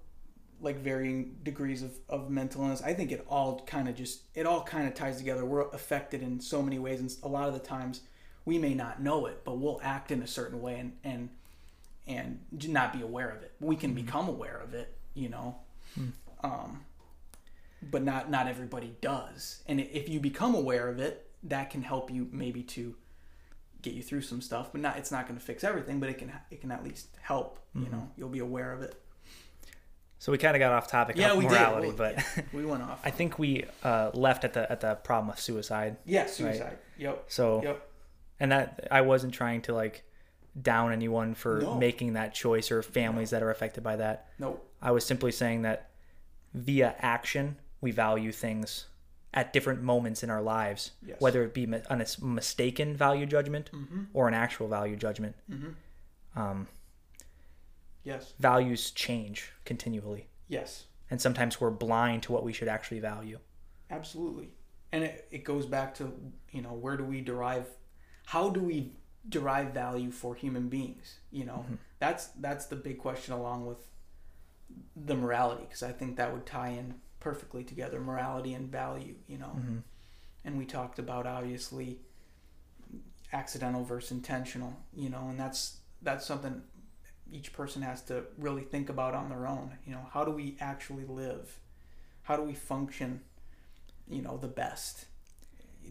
like 0.59 0.77
varying 0.77 1.35
degrees 1.43 1.83
of, 1.83 1.91
of 2.09 2.31
mental 2.31 2.63
illness. 2.63 2.81
I 2.81 2.95
think 2.95 3.12
it 3.12 3.23
all 3.29 3.59
kind 3.67 3.88
of 3.88 3.93
just 3.93 4.21
it 4.33 4.47
all 4.47 4.63
kind 4.63 4.88
of 4.88 4.95
ties 4.95 5.17
together. 5.17 5.45
We're 5.45 5.69
affected 5.69 6.23
in 6.23 6.39
so 6.39 6.63
many 6.63 6.79
ways 6.79 6.99
and 6.99 7.15
a 7.21 7.27
lot 7.27 7.47
of 7.47 7.53
the 7.53 7.59
times 7.59 8.01
we 8.43 8.57
may 8.57 8.73
not 8.73 9.03
know 9.03 9.27
it 9.27 9.43
but 9.45 9.59
we'll 9.59 9.79
act 9.83 10.09
in 10.09 10.23
a 10.23 10.27
certain 10.27 10.63
way 10.63 10.79
and 10.79 10.93
and 11.03 11.29
and 12.10 12.39
not 12.67 12.91
be 12.91 13.02
aware 13.02 13.30
of 13.30 13.41
it. 13.43 13.54
We 13.62 13.78
can 13.78 13.93
become 13.93 14.28
aware 14.28 14.58
of 14.62 14.74
it 14.74 14.98
you 15.13 15.30
know? 15.30 15.56
Um 16.43 16.84
but 17.82 18.04
not 18.04 18.30
not 18.30 18.48
everybody 18.48 18.95
does. 19.02 19.63
And 19.67 19.80
if 19.80 20.10
you 20.10 20.19
become 20.19 20.54
aware 20.56 20.89
of 20.89 21.00
it 21.00 21.30
that 21.43 21.69
can 21.69 21.82
help 21.82 22.12
you 22.12 22.28
maybe 22.32 22.62
to 22.63 22.95
get 23.82 23.93
you 23.93 24.04
through 24.04 24.22
some 24.22 24.41
stuff 24.41 24.72
but 24.74 24.82
not 24.82 24.98
it's 24.98 25.10
not 25.12 25.26
going 25.26 25.39
to 25.39 25.45
fix 25.45 25.63
everything 25.63 26.02
but 26.02 26.10
it 26.10 26.17
can 26.17 26.34
it 26.52 26.60
can 26.60 26.69
at 26.72 26.84
least 26.84 27.08
help 27.22 27.60
you 27.76 27.88
know? 27.89 28.10
You'll 28.17 28.28
be 28.30 28.39
aware 28.39 28.74
of 28.74 28.82
it. 28.82 28.95
So 30.17 30.34
we 30.34 30.38
kind 30.38 30.54
of 30.54 30.60
got 30.60 30.74
off 30.74 30.88
topic 30.88 31.15
Yeah, 31.15 31.32
of 31.32 31.38
we 31.38 31.43
did. 31.45 31.52
morality, 31.52 31.88
Well, 31.88 31.95
but 31.95 32.43
we 32.52 32.65
went 32.65 32.84
off. 32.89 33.00
I 33.06 33.10
think 33.10 33.39
we 33.39 33.63
uh, 33.84 34.12
left 34.13 34.43
at 34.43 34.52
the 34.54 34.69
at 34.69 34.82
the 34.82 34.95
problem 34.95 35.30
of 35.30 35.39
suicide. 35.39 35.95
yeah 36.06 36.26
suicide. 36.26 36.78
Yep. 36.98 37.26
So 37.30 37.63
yep. 37.63 37.89
and 38.39 38.52
that 38.52 38.88
I 38.91 39.00
wasn't 39.02 39.34
trying 39.34 39.62
to 39.63 39.74
like 39.74 40.04
down 40.59 40.91
anyone 40.91 41.33
for 41.35 41.59
No. 41.62 41.75
making 41.75 42.13
that 42.13 42.33
choice 42.33 42.71
or 42.71 42.81
families 42.81 43.29
that 43.31 43.43
are 43.43 43.51
affected 43.51 43.83
by 43.83 43.95
that. 43.97 44.27
No. 44.39 44.59
I 44.81 44.91
was 44.91 45.05
simply 45.05 45.31
saying 45.31 45.62
that 45.63 45.89
via 46.53 46.95
action, 46.99 47.57
we 47.81 47.91
value 47.91 48.31
things 48.31 48.85
at 49.33 49.53
different 49.53 49.81
moments 49.83 50.23
in 50.23 50.29
our 50.29 50.41
lives, 50.41 50.91
Yes. 51.05 51.21
whether 51.21 51.43
it 51.43 51.53
be 51.53 51.65
a 51.65 52.05
mistaken 52.21 52.95
value 52.97 53.25
judgment 53.25 53.69
Mm-hmm. 53.71 54.03
or 54.13 54.27
an 54.27 54.33
actual 54.33 54.67
value 54.67 54.95
judgment. 54.95 55.35
Um, 56.35 56.67
yes 58.03 58.33
values 58.39 58.91
change 58.91 59.51
continually, 59.65 60.27
yes 60.47 60.85
and 61.12 61.19
sometimes 61.19 61.59
we're 61.59 61.69
blind 61.71 62.23
to 62.23 62.31
what 62.31 62.43
we 62.43 62.53
should 62.53 62.67
actually 62.67 62.99
value. 62.99 63.39
absolutely 63.91 64.49
and 64.91 65.03
it, 65.03 65.27
it 65.31 65.43
goes 65.43 65.65
back 65.65 65.93
to 65.95 66.12
you 66.51 66.62
know 66.62 66.73
where 66.73 66.97
do 66.97 67.03
we 67.03 67.21
derive 67.21 67.65
how 68.25 68.49
do 68.49 68.62
we 68.62 68.93
derive 69.27 69.73
value 69.73 70.12
for 70.12 70.36
human 70.36 70.69
beings 70.69 71.19
you 71.32 71.45
know? 71.45 71.63
Mm-hmm. 71.65 71.75
That's 71.99 72.27
that's 72.39 72.65
the 72.67 72.75
big 72.75 72.97
question 72.97 73.34
along 73.34 73.65
with 73.65 73.79
the 74.95 75.15
morality 75.15 75.63
because 75.63 75.82
i 75.82 75.91
think 75.91 76.15
that 76.17 76.32
would 76.32 76.45
tie 76.45 76.69
in 76.69 76.93
perfectly 77.19 77.63
together 77.63 77.99
morality 77.99 78.53
and 78.53 78.71
value 78.71 79.15
you 79.27 79.38
know? 79.38 79.53
Mm-hmm. 79.58 79.77
And 80.45 80.58
we 80.58 80.65
talked 80.65 80.99
about 80.99 81.27
obviously 81.27 81.99
accidental 83.34 83.84
versus 83.84 84.12
intentional 84.12 84.75
you 84.93 85.10
know? 85.10 85.27
And 85.29 85.39
that's 85.39 85.77
that's 86.01 86.25
something 86.25 86.62
each 87.32 87.53
person 87.53 87.82
has 87.84 88.01
to 88.03 88.23
really 88.38 88.63
think 88.63 88.89
about 88.89 89.13
on 89.13 89.29
their 89.29 89.47
own 89.47 89.77
you 89.86 89.91
know? 89.91 90.08
How 90.13 90.23
do 90.23 90.32
we 90.32 90.55
actually 90.60 91.05
live? 91.05 91.60
How 92.23 92.38
do 92.38 92.43
we 92.43 92.53
function 92.53 93.21
you 94.10 94.21
know 94.21 94.38
the 94.38 94.47
best 94.47 95.05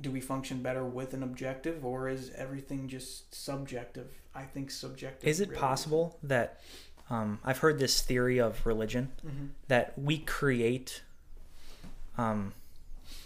do 0.00 0.10
we 0.10 0.20
function 0.20 0.62
better 0.62 0.84
with 0.84 1.12
an 1.14 1.22
objective 1.22 1.84
or 1.84 2.08
is 2.08 2.30
everything 2.36 2.88
just 2.88 3.34
subjective 3.34 4.08
i 4.34 4.42
think 4.42 4.70
subjective 4.70 5.28
Is 5.28 5.40
it 5.40 5.48
really 5.48 5.60
possible 5.60 6.18
that 6.22 6.60
um, 7.10 7.38
I've 7.42 7.58
heard 7.58 7.78
this 7.78 8.02
theory 8.02 8.38
of 8.38 8.64
religion 8.66 9.12
Mhm. 9.26 9.48
that 9.68 9.98
we 9.98 10.18
create, 10.18 11.00
um, 12.18 12.52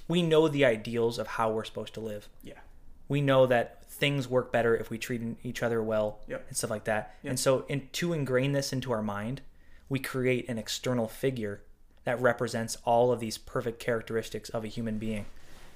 we 0.09 0.23
know 0.23 0.47
the 0.49 0.65
ideals 0.65 1.19
of 1.19 1.27
how 1.27 1.51
we're 1.53 1.65
supposed 1.65 1.95
to 1.95 2.01
live. 2.01 2.29
yeah 2.43 2.61
we 3.09 3.21
know 3.21 3.45
that 3.47 3.85
things 3.91 4.27
work 4.29 4.51
better 4.53 4.75
if 4.77 4.89
we 4.89 4.97
treat 4.97 5.21
each 5.43 5.63
other 5.63 5.83
well 5.83 6.21
Yep. 6.29 6.45
and 6.49 6.57
stuff 6.57 6.71
like 6.71 6.85
that. 6.85 7.15
Yep. 7.23 7.31
And 7.31 7.39
so, 7.41 7.67
in, 7.69 7.89
to 7.93 8.13
ingrain 8.15 8.53
this 8.53 8.73
into 8.73 8.91
our 8.91 9.03
mind, 9.03 9.43
we 9.91 9.99
create 9.99 10.49
an 10.49 10.57
external 10.59 11.09
figure 11.09 11.61
that 12.05 12.19
represents 12.21 12.79
all 12.85 13.13
of 13.13 13.21
these 13.21 13.37
perfect 13.37 13.81
characteristics 13.81 14.49
of 14.49 14.65
a 14.65 14.69
human 14.69 14.99
being. 14.99 15.27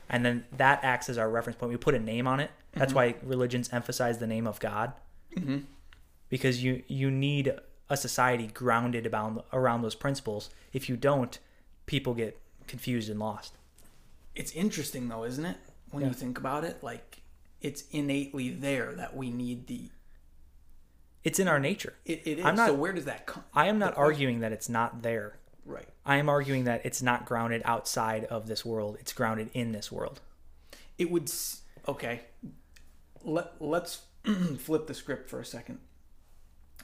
And 0.08 0.24
then 0.24 0.44
that 0.56 0.80
acts 0.84 1.08
as 1.08 1.18
our 1.18 1.28
reference 1.28 1.58
point. 1.58 1.70
We 1.70 1.76
put 1.76 1.94
a 1.94 1.98
name 1.98 2.26
on 2.26 2.40
it. 2.40 2.50
That's 2.74 2.92
why 2.92 3.14
religions 3.22 3.70
emphasize 3.72 4.18
the 4.18 4.26
name 4.26 4.46
of 4.46 4.60
God. 4.60 4.92
Mm-hmm. 5.36 5.58
Because 6.28 6.62
you 6.62 6.82
you 6.86 7.10
need 7.10 7.52
a 7.88 7.96
society 7.96 8.48
grounded 8.48 9.06
around 9.06 9.40
around 9.52 9.82
those 9.82 9.94
principles. 9.94 10.50
If 10.72 10.88
you 10.88 10.96
don't, 10.96 11.38
people 11.86 12.14
get 12.14 12.38
confused 12.66 13.08
and 13.08 13.18
lost. 13.20 13.54
it's 14.34 14.52
interesting 14.52 15.08
though 15.08 15.24
isn't 15.24 15.44
it 15.46 15.56
when 15.90 16.02
Yeah. 16.02 16.08
you 16.08 16.14
think 16.14 16.36
about 16.36 16.64
it 16.64 16.82
like 16.82 17.22
it's 17.62 17.84
innately 17.92 18.50
there 18.50 18.92
that 18.94 19.16
we 19.16 19.30
need 19.30 19.66
the 19.68 19.88
It's 21.24 21.38
in 21.38 21.48
our 21.48 21.58
nature. 21.60 21.94
it, 22.04 22.22
it 22.26 22.38
is 22.40 22.44
I'm 22.44 22.56
not- 22.56 22.68
so 22.68 22.74
where 22.74 22.92
does 22.92 23.04
that 23.06 23.24
come 23.26 23.44
I 23.54 23.66
am 23.68 23.78
not 23.78 23.96
arguing 23.96 24.40
that 24.40 24.52
it's 24.52 24.68
not 24.68 25.02
there. 25.02 25.38
Right. 25.66 25.86
I 26.04 26.16
am 26.16 26.28
arguing 26.28 26.64
that 26.64 26.84
it's 26.84 27.02
not 27.02 27.26
grounded 27.26 27.62
outside 27.64 28.24
of 28.24 28.46
this 28.46 28.64
world. 28.64 28.96
It's 29.00 29.12
grounded 29.12 29.50
in 29.52 29.72
this 29.72 29.90
world. 29.92 30.20
it 30.98 31.10
would 31.10 31.30
okay. 31.88 32.22
Let, 33.22 33.60
let's 33.60 34.02
flip 34.58 34.86
the 34.86 34.94
script 34.94 35.28
for 35.28 35.40
a 35.40 35.44
second. 35.44 35.78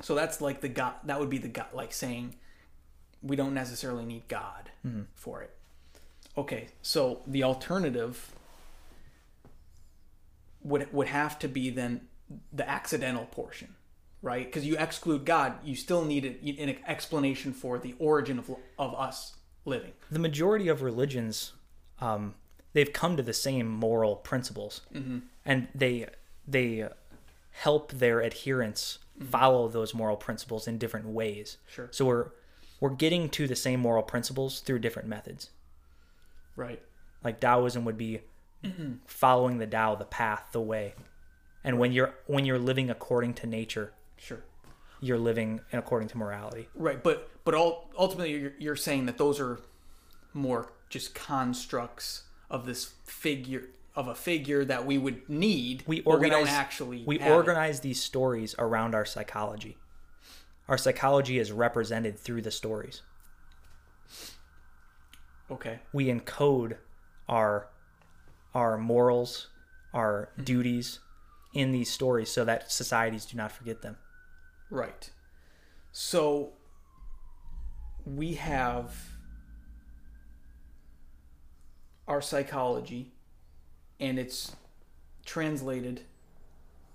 So 0.01 0.15
that's 0.15 0.41
like 0.41 0.61
the 0.61 0.69
god 0.69 0.95
that 1.05 1.21
would 1.21 1.31
be 1.31 1.39
the 1.39 1.49
god 1.49 1.69
like 1.73 1.93
saying 1.93 2.35
we 3.23 3.37
don't 3.37 3.55
necessarily 3.55 4.05
need 4.05 4.27
god 4.29 4.71
mm-hmm. 4.87 5.03
for 5.15 5.43
it. 5.43 5.55
Okay 6.37 6.69
so 6.81 7.21
the 7.27 7.43
alternative 7.43 8.33
would 10.63 10.93
would 10.93 11.09
have 11.09 11.39
to 11.41 11.49
be 11.49 11.71
then 11.71 12.09
the 12.53 12.69
accidental 12.69 13.27
portion 13.27 13.75
right 14.23 14.47
because 14.47 14.65
you 14.65 14.77
exclude 14.79 15.25
god 15.25 15.55
you 15.65 15.75
still 15.75 16.05
need 16.05 16.25
an, 16.25 16.59
an 16.59 16.77
explanation 16.87 17.53
for 17.53 17.79
the 17.79 17.95
origin 17.99 18.39
of, 18.39 18.51
of 18.79 18.95
us 18.95 19.37
living 19.65 19.93
The 20.11 20.19
majority 20.19 20.69
of 20.69 20.83
religions, 20.83 21.53
um, 22.01 22.35
they've 22.73 22.93
come 22.93 23.17
to 23.17 23.23
the 23.23 23.33
same 23.33 23.67
moral 23.67 24.17
principles, 24.17 24.83
mm-hmm. 24.93 25.19
and 25.45 25.69
they 25.75 26.07
they 26.47 26.89
help 27.51 27.93
their 27.93 28.23
adherents 28.23 28.99
mm-hmm. 29.17 29.29
follow 29.29 29.69
those 29.69 29.95
moral 29.95 30.17
principles 30.17 30.67
in 30.67 30.79
different 30.79 31.07
ways. 31.07 31.59
Sure. 31.69 31.89
So 31.91 32.05
we're 32.07 32.31
we're 32.81 32.91
getting 32.91 33.29
to 33.31 33.47
the 33.47 33.57
same 33.57 33.81
moral 33.81 34.03
principles 34.03 34.61
through 34.61 34.81
different 34.81 35.09
methods. 35.09 35.51
Right. 36.57 36.83
Like 37.23 37.39
Taoism 37.39 37.85
would 37.85 37.97
be 37.97 38.23
mm-hmm. 38.65 38.95
following 39.07 39.59
the 39.59 39.67
Tao, 39.67 39.95
the 39.95 40.05
path, 40.05 40.49
the 40.51 40.61
way. 40.61 40.95
And 41.63 41.79
when 41.79 41.93
you're 41.93 42.15
when 42.27 42.45
you're 42.45 42.59
living 42.59 42.91
according 42.91 43.35
to 43.35 43.47
nature, 43.47 43.93
Sure. 44.23 44.45
you're 45.01 45.19
living 45.19 45.61
according 45.73 46.09
to 46.09 46.17
morality. 46.17 46.69
Right, 46.75 47.03
but 47.03 47.29
but 47.45 47.55
all, 47.55 47.91
ultimately 47.99 48.33
you're, 48.33 48.53
you're 48.59 48.77
saying 48.77 49.07
that 49.07 49.19
those 49.19 49.41
are 49.41 49.61
more 50.33 50.73
just 50.89 51.15
constructs 51.15 52.23
of 52.49 52.65
this 52.65 52.93
figure 53.05 53.65
of 53.97 54.07
a 54.09 54.15
figure 54.15 54.65
that 54.65 54.87
we 54.87 54.97
would 54.97 55.29
need. 55.29 55.83
We 55.87 56.01
but 56.01 56.11
we 56.11 56.15
organize 56.15 56.47
don't 56.47 56.55
actually. 56.55 57.03
we 57.05 57.19
have 57.19 57.33
it. 57.33 57.35
organize 57.35 57.81
these 57.81 58.01
stories 58.01 58.55
around 58.59 58.95
our 58.95 59.05
psychology. 59.05 59.77
Our 60.69 60.79
psychology 60.79 61.39
is 61.39 61.51
represented 61.51 62.19
through 62.19 62.43
the 62.43 62.51
stories. 62.53 63.03
Okay. 65.51 65.81
We 65.93 66.07
encode 66.07 66.77
our 67.29 67.69
our 68.55 68.79
morals, 68.79 69.49
our 69.93 70.29
mm-hmm. 70.35 70.45
duties 70.45 71.01
in 71.55 71.73
these 71.73 71.91
stories 71.91 72.31
so 72.31 72.45
that 72.45 72.71
societies 72.71 73.27
do 73.27 73.37
not 73.37 73.53
forget 73.53 73.83
them. 73.83 73.97
Right. 74.73 75.11
So 75.93 76.55
we 78.07 78.35
have 78.35 78.95
our 82.09 82.23
psychology 82.23 83.13
and 84.01 84.19
it's 84.19 84.57
translated 85.27 86.01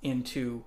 into 0.01 0.63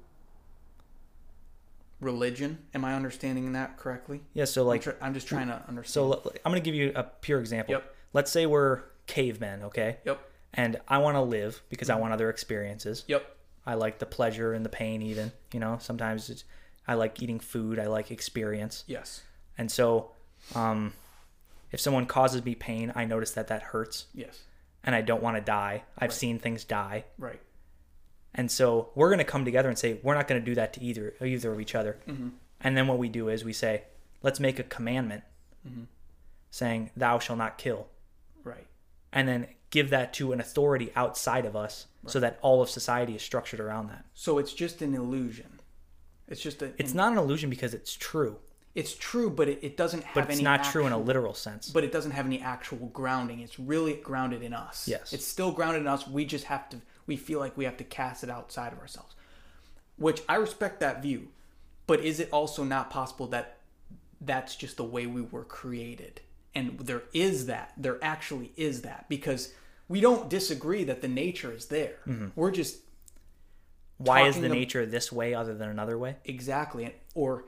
religion. 2.00 2.58
Am 2.74 2.84
I 2.84 2.94
understanding 2.94 3.52
that 3.52 3.76
correctly? 3.76 4.22
Yeah, 4.32 4.44
so 4.44 4.62
I'm, 4.62 4.68
like 4.68 4.82
tr- 4.82 4.90
I'm 5.02 5.12
just 5.12 5.26
trying 5.26 5.48
to 5.48 5.60
understand. 5.66 6.12
so 6.12 6.32
I'm 6.44 6.52
going 6.52 6.62
to 6.62 6.64
give 6.64 6.76
you 6.76 6.92
a 6.94 7.02
pure 7.02 7.40
example. 7.40 7.72
Yep. 7.72 7.94
Let's 8.12 8.30
say 8.30 8.46
we're 8.46 8.82
cavemen, 9.08 9.64
okay? 9.64 9.98
Yep. 10.04 10.20
And 10.54 10.80
I 10.86 10.98
want 10.98 11.16
to 11.16 11.22
live 11.22 11.60
because 11.68 11.90
I 11.90 11.96
want 11.96 12.12
other 12.12 12.30
experiences. 12.30 13.04
Yep. 13.08 13.36
I 13.66 13.74
like 13.74 13.98
the 13.98 14.06
pleasure 14.06 14.52
and 14.52 14.64
the 14.64 14.70
pain 14.70 15.02
even, 15.02 15.32
you 15.52 15.60
know. 15.60 15.78
Sometimes 15.80 16.30
it's, 16.30 16.44
I 16.90 16.94
like 16.94 17.22
eating 17.22 17.38
food, 17.38 17.78
I 17.78 17.86
like 17.86 18.10
experience. 18.10 18.82
Yes. 18.88 19.22
And 19.56 19.70
so, 19.70 20.10
um, 20.56 20.92
if 21.70 21.78
someone 21.80 22.04
causes 22.06 22.44
me 22.44 22.56
pain, 22.56 22.92
I 22.96 23.04
notice 23.04 23.30
that 23.32 23.46
that 23.46 23.62
hurts, 23.62 24.06
Yes. 24.12 24.40
and 24.82 24.92
I 24.94 25.00
don't 25.00 25.22
want 25.22 25.36
to 25.36 25.40
die. 25.40 25.84
I've 25.96 26.12
seen 26.12 26.40
things 26.40 26.64
die, 26.64 27.04
Right. 27.16 27.40
and 28.34 28.50
so 28.50 28.90
we're 28.96 29.08
going 29.08 29.18
to 29.18 29.24
come 29.24 29.44
together 29.44 29.68
and 29.68 29.78
say 29.78 30.00
we're 30.02 30.14
not 30.16 30.26
going 30.26 30.40
to 30.40 30.44
do 30.44 30.56
that 30.56 30.72
to 30.74 30.82
either 30.82 31.14
either 31.24 31.52
of 31.52 31.60
each 31.60 31.76
other. 31.76 31.98
And 32.60 32.76
then 32.76 32.88
what 32.88 32.98
we 32.98 33.08
do 33.08 33.28
is 33.28 33.44
we 33.44 33.52
say, 33.52 33.84
let's 34.22 34.40
make 34.40 34.58
a 34.58 34.64
commandment, 34.64 35.22
saying, 36.50 36.90
"Thou 36.96 37.20
shall 37.20 37.36
not 37.36 37.56
kill," 37.56 37.86
Right. 38.42 38.66
and 39.12 39.28
then 39.28 39.46
give 39.70 39.90
that 39.90 40.12
to 40.14 40.32
an 40.32 40.40
authority 40.40 40.90
outside 40.96 41.46
of 41.46 41.54
us, 41.54 41.86
so 42.06 42.18
that 42.18 42.38
all 42.42 42.60
of 42.60 42.68
society 42.68 43.14
is 43.14 43.22
structured 43.22 43.60
around 43.60 43.88
that. 43.90 44.04
So 44.14 44.38
it's 44.38 44.52
just 44.52 44.82
an 44.82 44.94
illusion. 44.94 45.59
It's 46.30 46.40
just 46.40 46.62
a. 46.62 46.72
It's 46.78 46.94
not 46.94 47.12
an 47.12 47.18
illusion 47.18 47.50
because 47.50 47.74
it's 47.74 47.94
true, 47.94 48.36
It's 48.74 48.94
true, 48.94 49.28
but 49.30 49.48
it, 49.48 49.58
it 49.62 49.76
doesn't 49.76 50.04
have 50.04 50.14
but 50.14 50.24
it's 50.24 50.34
any. 50.34 50.42
not 50.44 50.64
true 50.64 50.86
in 50.86 50.92
a 50.92 50.96
actual- 50.96 51.04
literal 51.06 51.34
sense. 51.34 51.68
But 51.68 51.84
it 51.84 51.92
doesn't 51.92 52.12
have 52.12 52.24
any 52.26 52.40
actual 52.40 52.86
grounding. 52.92 53.40
It's 53.40 53.58
really 53.58 53.94
grounded 53.94 54.42
in 54.42 54.54
us. 54.54 54.86
Yes. 54.88 55.12
It's 55.12 55.26
still 55.26 55.50
grounded 55.52 55.82
in 55.82 55.88
us. 55.88 56.06
We 56.06 56.24
just 56.24 56.44
have 56.44 56.68
to. 56.70 56.80
We 57.06 57.16
feel 57.16 57.40
like 57.40 57.56
we 57.56 57.64
have 57.64 57.76
to 57.78 57.84
cast 57.84 58.22
it 58.24 58.30
outside 58.30 58.72
of 58.72 58.78
ourselves, 58.78 59.14
which 59.96 60.22
I 60.28 60.36
respect 60.36 60.80
that 60.80 61.02
view. 61.02 61.28
But 61.88 62.00
is 62.04 62.20
it 62.20 62.28
also 62.32 62.62
not 62.62 62.88
possible 62.90 63.26
that 63.28 63.58
that's 64.20 64.54
just 64.54 64.76
the 64.76 64.84
way 64.84 65.06
we 65.06 65.22
were 65.22 65.44
created? 65.44 66.20
And 66.54 66.78
there 66.78 67.02
is 67.12 67.46
that. 67.46 67.72
There 67.76 67.98
actually 68.02 68.52
is 68.56 68.82
that 68.82 69.08
because 69.08 69.52
we 69.88 70.00
don't 70.00 70.30
disagree 70.30 70.84
that 70.84 71.00
the 71.02 71.08
nature 71.08 71.50
is 71.52 71.66
there. 71.66 71.96
Mm-hmm. 72.06 72.28
We're 72.36 72.52
just 72.52 72.78
Why 74.00 74.22
is 74.22 74.40
the 74.40 74.48
nature 74.48 74.86
this 74.86 75.12
way 75.12 75.34
other 75.34 75.54
than 75.54 75.68
another 75.68 75.98
way? 75.98 76.16
Exactly. 76.24 76.94
Or 77.14 77.44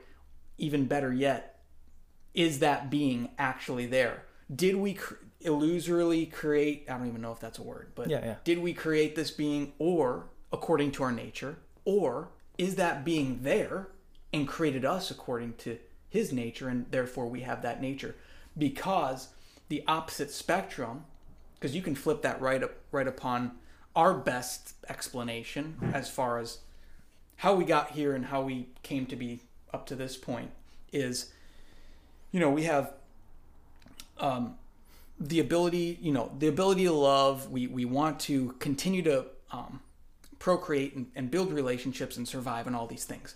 even 0.59 0.85
better 0.85 1.11
yet, 1.11 1.59
is 2.35 2.59
that 2.59 2.91
being 2.91 3.29
actually 3.39 3.87
there? 3.87 4.23
Did 4.53 4.75
we 4.75 4.93
cr- 4.93 5.15
illusorily 5.43 6.31
create, 6.31 6.85
I 6.87 6.97
don't 6.97 7.07
even 7.07 7.21
know 7.21 7.31
if 7.31 7.39
that's 7.39 7.57
a 7.57 7.63
word, 7.63 7.91
but 7.95 8.09
Yeah, 8.09 8.23
yeah. 8.23 8.35
did 8.43 8.59
we 8.59 8.73
create 8.73 9.15
this 9.15 9.31
being 9.31 9.73
or 9.79 10.27
according 10.51 10.91
to 10.93 11.03
our 11.03 11.11
nature? 11.11 11.57
Or 11.85 12.29
is 12.57 12.75
that 12.75 13.03
being 13.03 13.39
there 13.41 13.87
and 14.31 14.47
created 14.47 14.85
us 14.85 15.09
according 15.09 15.53
to 15.55 15.79
his 16.07 16.31
nature 16.31 16.69
and 16.69 16.85
therefore 16.91 17.27
we 17.27 17.41
have 17.41 17.63
that 17.63 17.81
nature? 17.81 18.15
Because 18.55 19.29
the 19.69 19.83
opposite 19.87 20.29
spectrum, 20.29 21.05
because 21.55 21.75
you 21.75 21.81
can 21.81 21.95
flip 21.95 22.21
that 22.21 22.39
right 22.39 22.63
up 22.63 22.73
right 22.91 23.07
upon 23.07 23.53
our 23.95 24.13
best 24.13 24.73
explanation 24.89 25.75
as 25.93 26.09
far 26.09 26.39
as 26.39 26.59
how 27.37 27.53
we 27.53 27.65
got 27.65 27.91
here 27.91 28.15
and 28.15 28.25
how 28.25 28.41
we 28.41 28.67
came 28.81 29.05
to 29.05 29.15
be 29.15 29.41
up 29.73 29.85
to 29.85 29.95
this 29.95 30.17
point 30.17 30.51
is 30.91 31.31
you 32.31 32.39
know 32.39 32.49
we 32.49 32.63
have 32.63 32.93
um, 34.19 34.55
the 35.19 35.39
ability 35.39 35.97
you 36.01 36.11
know 36.11 36.31
the 36.39 36.47
ability 36.47 36.85
to 36.85 36.93
love. 36.93 37.49
We 37.49 37.67
we 37.67 37.85
want 37.85 38.19
to 38.21 38.55
continue 38.59 39.01
to 39.03 39.25
um, 39.51 39.81
procreate 40.39 40.95
and, 40.95 41.07
and 41.15 41.31
build 41.31 41.51
relationships 41.51 42.17
and 42.17 42.27
survive 42.27 42.67
and 42.67 42.75
all 42.75 42.87
these 42.87 43.05
things. 43.05 43.35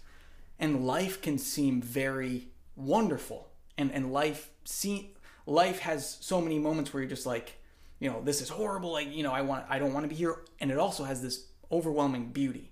And 0.60 0.86
life 0.86 1.22
can 1.22 1.38
seem 1.38 1.82
very 1.82 2.48
wonderful. 2.76 3.50
And 3.78 3.92
and 3.92 4.12
life 4.12 4.50
see 4.66 5.14
life 5.46 5.80
has 5.80 6.18
so 6.20 6.42
many 6.42 6.60
moments 6.60 6.94
where 6.94 7.02
you're 7.02 7.10
just 7.10 7.26
like 7.26 7.60
you 8.00 8.10
know 8.10 8.22
this 8.24 8.42
is 8.42 8.50
horrible 8.50 8.92
like 8.92 9.14
you 9.14 9.24
know 9.24 9.32
i 9.32 9.42
want 9.42 9.66
i 9.70 9.80
don't 9.80 9.94
want 9.94 10.04
to 10.04 10.08
be 10.08 10.16
here 10.16 10.40
and 10.60 10.72
it 10.72 10.78
also 10.78 11.04
has 11.04 11.22
this 11.22 11.46
overwhelming 11.72 12.30
beauty 12.30 12.72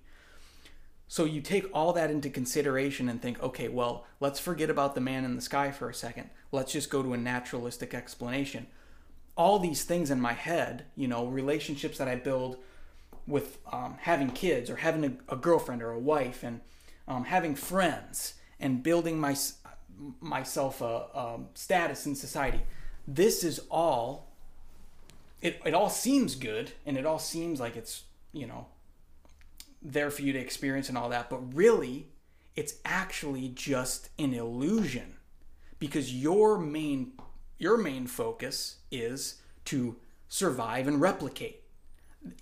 so 1.08 1.24
you 1.24 1.40
take 1.40 1.68
all 1.72 1.92
that 1.92 2.10
into 2.10 2.28
consideration 2.28 3.08
and 3.08 3.22
think, 3.22 3.40
okay, 3.40 3.68
well, 3.68 4.04
let's 4.18 4.40
forget 4.40 4.70
about 4.70 4.94
the 4.94 5.00
man 5.00 5.24
in 5.24 5.36
the 5.36 5.42
sky 5.42 5.70
for 5.70 5.88
a 5.88 5.94
second. 5.94 6.30
Let's 6.50 6.72
just 6.72 6.90
go 6.90 7.02
to 7.02 7.12
a 7.12 7.16
naturalistic 7.16 7.94
explanation. 7.94 8.66
All 9.36 9.58
these 9.58 9.84
things 9.84 10.10
in 10.10 10.20
my 10.20 10.32
head, 10.32 10.86
you 10.96 11.06
know, 11.06 11.26
relationships 11.26 11.98
that 11.98 12.08
I 12.08 12.16
build 12.16 12.56
with 13.26 13.58
um, 13.72 13.96
having 14.00 14.30
kids 14.30 14.68
or 14.68 14.76
having 14.76 15.04
a, 15.04 15.34
a 15.34 15.36
girlfriend 15.36 15.82
or 15.82 15.90
a 15.90 15.98
wife 15.98 16.42
and 16.42 16.60
um, 17.06 17.24
having 17.24 17.54
friends 17.54 18.34
and 18.58 18.82
building 18.82 19.20
my, 19.20 19.36
myself 20.20 20.80
a, 20.80 20.84
a 21.14 21.40
status 21.54 22.06
in 22.06 22.16
society. 22.16 22.62
This 23.06 23.44
is 23.44 23.60
all, 23.70 24.32
it, 25.46 25.60
it 25.64 25.74
all 25.74 25.88
seems 25.88 26.34
good 26.34 26.72
and 26.84 26.96
it 26.96 27.06
all 27.06 27.20
seems 27.20 27.60
like 27.60 27.76
it's, 27.76 28.02
you 28.32 28.46
know, 28.46 28.66
there 29.80 30.10
for 30.10 30.22
you 30.22 30.32
to 30.32 30.38
experience 30.38 30.88
and 30.88 30.98
all 30.98 31.08
that, 31.10 31.30
but 31.30 31.54
really, 31.54 32.08
it's 32.56 32.74
actually 32.84 33.48
just 33.48 34.08
an 34.18 34.34
illusion 34.34 35.16
because 35.78 36.12
your 36.12 36.58
main 36.58 37.12
your 37.58 37.78
main 37.78 38.06
focus 38.06 38.76
is 38.90 39.40
to 39.64 39.96
survive 40.28 40.88
and 40.88 41.00
replicate. 41.00 41.62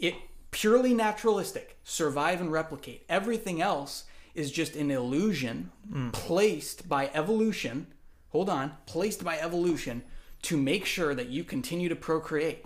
It 0.01 0.15
purely 0.51 0.95
naturalistic, 0.95 1.79
survive 1.85 2.41
and 2.41 2.51
replicate. 2.51 3.05
Everything 3.09 3.61
else 3.61 4.05
is 4.35 4.51
just 4.51 4.75
an 4.75 4.91
illusion 4.91 5.71
hmm. 5.89 6.11
placed 6.11 6.89
by 6.89 7.11
evolution. 7.15 7.87
Hold 8.31 8.49
on, 8.49 8.73
placed 8.87 9.23
by 9.23 9.39
evolution 9.39 10.03
to 10.43 10.57
make 10.57 10.85
sure 10.85 11.15
that 11.15 11.29
you 11.29 11.45
continue 11.45 11.89
to 11.89 11.97
procreate. 11.97 12.65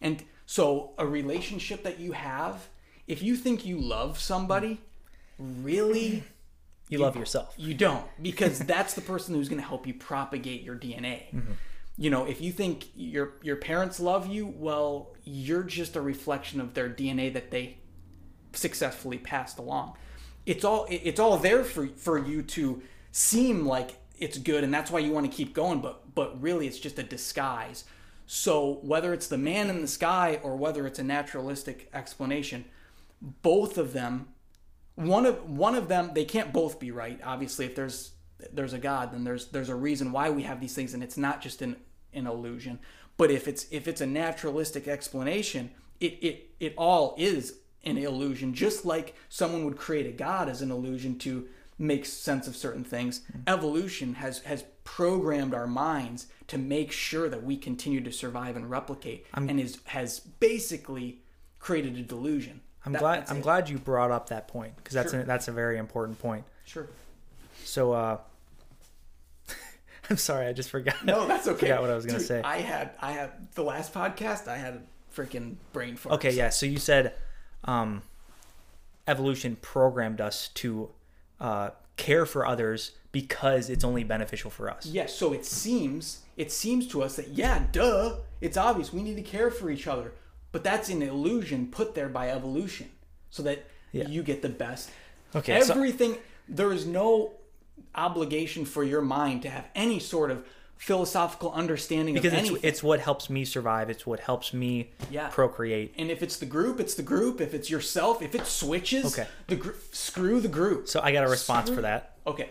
And 0.00 0.22
so, 0.46 0.92
a 0.98 1.06
relationship 1.06 1.82
that 1.82 1.98
you 1.98 2.12
have, 2.12 2.68
if 3.06 3.22
you 3.22 3.36
think 3.36 3.64
you 3.66 3.78
love 3.80 4.18
somebody, 4.18 4.80
really, 5.38 6.24
You 6.88 6.98
love 6.98 7.16
yourself. 7.16 7.54
you 7.56 7.74
don't, 7.74 8.04
because 8.22 8.58
that's 8.74 8.94
the 8.94 9.00
person 9.00 9.34
who's 9.34 9.48
going 9.48 9.60
to 9.60 9.66
help 9.66 9.86
you 9.86 9.94
propagate 9.94 10.62
your 10.62 10.76
DNA. 10.76 11.30
Mm-hmm. 11.34 11.52
You 11.98 12.10
know, 12.10 12.26
if 12.26 12.40
you 12.40 12.52
think 12.52 12.88
your 12.94 13.34
your 13.42 13.56
parents 13.56 13.98
love 13.98 14.26
you, 14.26 14.46
well, 14.46 15.14
you're 15.24 15.62
just 15.62 15.96
a 15.96 16.00
reflection 16.00 16.60
of 16.60 16.74
their 16.74 16.90
DNA 16.90 17.32
that 17.32 17.50
they 17.50 17.78
successfully 18.52 19.18
passed 19.18 19.58
along. 19.58 19.96
It's 20.44 20.64
all 20.64 20.86
it's 20.90 21.18
all 21.18 21.38
there 21.38 21.64
for 21.64 21.88
for 21.96 22.18
you 22.18 22.42
to 22.42 22.82
seem 23.12 23.66
like 23.66 23.96
it's 24.18 24.38
good 24.38 24.62
and 24.62 24.72
that's 24.72 24.90
why 24.90 24.98
you 24.98 25.10
want 25.12 25.30
to 25.30 25.34
keep 25.34 25.52
going 25.54 25.80
but 25.80 26.14
but 26.14 26.40
really 26.40 26.66
it's 26.66 26.78
just 26.78 26.98
a 26.98 27.02
disguise. 27.02 27.84
So 28.26 28.80
whether 28.82 29.12
it's 29.14 29.28
the 29.28 29.38
man 29.38 29.70
in 29.70 29.80
the 29.80 29.88
sky 29.88 30.40
or 30.42 30.56
whether 30.56 30.86
it's 30.86 30.98
a 30.98 31.04
naturalistic 31.04 31.88
explanation, 31.94 32.64
both 33.42 33.78
of 33.78 33.92
them 33.92 34.28
one 34.96 35.26
of 35.26 35.48
one 35.48 35.74
of 35.74 35.88
them 35.88 36.10
they 36.14 36.24
can't 36.24 36.52
both 36.52 36.80
be 36.80 36.90
right. 36.90 37.20
Obviously 37.22 37.66
if 37.66 37.74
there's 37.74 38.12
there's 38.52 38.72
a 38.72 38.78
god 38.78 39.12
then 39.12 39.24
there's 39.24 39.48
there's 39.48 39.68
a 39.68 39.74
reason 39.74 40.10
why 40.10 40.30
we 40.30 40.42
have 40.42 40.60
these 40.60 40.74
things 40.74 40.94
and 40.94 41.02
it's 41.02 41.16
not 41.16 41.40
just 41.40 41.62
an 41.62 41.76
an 42.12 42.26
illusion. 42.26 42.78
But 43.16 43.30
if 43.30 43.46
it's 43.46 43.66
if 43.70 43.86
it's 43.86 44.00
a 44.00 44.06
naturalistic 44.06 44.88
explanation, 44.88 45.70
it 46.00 46.18
it 46.22 46.50
it 46.58 46.74
all 46.76 47.14
is 47.16 47.58
an 47.84 47.98
illusion 47.98 48.52
just 48.52 48.84
like 48.84 49.14
someone 49.28 49.64
would 49.64 49.76
create 49.76 50.06
a 50.06 50.12
god 50.12 50.48
as 50.48 50.60
an 50.60 50.70
illusion 50.70 51.18
to 51.20 51.46
make 51.78 52.04
sense 52.06 52.48
of 52.48 52.56
certain 52.56 52.84
things. 52.84 53.20
Hmm. 53.32 53.40
Evolution 53.46 54.14
has 54.14 54.40
has 54.40 54.64
programmed 54.86 55.52
our 55.52 55.66
minds 55.66 56.28
to 56.46 56.56
make 56.56 56.92
sure 56.92 57.28
that 57.28 57.42
we 57.42 57.56
continue 57.58 58.00
to 58.00 58.12
survive 58.12 58.56
and 58.56 58.70
replicate, 58.70 59.26
and 59.34 59.60
is 59.60 59.78
has 59.86 60.20
basically 60.20 61.18
created 61.58 61.98
a 61.98 62.02
delusion. 62.02 62.60
I'm 62.86 62.92
That- 62.92 63.00
glad 63.00 63.24
I'm 63.28 63.38
it. 63.38 63.42
glad 63.42 63.68
you 63.68 63.78
brought 63.78 64.10
up 64.12 64.28
that 64.28 64.46
point 64.48 64.76
because 64.76 64.94
that's 64.94 65.10
Sure. 65.10 65.20
a, 65.20 65.24
that's 65.24 65.48
a 65.48 65.52
very 65.52 65.76
important 65.76 66.18
point. 66.20 66.44
Sure. 66.64 66.86
So 67.64 67.92
uh 67.92 68.18
I'm 70.10 70.16
sorry, 70.16 70.46
I 70.46 70.52
just 70.52 70.70
forgot. 70.70 71.04
No, 71.04 71.26
that's 71.26 71.48
okay. 71.48 71.66
Forgot 71.66 71.80
what 71.82 71.90
I 71.90 71.94
was 71.96 72.06
gonna 72.06 72.20
say. 72.20 72.40
I 72.42 72.58
had 72.58 72.90
I 73.00 73.10
had 73.12 73.48
the 73.54 73.64
last 73.64 73.92
podcast. 73.92 74.46
I 74.46 74.56
had 74.56 74.74
a 74.74 74.82
freaking 75.14 75.56
brain 75.72 75.96
fart. 75.96 76.14
Okay, 76.16 76.30
yeah. 76.32 76.50
So 76.50 76.64
you 76.64 76.78
said 76.78 77.14
um, 77.64 78.02
evolution 79.08 79.56
programmed 79.60 80.20
us 80.20 80.48
to 80.54 80.90
uh, 81.40 81.70
care 81.96 82.26
for 82.26 82.46
others 82.46 82.92
because 83.12 83.70
it's 83.70 83.84
only 83.84 84.04
beneficial 84.04 84.50
for 84.50 84.70
us. 84.70 84.86
Yes, 84.86 85.14
so 85.14 85.32
it 85.32 85.44
seems 85.46 86.20
it 86.36 86.52
seems 86.52 86.86
to 86.88 87.02
us 87.02 87.16
that 87.16 87.28
yeah, 87.28 87.64
duh, 87.72 88.16
it's 88.40 88.56
obvious 88.56 88.92
we 88.92 89.02
need 89.02 89.16
to 89.16 89.22
care 89.22 89.50
for 89.50 89.70
each 89.70 89.86
other, 89.86 90.12
but 90.52 90.62
that's 90.62 90.88
an 90.90 91.02
illusion 91.02 91.68
put 91.68 91.94
there 91.94 92.08
by 92.08 92.30
evolution, 92.30 92.90
so 93.30 93.42
that 93.42 93.64
Yeah. 93.92 94.08
you 94.08 94.22
get 94.22 94.42
the 94.42 94.48
best. 94.50 94.90
Okay, 95.34 95.60
so- 95.62 95.72
everything 95.74 96.16
there 96.48 96.72
is 96.72 96.86
no 96.86 97.32
obligation 97.94 98.64
for 98.64 98.84
your 98.84 99.02
mind 99.02 99.42
to 99.42 99.48
have 99.50 99.66
any 99.74 99.98
sort 99.98 100.30
of 100.30 100.44
philosophical 100.76 101.50
understanding 101.52 102.14
Because 102.14 102.32
of 102.32 102.38
it's, 102.38 102.48
anything. 102.50 102.68
it's 102.68 102.82
what 102.82 103.00
helps 103.00 103.30
me 103.30 103.44
survive. 103.44 103.88
It's 103.90 104.06
what 104.06 104.20
helps 104.20 104.52
me 104.52 104.92
Yeah. 105.10 105.28
procreate. 105.28 105.94
and 105.98 106.10
if 106.10 106.22
it's 106.22 106.36
the 106.36 106.46
group, 106.46 106.78
it's 106.80 106.94
the 106.94 107.02
group. 107.02 107.40
If 107.40 107.54
it's 107.54 107.70
yourself, 107.70 108.20
if 108.22 108.34
it 108.34 108.46
switches, 108.46 109.06
Okay. 109.18 109.28
the 109.48 109.56
gr- 109.56 109.70
screw 109.92 110.40
the 110.40 110.48
group. 110.48 110.86
So 110.88 111.00
I 111.02 111.12
got 111.12 111.24
a 111.24 111.28
response 111.28 111.66
Screw- 111.66 111.76
for 111.76 111.82
that. 111.82 112.18
Okay, 112.26 112.50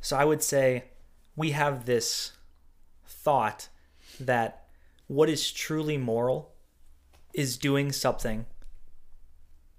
So 0.00 0.16
I 0.16 0.24
would 0.24 0.42
say 0.42 0.84
we 1.36 1.50
have 1.52 1.84
this 1.86 2.32
thought 3.06 3.68
that 4.18 4.66
what 5.06 5.28
is 5.28 5.50
truly 5.52 5.96
moral 5.96 6.52
is 7.34 7.56
doing 7.56 7.92
something 7.92 8.46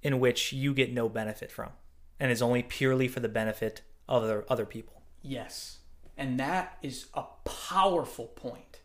in 0.01 0.19
which 0.19 0.51
you 0.53 0.73
get 0.73 0.91
no 0.91 1.07
benefit 1.09 1.51
from 1.51 1.71
and 2.19 2.31
is 2.31 2.41
only 2.41 2.63
purely 2.63 3.07
for 3.07 3.19
the 3.19 3.29
benefit 3.29 3.81
of 4.07 4.23
other, 4.23 4.45
other 4.49 4.65
people. 4.65 5.01
Yes. 5.21 5.79
And 6.17 6.39
that 6.39 6.77
is 6.81 7.07
a 7.13 7.23
powerful 7.45 8.25
point. 8.27 8.79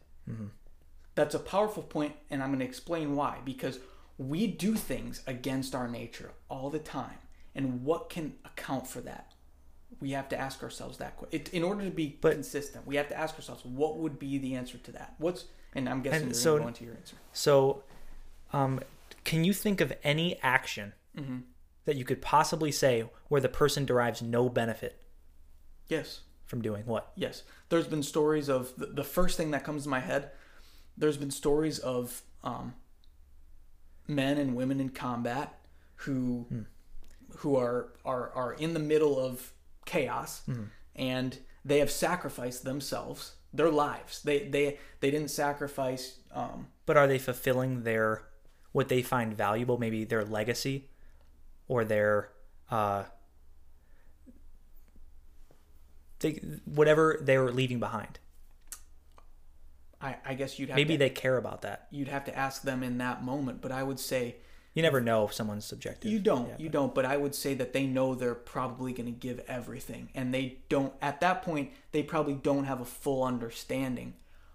That's 1.15 1.35
a 1.35 1.39
powerful 1.39 1.83
point, 1.83 2.15
and 2.31 2.43
I'm 2.43 2.49
going 2.51 2.59
to 2.61 2.65
explain 2.65 3.17
why. 3.17 3.39
Because 3.45 3.79
we 4.19 4.47
do 4.47 4.75
things 4.75 5.23
against 5.27 5.75
our 5.75 5.89
nature 5.89 6.33
all 6.49 6.71
the 6.71 6.79
time. 6.79 7.19
And 7.55 7.83
what 7.85 8.09
can 8.11 8.35
account 8.45 8.87
for 8.87 9.01
that? 9.01 9.33
We 10.01 10.11
have 10.13 10.29
to 10.29 10.39
ask 10.39 10.63
ourselves 10.63 10.99
that 10.99 11.17
question. 11.17 11.43
In 11.53 11.63
order 11.65 11.85
to 11.85 11.91
be 11.91 12.19
But- 12.21 12.33
consistent, 12.35 12.87
we 12.87 12.97
have 12.97 13.09
to 13.09 13.17
ask 13.17 13.35
ourselves, 13.37 13.65
what 13.65 13.97
would 13.99 14.19
be 14.19 14.39
the 14.39 14.55
answer 14.55 14.79
to 14.79 14.93
that? 14.93 15.15
What's 15.19 15.47
and 15.75 15.89
I'm 15.89 16.03
guessing 16.03 16.29
And 16.29 16.35
you're 16.35 16.45
going 16.45 16.59
to 16.59 16.63
go 16.63 16.69
into 16.69 16.85
your 16.85 16.95
answer. 16.95 17.17
So, 17.33 17.83
um, 18.53 18.81
can 19.25 19.45
you 19.45 19.53
think 19.53 19.81
of 19.81 19.93
any 20.03 20.39
action 20.41 20.93
that 21.85 21.97
you 21.97 22.05
could 22.05 22.23
possibly 22.23 22.71
say 22.73 23.09
where 23.29 23.41
the 23.41 23.49
person 23.49 23.85
derives 23.85 24.23
no 24.23 24.49
benefit 24.49 25.03
Yes. 25.89 26.21
From 26.49 26.63
doing 26.63 26.85
what? 26.87 27.13
Yes. 27.15 27.45
There's 27.69 27.87
been 27.87 28.03
stories 28.03 28.49
of 28.49 28.73
the, 28.77 28.87
the 28.87 29.05
first 29.05 29.37
thing 29.37 29.53
that 29.53 29.63
comes 29.63 29.85
to 29.85 29.89
my 29.89 30.01
head. 30.01 30.31
There's 30.97 31.17
been 31.19 31.31
stories 31.31 31.79
of 31.79 32.23
um, 32.43 32.75
men 34.09 34.39
and 34.39 34.57
women 34.57 34.81
in 34.81 34.89
combat 34.89 35.61
who 35.97 36.47
who 37.39 37.57
are, 37.57 37.93
are 38.05 38.31
are 38.33 38.53
in 38.55 38.73
the 38.75 38.81
middle 38.81 39.19
of 39.21 39.53
chaos 39.85 40.43
and 40.97 41.39
they 41.65 41.79
have 41.79 41.91
sacrificed 41.91 42.65
themselves, 42.65 43.35
their 43.53 43.71
lives. 43.71 44.23
They 44.23 44.49
they 44.49 44.79
they 45.01 45.11
didn't 45.11 45.31
sacrifice 45.31 46.19
um, 46.33 46.69
But 46.87 46.97
are 46.97 47.07
they 47.07 47.19
fulfilling 47.19 47.83
their 47.83 48.25
what 48.73 48.89
they 48.89 49.03
find 49.03 49.37
valuable, 49.37 49.79
maybe 49.79 50.05
their 50.05 50.25
legacy 50.25 50.89
or 51.69 51.85
their 51.85 52.31
uh 52.71 53.05
they, 56.21 56.41
whatever 56.65 57.19
they 57.21 57.39
were 57.39 57.53
leaving 57.53 57.79
behind. 57.79 58.19
I, 60.01 60.17
I 60.25 60.35
guess 60.35 60.59
you'd 60.59 60.69
have 60.69 60.77
Maybe 60.77 60.95
to, 60.95 60.99
they 60.99 61.11
care 61.11 61.37
about 61.37 61.63
that. 61.63 61.89
you'd 61.91 62.09
have 62.09 62.25
to 62.27 62.37
ask 62.37 62.63
them 62.63 62.83
in 62.83 62.99
that 62.99 63.25
moment, 63.25 63.61
but 63.61 63.73
I 63.73 63.83
would 63.83 63.99
say 63.99 64.37
You 64.75 64.83
never 64.83 65.01
know 65.01 65.25
if 65.25 65.33
someone's 65.33 65.65
subjective. 65.65 66.13
You 66.13 66.21
don't. 66.21 66.51
Yeah, 66.51 66.55
you 66.59 66.69
don't. 66.69 66.95
But 66.95 67.05
I 67.05 67.17
would 67.17 67.35
say 67.35 67.55
that 67.55 67.73
they 67.73 67.85
know 67.85 68.15
they're 68.15 68.35
probably 68.35 68.93
going 68.93 69.07
to 69.07 69.19
give 69.19 69.41
everything, 69.49 70.09
and 70.15 70.33
they 70.33 70.59
don't. 70.69 70.93
At 71.03 71.21
that 71.21 71.43
point, 71.43 71.73
they 71.91 72.05
probably 72.05 72.35
don't 72.35 72.63
have 72.65 72.81
a 72.81 72.85
full 72.85 73.25
understanding 73.25 74.15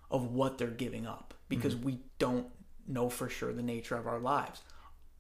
of 0.09 0.31
what 0.31 0.57
they're 0.57 0.67
giving 0.67 1.05
up 1.05 1.33
because 1.49 1.75
mm-hmm. 1.75 1.85
we 1.85 1.99
don't 2.19 2.47
know 2.87 3.09
for 3.09 3.27
sure 3.27 3.51
the 3.51 3.61
nature 3.61 3.97
of 3.97 4.07
our 4.07 4.19
lives. 4.19 4.61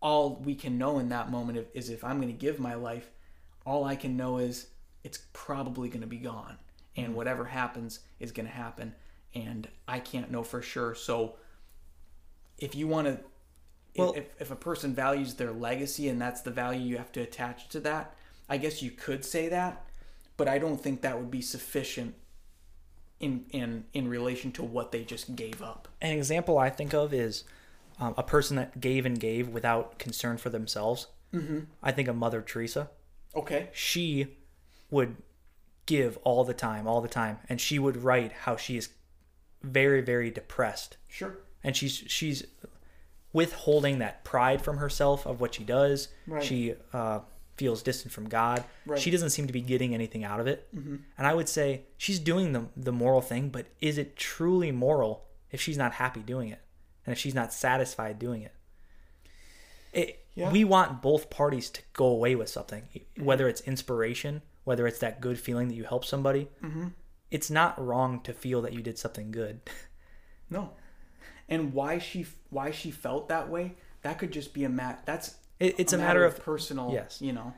All 0.01 0.35
we 0.35 0.55
can 0.55 0.77
know 0.77 0.99
in 0.99 1.09
that 1.09 1.31
moment 1.31 1.67
is 1.73 1.89
if 1.89 2.03
I'm 2.03 2.21
going 2.21 2.31
to 2.31 2.39
give 2.39 2.59
my 2.59 2.75
life, 2.75 3.09
all 3.65 3.83
I 3.83 3.95
can 3.95 4.15
know 4.15 4.37
is 4.37 4.67
it's 5.03 5.19
probably 5.33 5.89
going 5.89 6.01
to 6.01 6.07
be 6.07 6.17
gone, 6.17 6.57
and 6.95 7.15
whatever 7.15 7.45
happens 7.45 7.99
is 8.19 8.31
going 8.31 8.45
to 8.47 8.51
happen, 8.53 8.93
and 9.33 9.67
I 9.87 9.99
can't 9.99 10.31
know 10.31 10.43
for 10.43 10.61
sure. 10.61 10.95
So, 10.95 11.35
if 12.57 12.75
you 12.75 12.87
want 12.87 13.07
to 13.07 13.19
Well- 13.97 14.13
if, 14.15 14.29
if 14.39 14.51
a 14.51 14.55
person 14.55 14.93
values 14.93 15.35
their 15.35 15.51
legacy 15.51 16.07
and 16.09 16.19
that's 16.21 16.41
the 16.41 16.51
value 16.51 16.81
you 16.81 16.97
have 16.97 17.11
to 17.13 17.21
attach 17.21 17.69
to 17.69 17.79
that, 17.81 18.15
I 18.49 18.57
guess 18.57 18.81
you 18.81 18.91
could 18.91 19.23
say 19.25 19.49
that, 19.49 19.85
but 20.37 20.47
I 20.47 20.57
don't 20.59 20.81
think 20.81 21.01
that 21.01 21.17
would 21.19 21.31
be 21.31 21.41
sufficient 21.41 22.15
in 23.19 23.45
in 23.51 23.85
in 23.93 24.07
relation 24.07 24.51
to 24.53 24.63
what 24.63 24.91
they 24.91 25.03
just 25.03 25.35
gave 25.35 25.61
up. 25.61 25.87
An 26.01 26.11
example 26.17 26.57
I 26.57 26.69
think 26.69 26.93
of 26.93 27.13
is 27.13 27.43
um, 27.99 28.13
a 28.17 28.23
person 28.23 28.57
that 28.57 28.81
gave 28.81 29.05
and 29.05 29.19
gave 29.19 29.49
without 29.49 29.99
concern 29.99 30.37
for 30.37 30.49
themselves. 30.49 31.07
Mm-hmm. 31.33 31.59
I 31.81 31.91
think 31.91 32.07
of 32.07 32.15
Mother 32.15 32.41
Teresa. 32.41 32.89
Okay. 33.35 33.69
She 33.73 34.35
would 34.93 35.17
give 35.85 36.17
all 36.23 36.43
the 36.45 36.53
time, 36.53 36.87
all 36.87 37.01
the 37.01 37.07
time, 37.09 37.39
and 37.49 37.59
she 37.59 37.77
would 37.79 37.97
write 37.97 38.31
how 38.45 38.55
she 38.55 38.77
is 38.77 38.89
very, 39.61 40.01
very 40.01 40.29
depressed, 40.31 40.97
Sure. 41.07 41.37
and 41.63 41.75
she's 41.75 41.95
she's 42.07 42.45
withholding 43.33 43.99
that 43.99 44.23
pride 44.23 44.61
from 44.61 44.77
herself 44.77 45.25
of 45.25 45.41
what 45.41 45.55
she 45.55 45.63
does. 45.63 46.07
Right. 46.27 46.43
She 46.43 46.75
uh, 46.93 47.19
feels 47.57 47.81
distant 47.81 48.13
from 48.13 48.29
God. 48.29 48.63
Right. 48.85 48.99
She 48.99 49.09
doesn't 49.11 49.31
seem 49.31 49.47
to 49.47 49.53
be 49.53 49.61
getting 49.61 49.93
anything 49.93 50.23
out 50.23 50.39
of 50.39 50.47
it. 50.47 50.67
Mm-hmm. 50.75 50.97
And 51.17 51.27
I 51.27 51.33
would 51.33 51.49
say 51.49 51.81
she's 51.97 52.19
doing 52.19 52.53
the 52.53 52.67
the 52.77 52.91
moral 52.91 53.21
thing, 53.21 53.49
but 53.49 53.65
is 53.81 53.97
it 53.97 54.15
truly 54.15 54.71
moral 54.71 55.25
if 55.51 55.59
she's 55.61 55.77
not 55.77 55.93
happy 55.93 56.21
doing 56.21 56.49
it, 56.49 56.59
and 57.05 57.13
if 57.13 57.19
she's 57.19 57.33
not 57.35 57.51
satisfied 57.53 58.19
doing 58.19 58.43
it? 58.43 58.53
It, 59.91 60.19
Yeah. 60.35 60.51
We 60.51 60.63
want 60.63 61.01
both 61.01 61.29
parties 61.29 61.69
to 61.71 61.81
go 61.93 62.05
away 62.07 62.35
with 62.35 62.49
something, 62.49 62.83
whether 63.19 63.47
it's 63.47 63.61
inspiration, 63.61 64.41
whether 64.63 64.87
it's 64.87 64.99
that 64.99 65.21
good 65.21 65.39
feeling 65.39 65.67
that 65.67 65.75
you 65.75 65.83
help 65.83 66.05
somebody. 66.05 66.49
Mm-hmm. 66.63 66.87
It's 67.31 67.49
not 67.49 67.83
wrong 67.83 68.21
to 68.21 68.33
feel 68.33 68.61
that 68.61 68.73
you 68.73 68.81
did 68.81 68.97
something 68.97 69.31
good. 69.31 69.61
No. 70.49 70.71
And 71.49 71.73
why 71.73 71.97
she 71.97 72.27
why 72.51 72.69
she 72.69 72.91
felt 72.91 73.27
that 73.29 73.49
way? 73.49 73.75
That 74.03 74.19
could 74.19 74.31
just 74.31 74.53
be 74.53 74.65
a 74.65 74.69
mat. 74.69 75.01
That's 75.05 75.35
It, 75.59 75.79
it's 75.79 75.93
a, 75.93 75.97
matter, 75.97 76.25
of 76.25 76.43
personal. 76.43 76.91
yes. 76.93 77.21
You 77.21 77.33
know. 77.33 77.53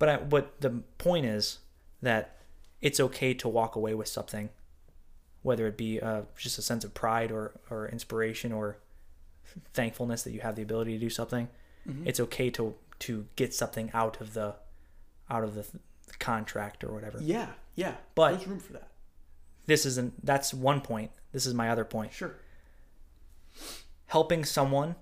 But 0.00 0.08
I, 0.08 0.16
but 0.16 0.60
the 0.60 0.82
point 0.98 1.26
is 1.26 1.58
that 2.02 2.38
it's 2.82 2.98
okay 2.98 3.34
to 3.34 3.48
walk 3.48 3.76
away 3.76 3.94
with 3.94 4.08
something, 4.08 4.48
whether 5.42 5.66
it 5.68 5.76
be 5.76 6.00
uh, 6.00 6.22
just 6.36 6.58
a 6.58 6.62
sense 6.62 6.82
of 6.82 6.92
pride 6.92 7.30
or 7.30 7.52
or 7.70 7.88
inspiration 7.88 8.50
or 8.50 8.78
thankfulness 9.72 10.22
that 10.24 10.32
you 10.32 10.40
have 10.40 10.56
the 10.56 10.62
ability 10.62 10.94
to 10.94 10.98
do 10.98 11.10
something. 11.10 11.48
It's 12.04 12.18
okay 12.18 12.50
to 12.50 12.74
to 13.00 13.26
get 13.36 13.54
something 13.54 13.90
out 13.94 14.20
of 14.20 14.34
the 14.34 14.56
out 15.30 15.44
of 15.44 15.54
the, 15.54 15.64
the 16.06 16.14
contract 16.14 16.84
or 16.84 16.92
whatever. 16.92 17.18
Yeah. 17.20 17.48
Yeah. 17.74 17.94
But- 18.14 18.32
there's 18.36 18.46
room 18.46 18.60
for 18.60 18.72
that. 18.74 18.88
This 19.66 19.86
isn't. 19.86 20.24
That's 20.24 20.52
one 20.52 20.80
point. 20.82 21.10
This 21.32 21.46
is 21.46 21.54
my 21.54 21.70
other 21.70 21.84
point. 21.84 22.12
Sure. 22.12 22.36
helping 24.06 24.44
someone 24.44 24.94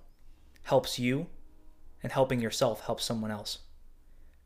helps 0.62 0.98
you 0.98 1.26
and 2.02 2.12
helping 2.12 2.40
yourself 2.40 2.84
helps 2.86 3.04
someone 3.04 3.30
else 3.30 3.58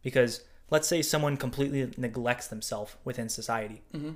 because 0.02 0.42
let's 0.70 0.88
say 0.88 1.02
someone 1.02 1.36
completely 1.36 1.92
neglects 1.96 2.48
themselves 2.48 2.96
within 3.04 3.28
society 3.28 3.82
mm-hmm. 3.94 4.12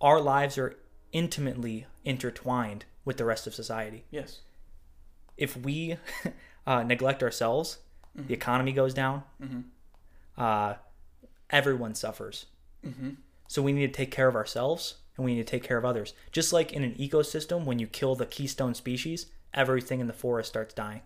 our 0.00 0.20
lives 0.20 0.58
are 0.58 0.76
intimately 1.12 1.86
intertwined 2.04 2.84
with 3.04 3.16
the 3.16 3.24
rest 3.24 3.46
of 3.46 3.54
society 3.54 4.04
Yes. 4.10 4.40
if 5.36 5.56
we 5.56 5.96
uh, 6.66 6.82
neglect 6.82 7.22
ourselves 7.22 7.78
the 8.14 8.22
mm-hmm. 8.22 8.32
economy 8.32 8.72
goes 8.72 8.92
down 8.94 9.22
mm-hmm. 9.42 9.60
Uh, 10.40 10.74
everyone 11.50 11.94
suffers. 11.94 12.46
So 13.48 13.62
we 13.62 13.72
need 13.72 13.86
to 13.86 13.92
take 13.92 14.10
care 14.10 14.28
of 14.28 14.34
ourselves 14.34 14.96
and 15.16 15.24
we 15.24 15.34
need 15.34 15.46
to 15.46 15.50
take 15.50 15.62
care 15.62 15.76
of 15.76 15.84
others. 15.84 16.14
Just 16.32 16.52
like 16.52 16.72
in 16.72 16.82
an 16.82 16.94
ecosystem 16.94 17.64
when 17.64 17.78
you 17.78 17.86
kill 17.86 18.14
the 18.14 18.26
keystone 18.26 18.74
species 18.74 19.26
everything 19.52 20.00
in 20.00 20.06
the 20.06 20.12
forest 20.12 20.48
starts 20.48 20.72
dying. 20.74 21.02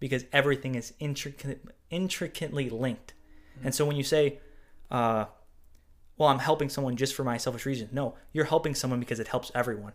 Because 0.00 0.24
everything 0.32 0.74
is 0.74 0.92
intricate, 0.98 1.64
intricately 1.90 2.68
linked. 2.68 3.14
And 3.64 3.74
so 3.74 3.84
when 3.86 3.96
you 3.96 4.02
say, 4.02 4.40
uh, 4.90 5.26
well, 6.18 6.28
I'm 6.28 6.40
helping 6.40 6.68
someone 6.68 6.96
just 6.96 7.14
for 7.14 7.22
my 7.24 7.36
selfish 7.36 7.64
reason, 7.64 7.88
no, 7.92 8.16
you're 8.32 8.44
helping 8.44 8.74
someone 8.74 8.98
because 9.00 9.20
it 9.20 9.28
helps 9.28 9.52
everyone. 9.54 9.92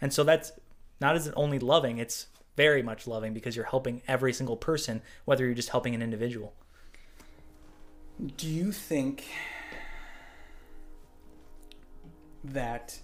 And 0.00 0.12
so 0.12 0.22
that's 0.24 0.52
not 1.00 1.16
as 1.16 1.26
it 1.26 1.34
only 1.36 1.58
loving, 1.58 1.98
it's 1.98 2.26
very 2.56 2.82
much 2.82 3.06
loving 3.06 3.34
because 3.34 3.54
you're 3.54 3.66
helping 3.66 4.02
every 4.08 4.32
single 4.32 4.56
person, 4.56 5.02
whether 5.24 5.44
you're 5.44 5.54
just 5.54 5.68
helping 5.68 5.94
an 5.94 6.02
individual. 6.02 6.54
Do 8.36 8.48
you 8.48 8.72
think 8.72 9.26
that 12.42 12.98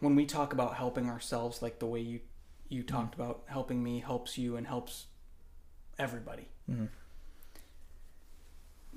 when 0.00 0.14
we 0.14 0.24
talk 0.26 0.52
about 0.52 0.74
helping 0.76 1.08
ourselves, 1.08 1.60
like 1.62 1.78
the 1.78 1.86
way 1.86 2.00
you 2.00 2.20
you 2.70 2.82
talked 2.82 3.14
about 3.14 3.42
helping 3.46 3.82
me 3.82 4.00
helps 4.00 4.38
you 4.38 4.56
and 4.56 4.66
helps 4.66 5.06
everybody, 5.98 6.48
Mhm. 6.68 6.88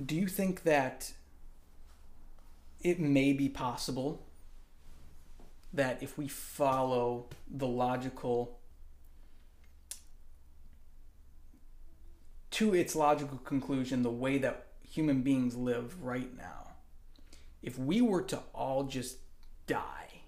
do 0.03 0.15
you 0.15 0.27
think 0.27 0.63
that 0.63 1.13
it 2.81 2.97
may 2.99 3.33
be 3.33 3.49
possible 3.49 4.25
that 5.73 6.01
if 6.01 6.17
we 6.17 6.27
follow 6.27 7.27
the 7.49 7.67
logical 7.67 8.59
to 12.51 12.73
its 12.73 12.95
logical 12.95 13.37
conclusion 13.39 14.01
the 14.03 14.09
way 14.09 14.37
that 14.37 14.67
human 14.81 15.21
beings 15.21 15.55
live 15.55 16.01
right 16.01 16.35
now 16.37 16.71
if 17.61 17.77
we 17.77 18.01
were 18.01 18.21
to 18.21 18.39
all 18.53 18.83
just 18.85 19.17
die 19.67 20.21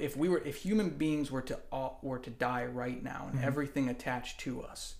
if 0.00 0.16
we 0.16 0.28
were 0.28 0.38
if 0.38 0.56
human 0.56 0.90
beings 0.90 1.30
were 1.30 1.42
to 1.42 1.58
all 1.72 1.98
were 2.02 2.18
to 2.18 2.30
die 2.30 2.64
right 2.64 3.02
now 3.02 3.28
and 3.32 3.42
everything 3.42 3.88
attached 3.88 4.38
to 4.40 4.62
us 4.62 4.94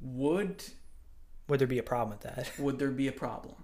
would 0.00 0.62
Would 1.48 1.58
there 1.60 1.66
be 1.66 1.78
a 1.78 1.82
problem 1.82 2.10
with 2.10 2.20
that? 2.34 2.52
would 2.58 2.78
there 2.78 2.90
be 2.90 3.08
a 3.08 3.12
problem 3.12 3.54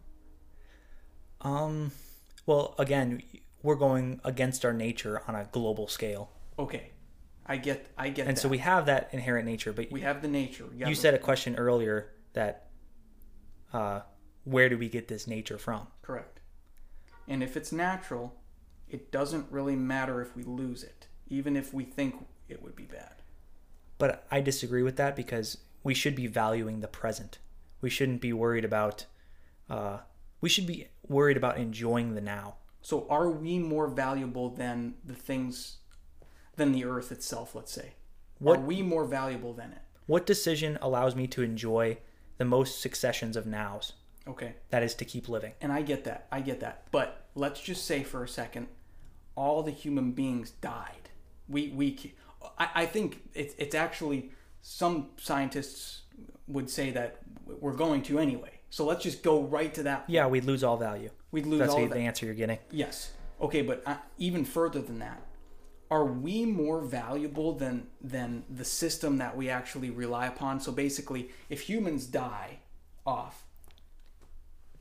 Um, 1.42 1.92
well, 2.46 2.74
again, 2.78 3.22
we're 3.62 3.76
going 3.76 4.20
against 4.24 4.64
our 4.64 4.72
nature 4.72 5.22
on 5.28 5.34
a 5.34 5.44
global 5.52 5.88
scale. 5.88 6.30
okay 6.58 6.90
i 7.46 7.56
get 7.56 7.86
i 7.98 8.08
get 8.08 8.26
And 8.28 8.36
that. 8.36 8.40
so 8.40 8.48
we 8.48 8.58
have 8.58 8.86
that 8.86 9.08
inherent 9.12 9.46
nature, 9.46 9.72
but 9.72 9.90
we 9.90 10.00
have 10.02 10.22
the 10.22 10.28
nature 10.28 10.66
you 10.76 10.86
the- 10.86 10.94
said 10.94 11.14
a 11.14 11.18
question 11.18 11.56
earlier 11.56 12.12
that 12.34 12.68
uh, 13.72 14.00
where 14.44 14.68
do 14.68 14.76
we 14.78 14.88
get 14.88 15.08
this 15.08 15.26
nature 15.26 15.58
from? 15.58 15.86
correct 16.02 16.40
and 17.28 17.42
if 17.42 17.56
it's 17.56 17.72
natural 17.72 18.34
it 18.88 19.10
doesn't 19.10 19.46
really 19.50 19.74
matter 19.76 20.20
if 20.20 20.36
we 20.36 20.42
lose 20.44 20.82
it 20.84 21.06
even 21.28 21.56
if 21.56 21.72
we 21.74 21.84
think 21.84 22.14
it 22.48 22.62
would 22.62 22.76
be 22.76 22.84
bad 22.84 23.14
But 23.98 24.26
I 24.30 24.40
disagree 24.40 24.82
with 24.82 24.96
that 24.96 25.14
because 25.16 25.58
we 25.84 25.94
should 25.94 26.14
be 26.16 26.26
valuing 26.28 26.80
the 26.80 26.88
present. 26.88 27.38
We 27.80 27.90
shouldn't 27.90 28.20
be 28.20 28.32
worried 28.32 28.64
about. 28.64 29.06
Uh, 29.70 29.98
we 30.40 30.48
should 30.48 30.66
be 30.66 30.88
worried 31.08 31.36
about 31.36 31.58
enjoying 31.58 32.14
the 32.14 32.20
now. 32.20 32.56
so 32.80 33.06
are 33.08 33.30
we 33.30 33.58
more 33.58 33.88
valuable 33.88 34.48
than 34.50 34.94
the 35.04 35.14
things 35.14 35.78
than 36.56 36.72
the 36.72 36.84
earth 36.84 37.10
itself 37.12 37.54
let's 37.54 37.72
say? 37.72 37.94
What- 38.38 38.58
are 38.58 38.62
we 38.62 38.82
more 38.82 39.04
valuable 39.04 39.52
than 39.54 39.72
it? 39.72 39.78
What 40.06 40.26
decision 40.26 40.78
allows 40.82 41.14
me 41.14 41.26
to 41.28 41.42
enjoy 41.42 41.98
the 42.38 42.44
most 42.44 42.80
successions 42.80 43.36
of 43.36 43.46
nows? 43.46 43.92
okay. 44.28 44.54
That 44.70 44.82
is 44.82 44.94
to 44.96 45.04
keep 45.04 45.28
living. 45.28 45.52
and 45.60 45.72
i 45.72 45.82
get 45.82 46.04
that. 46.04 46.26
I 46.30 46.40
get 46.40 46.60
that. 46.60 46.86
But 46.90 47.26
let's 47.34 47.60
just 47.60 47.84
say 47.86 48.02
for 48.02 48.22
a 48.24 48.28
second 48.28 48.68
all 49.34 49.62
the 49.62 49.70
human 49.70 50.12
beings 50.12 50.50
died. 50.60 51.08
We 51.48 51.68
we 51.70 52.14
i, 52.58 52.68
I 52.82 52.86
think 52.86 53.22
it's, 53.34 53.54
it's 53.58 53.74
actually 53.74 54.30
some 54.60 55.08
scientists 55.16 56.02
would 56.48 56.68
say 56.70 56.90
that 56.90 57.18
we're 57.60 57.72
going 57.86 58.02
to 58.02 58.18
anyway 58.18 58.60
so 58.72 58.86
let's 58.86 59.02
just 59.02 59.22
go 59.22 59.42
right 59.42 59.74
to 59.74 59.82
that 59.82 60.04
Yeah, 60.08 60.26
we'd 60.28 60.44
lose 60.44 60.64
all 60.64 60.78
value. 60.78 61.10
we'd 61.30 61.44
lose 61.44 61.58
That's 61.58 61.72
all 61.74 61.82
the, 61.82 61.88
that 61.88 61.98
answer 61.98 62.24
you're 62.24 62.34
getting. 62.34 62.58
Yes. 62.70 63.12
Okay, 63.38 63.60
but 63.60 63.82
uh, 63.84 63.96
even 64.16 64.46
further 64.46 64.80
than 64.80 64.98
that, 65.00 65.20
are 65.90 66.06
we 66.06 66.46
more 66.46 66.80
valuable 66.80 67.52
than 67.52 67.88
than 68.00 68.44
the 68.48 68.64
system 68.64 69.18
that 69.18 69.36
we 69.36 69.50
actually 69.50 69.90
rely 69.90 70.26
upon? 70.26 70.58
So 70.58 70.72
basically, 70.72 71.28
if 71.50 71.60
humans 71.60 72.06
die 72.06 72.60
off, 73.04 73.44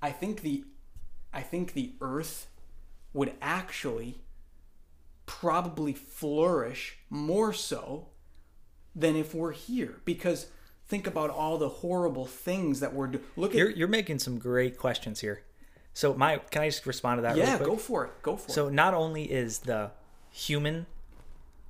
I 0.01 0.11
think 0.11 0.39
the 0.41 0.63
I 1.33 1.41
think 1.41 1.73
the 1.73 1.91
earth 1.99 2.47
would 3.11 3.33
actually 3.41 4.21
probably 5.25 5.91
flourish 5.91 6.97
more 7.09 7.51
so 7.51 8.07
than 8.95 9.17
if 9.17 9.35
we're 9.35 9.51
here 9.51 9.99
because 10.05 10.47
think 10.91 11.07
about 11.07 11.29
all 11.29 11.57
the 11.57 11.69
horrible 11.69 12.25
things 12.25 12.81
that 12.81 12.93
we're 12.93 13.07
doing. 13.07 13.23
Look 13.37 13.51
at 13.51 13.57
You're 13.57 13.69
you're 13.69 13.87
making 13.99 14.19
some 14.19 14.37
great 14.37 14.77
questions 14.77 15.21
here. 15.21 15.41
So 15.93 16.13
my 16.13 16.37
can 16.51 16.61
I 16.63 16.67
just 16.67 16.85
respond 16.85 17.17
to 17.19 17.21
that? 17.23 17.37
yeah, 17.37 17.57
go 17.57 17.77
for 17.77 18.05
it. 18.05 18.11
Go 18.21 18.35
for 18.35 18.49
it. 18.51 18.53
So 18.53 18.69
not 18.69 18.93
only 18.93 19.23
is 19.31 19.59
the 19.59 19.91
human 20.29 20.85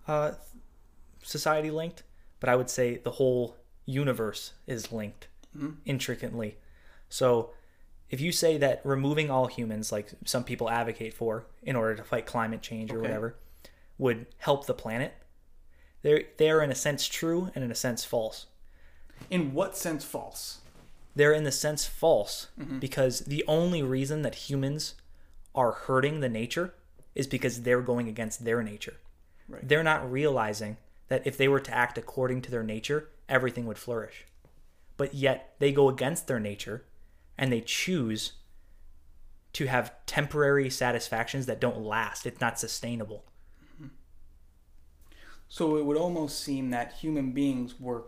uh, 0.08 0.32
society 1.24 1.70
linked, 1.72 2.04
but 2.40 2.50
I 2.50 2.56
would 2.56 2.70
say 2.70 2.98
the 2.98 3.12
whole 3.12 3.56
universe 3.86 4.54
is 4.68 4.92
linked 4.92 5.28
intricately. 5.86 6.58
So 7.10 7.52
if 8.10 8.20
you 8.22 8.32
say 8.32 8.58
that 8.58 8.82
removing 8.84 9.30
all 9.30 9.48
humans, 9.48 9.92
like 9.92 10.08
some 10.26 10.44
people 10.44 10.70
advocate 10.70 11.14
for, 11.14 11.46
in 11.64 11.76
order 11.76 11.96
to 11.96 12.04
fight 12.04 12.26
climate 12.26 12.62
change 12.62 12.92
or 12.92 12.96
Okay. 12.98 13.04
whatever, 13.08 13.36
would 13.98 14.26
help 14.38 14.66
the 14.66 14.74
planet, 14.74 15.14
they're 16.04 16.24
they're 16.38 16.62
in 16.64 16.72
a 16.72 16.76
sense 16.76 17.08
true 17.08 17.52
and 17.54 17.64
in 17.64 17.72
a 17.72 17.76
sense 17.76 18.04
false. 18.04 18.48
In 19.30 19.54
what 19.54 19.78
sense 19.78 20.04
false? 20.04 20.60
They're 21.16 21.34
in 21.34 21.44
the 21.44 21.52
sense 21.52 21.86
false 21.86 22.48
Mm-hmm. 22.60 22.80
because 22.80 23.22
the 23.22 23.44
only 23.48 23.82
reason 23.84 24.22
that 24.22 24.36
humans 24.50 24.96
are 25.54 25.72
hurting 25.74 26.20
the 26.20 26.30
nature 26.30 26.74
is 27.16 27.28
because 27.28 27.64
they're 27.64 27.82
going 27.82 28.08
against 28.08 28.46
their 28.46 28.64
nature. 28.64 28.96
Right. 29.50 29.68
They're 29.68 29.84
not 29.84 30.10
realizing 30.10 30.78
that 31.10 31.28
if 31.28 31.38
they 31.38 31.50
were 31.50 31.60
to 31.60 31.74
act 31.74 31.98
according 31.98 32.42
to 32.44 32.52
their 32.52 32.64
nature, 32.64 33.10
everything 33.28 33.66
would 33.66 33.78
flourish. 33.78 34.26
But 34.96 35.14
yet 35.14 35.56
they 35.60 35.74
go 35.74 35.90
against 35.90 36.28
their 36.28 36.40
nature 36.40 36.86
and 37.38 37.52
they 37.52 37.60
choose 37.62 38.34
to 39.54 39.66
have 39.66 39.94
temporary 40.06 40.70
satisfactions 40.70 41.46
that 41.48 41.60
don't 41.60 41.82
last. 41.82 42.26
It's 42.26 42.40
not 42.40 42.58
sustainable. 42.60 43.26
So 45.50 45.76
it 45.76 45.86
would 45.86 45.98
almost 45.98 46.40
seem 46.40 46.70
that 46.70 46.94
human 46.94 47.32
beings 47.34 47.78
were 47.78 48.04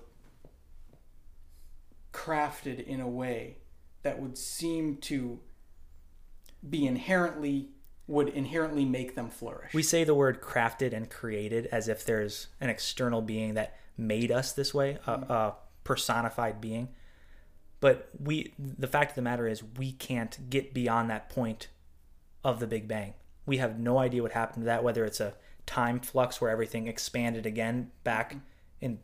crafted 2.14 2.86
in 2.86 3.02
a 3.02 3.08
way 3.08 3.58
that 4.04 4.22
would 4.22 4.38
seem 4.38 4.98
to 4.98 5.40
be 6.68 6.86
inherently 6.86 7.70
would 8.06 8.28
inherently 8.30 8.84
make 8.84 9.16
them 9.16 9.30
flourish. 9.30 9.74
We 9.74 9.84
say 9.84 10.04
the 10.04 10.14
word 10.14 10.42
crafted 10.42 10.94
and 10.94 11.10
created 11.10 11.68
as 11.68 11.88
if 11.88 12.06
there's 12.06 12.48
an 12.60 12.70
external 12.70 13.22
being 13.22 13.54
that 13.54 13.78
made 13.98 14.30
us 14.30 14.52
this 14.52 14.74
way, 14.74 14.98
a, 15.08 15.18
mm-hmm. 15.18 15.32
a 15.32 15.56
personified 15.86 16.60
being. 16.60 16.90
But 17.80 18.10
we, 18.20 18.54
the 18.60 18.88
fact 18.88 19.12
of 19.12 19.16
the 19.16 19.22
matter 19.22 19.48
is, 19.48 19.64
we 19.78 19.94
can't 19.94 20.50
get 20.50 20.74
beyond 20.74 21.10
that 21.10 21.30
point 21.30 21.68
of 22.44 22.60
the 22.60 22.68
Big 22.68 22.88
Bang. 22.88 23.14
We 23.46 23.58
have 23.58 23.80
no 23.80 23.98
idea 24.00 24.22
what 24.22 24.34
happened 24.34 24.64
to 24.64 24.66
that, 24.66 24.84
whether 24.84 25.06
it's 25.06 25.20
a 25.20 25.36
time 25.66 26.00
flux 26.00 26.42
where 26.42 26.52
everything 26.52 26.88
expanded 26.88 27.46
again 27.46 27.92
back 28.04 28.32
mm-hmm. 28.32 28.40
in 28.82 29.00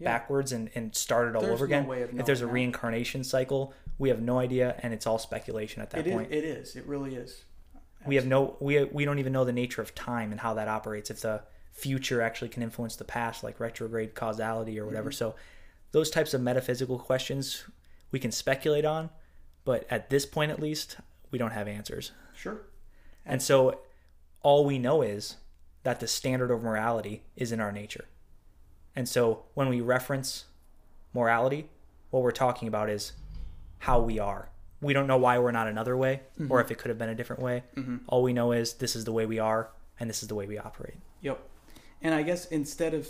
backwards 0.00 0.52
and, 0.52 0.70
and 0.74 0.94
start 0.94 1.28
it 1.28 1.36
all 1.36 1.42
There's 1.42 1.54
over 1.54 1.66
no 1.68 1.92
again. 1.92 2.18
if 2.18 2.26
there's 2.26 2.40
a 2.42 2.46
reincarnation 2.46 3.24
cycle, 3.24 3.74
we 3.98 4.08
have 4.10 4.20
no 4.20 4.38
idea, 4.38 4.78
and 4.82 4.92
it's 4.92 5.06
all 5.06 5.18
speculation 5.18 5.82
at 5.82 5.90
that 5.90 6.00
It 6.00 6.08
is, 6.08 6.12
point 6.12 6.32
it 6.32 6.44
is. 6.44 6.76
It 6.76 6.86
really 6.86 7.14
is. 7.14 7.44
we 8.06 8.16
have 8.16 8.26
no 8.26 8.56
we 8.60 8.84
we 8.84 9.04
don't 9.04 9.18
even 9.18 9.32
know 9.32 9.44
the 9.44 9.52
nature 9.52 9.82
of 9.82 9.94
time 9.94 10.30
and 10.32 10.40
how 10.40 10.54
that 10.54 10.68
operates 10.68 11.10
if 11.10 11.20
the 11.20 11.42
future 11.72 12.22
actually 12.22 12.48
can 12.48 12.62
influence 12.62 12.96
the 12.96 13.04
past 13.04 13.42
like 13.44 13.58
retrograde 13.60 14.14
causality 14.14 14.78
or 14.78 14.86
whatever 14.86 15.10
mm-hmm. 15.10 15.16
so 15.16 15.34
those 15.92 16.08
types 16.10 16.32
of 16.32 16.40
metaphysical 16.40 16.98
questions 16.98 17.64
we 18.12 18.18
can 18.18 18.30
speculate 18.32 18.84
on 18.84 19.10
but 19.64 19.86
at 19.90 20.08
this 20.08 20.24
point 20.24 20.50
at 20.50 20.60
least 20.60 20.96
we 21.30 21.38
don't 21.38 21.50
have 21.52 21.68
answers 21.68 22.12
Sure. 22.34 22.62
and 23.26 23.42
so 23.42 23.80
all 24.42 24.64
we 24.64 24.78
know 24.78 25.02
is 25.02 25.36
that 25.82 26.00
the 26.00 26.06
standard 26.06 26.50
of 26.50 26.62
morality 26.62 27.24
is 27.36 27.52
in 27.52 27.60
our 27.60 27.72
nature 27.72 28.06
and 28.96 29.08
so 29.08 29.44
when 29.54 29.68
we 29.68 29.80
reference 29.80 30.46
morality 31.14 31.68
what 32.10 32.22
we're 32.22 32.30
talking 32.30 32.66
about 32.66 32.88
is 32.88 33.12
how 33.78 34.00
we 34.00 34.18
are. 34.18 34.48
We 34.80 34.92
don't 34.92 35.06
know 35.06 35.18
why 35.18 35.38
we're 35.38 35.52
not 35.52 35.68
another 35.68 35.96
way 35.96 36.22
or 36.48 36.60
if 36.60 36.70
it 36.70 36.78
could 36.78 36.88
have 36.88 36.98
been 36.98 37.08
a 37.08 37.14
different 37.14 37.42
way. 37.42 37.64
Mm-hmm. 37.76 37.96
All 38.08 38.22
we 38.22 38.32
know 38.32 38.52
is 38.52 38.74
this 38.74 38.94
is 38.94 39.04
the 39.04 39.12
way 39.12 39.26
we 39.26 39.38
are 39.38 39.70
and 39.98 40.08
this 40.08 40.22
is 40.22 40.28
the 40.28 40.34
way 40.34 40.46
we 40.46 40.58
operate. 40.58 40.96
Yep. 41.22 41.40
And 42.02 42.14
I 42.14 42.22
guess 42.22 42.46
instead 42.46 42.94
of 42.94 43.08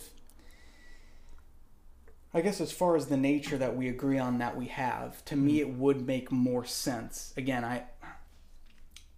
I 2.35 2.41
guess 2.41 2.61
as 2.61 2.71
far 2.71 2.97
as 2.97 3.07
the 3.07 3.17
nature 3.17 3.57
that 3.59 3.77
we 3.77 3.89
agree 3.89 4.19
on 4.19 4.39
that 4.39 4.57
we 4.57 4.67
have, 4.67 5.25
to 5.27 5.37
me 5.37 5.61
mm-hmm. 5.61 5.71
it 5.71 5.77
would 5.77 6.07
make 6.07 6.31
more 6.31 6.65
sense. 6.65 7.33
Again, 7.37 7.65
I 7.65 7.85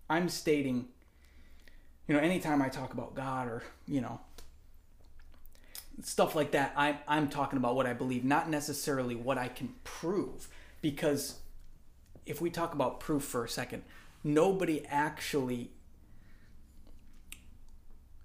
I'm 0.08 0.28
stating 0.28 0.88
you 2.06 2.14
know, 2.14 2.20
anytime 2.20 2.62
I 2.62 2.70
talk 2.70 2.94
about 2.94 3.14
God 3.14 3.48
or, 3.48 3.62
you 3.86 4.00
know, 4.00 4.18
stuff 6.02 6.34
like 6.34 6.52
that. 6.52 6.72
I'm 6.76 6.96
I'm 7.06 7.28
talking 7.28 7.56
about 7.56 7.74
what 7.74 7.86
I 7.86 7.92
believe, 7.92 8.24
not 8.24 8.48
necessarily 8.48 9.14
what 9.14 9.38
I 9.38 9.48
can 9.48 9.74
prove. 9.84 10.48
Because 10.80 11.38
if 12.26 12.40
we 12.40 12.50
talk 12.50 12.74
about 12.74 13.00
proof 13.00 13.24
for 13.24 13.44
a 13.44 13.48
second, 13.48 13.82
nobody 14.22 14.84
actually, 14.86 15.70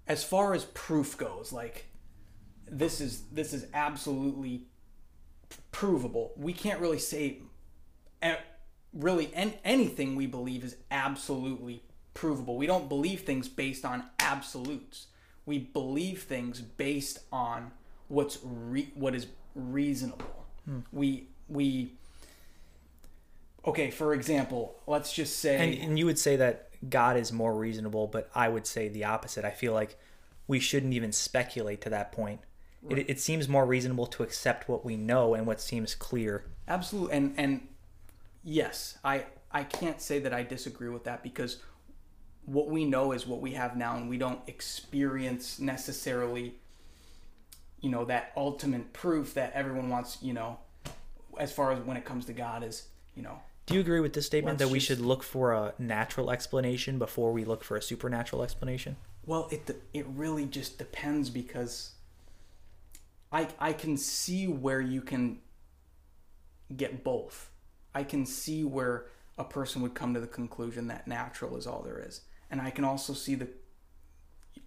as 0.06 0.22
far 0.22 0.54
as 0.54 0.64
proof 0.66 1.16
goes, 1.16 1.52
like 1.52 1.86
this 2.70 3.00
is 3.00 3.22
this 3.32 3.52
is 3.52 3.66
absolutely 3.74 4.66
provable. 5.72 6.32
We 6.36 6.52
can't 6.52 6.80
really 6.80 6.98
say 6.98 7.38
really 8.94 9.32
an- 9.34 9.54
anything 9.64 10.16
we 10.16 10.26
believe 10.26 10.64
is 10.64 10.76
absolutely 10.90 11.82
provable. 12.14 12.56
We 12.56 12.66
don't 12.66 12.88
believe 12.88 13.22
things 13.22 13.48
based 13.48 13.84
on 13.84 14.04
absolutes. 14.20 15.08
We 15.46 15.58
believe 15.58 16.22
things 16.22 16.60
based 16.60 17.20
on 17.32 17.72
what's 18.08 18.38
re- 18.42 18.92
what 18.94 19.14
is 19.14 19.26
reasonable. 19.54 20.46
Hmm. 20.64 20.80
We 20.92 21.28
we 21.48 21.92
okay. 23.66 23.90
For 23.90 24.14
example, 24.14 24.76
let's 24.86 25.12
just 25.12 25.38
say 25.38 25.72
And, 25.72 25.90
and 25.90 25.98
you 25.98 26.06
would 26.06 26.18
say 26.18 26.36
that 26.36 26.70
God 26.88 27.16
is 27.16 27.32
more 27.32 27.54
reasonable, 27.54 28.06
but 28.06 28.30
I 28.34 28.48
would 28.48 28.66
say 28.66 28.88
the 28.88 29.04
opposite. 29.04 29.44
I 29.44 29.50
feel 29.50 29.72
like 29.72 29.98
we 30.46 30.60
shouldn't 30.60 30.92
even 30.92 31.12
speculate 31.12 31.80
to 31.82 31.90
that 31.90 32.12
point. 32.12 32.40
It, 32.90 33.08
it 33.08 33.20
seems 33.20 33.48
more 33.48 33.64
reasonable 33.64 34.06
to 34.08 34.22
accept 34.22 34.68
what 34.68 34.84
we 34.84 34.96
know 34.96 35.34
and 35.34 35.46
what 35.46 35.60
seems 35.60 35.94
clear. 35.94 36.44
Absolutely, 36.68 37.16
and 37.16 37.34
and 37.38 37.68
yes, 38.42 38.98
I 39.04 39.24
I 39.50 39.64
can't 39.64 40.00
say 40.00 40.18
that 40.18 40.34
I 40.34 40.42
disagree 40.42 40.88
with 40.88 41.04
that 41.04 41.22
because 41.22 41.58
what 42.46 42.68
we 42.68 42.84
know 42.84 43.12
is 43.12 43.26
what 43.26 43.40
we 43.40 43.52
have 43.52 43.76
now, 43.76 43.96
and 43.96 44.08
we 44.08 44.18
don't 44.18 44.40
experience 44.46 45.58
necessarily, 45.58 46.54
you 47.80 47.90
know, 47.90 48.04
that 48.04 48.32
ultimate 48.36 48.92
proof 48.92 49.34
that 49.34 49.52
everyone 49.54 49.88
wants. 49.88 50.18
You 50.22 50.34
know, 50.34 50.58
as 51.38 51.52
far 51.52 51.72
as 51.72 51.80
when 51.80 51.96
it 51.96 52.04
comes 52.04 52.26
to 52.26 52.32
God, 52.32 52.62
is 52.62 52.88
you 53.16 53.22
know, 53.22 53.38
Do 53.66 53.74
you 53.74 53.80
agree 53.80 54.00
with 54.00 54.12
this 54.12 54.26
statement 54.26 54.58
that 54.58 54.68
we 54.68 54.78
just- 54.78 54.88
should 54.88 55.00
look 55.00 55.22
for 55.22 55.52
a 55.52 55.74
natural 55.78 56.30
explanation 56.30 56.98
before 56.98 57.32
we 57.32 57.44
look 57.44 57.64
for 57.64 57.76
a 57.76 57.82
supernatural 57.82 58.42
explanation? 58.42 58.96
Well, 59.26 59.48
it 59.50 59.82
it 59.92 60.06
really 60.06 60.46
just 60.46 60.76
depends 60.76 61.30
because 61.30 61.92
I 63.32 63.48
I 63.58 63.72
can 63.72 63.96
see 63.96 64.46
where 64.46 64.80
you 64.80 65.00
can 65.00 65.40
get 66.76 67.04
both. 67.04 67.50
I 67.94 68.04
can 68.04 68.26
see 68.26 68.64
where 68.64 69.06
a 69.38 69.44
person 69.44 69.82
would 69.82 69.94
come 69.94 70.14
to 70.14 70.20
the 70.20 70.26
conclusion 70.26 70.88
that 70.88 71.06
natural 71.08 71.56
is 71.56 71.66
all 71.66 71.82
there 71.82 71.98
is. 71.98 72.20
And 72.54 72.62
I 72.62 72.70
can 72.70 72.84
also 72.84 73.14
see 73.14 73.34
the 73.34 73.48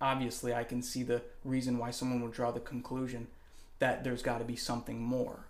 obviously 0.01 0.53
I 0.53 0.65
can 0.65 0.81
see 0.81 1.03
the 1.03 1.21
reason 1.45 1.77
why 1.77 1.91
someone 1.91 2.21
would 2.21 2.33
draw 2.33 2.51
the 2.51 2.59
conclusion 2.59 3.27
that 3.79 4.03
there's 4.03 4.21
got 4.21 4.39
to 4.39 4.43
be 4.43 4.57
something 4.57 4.99
more. 5.01 5.45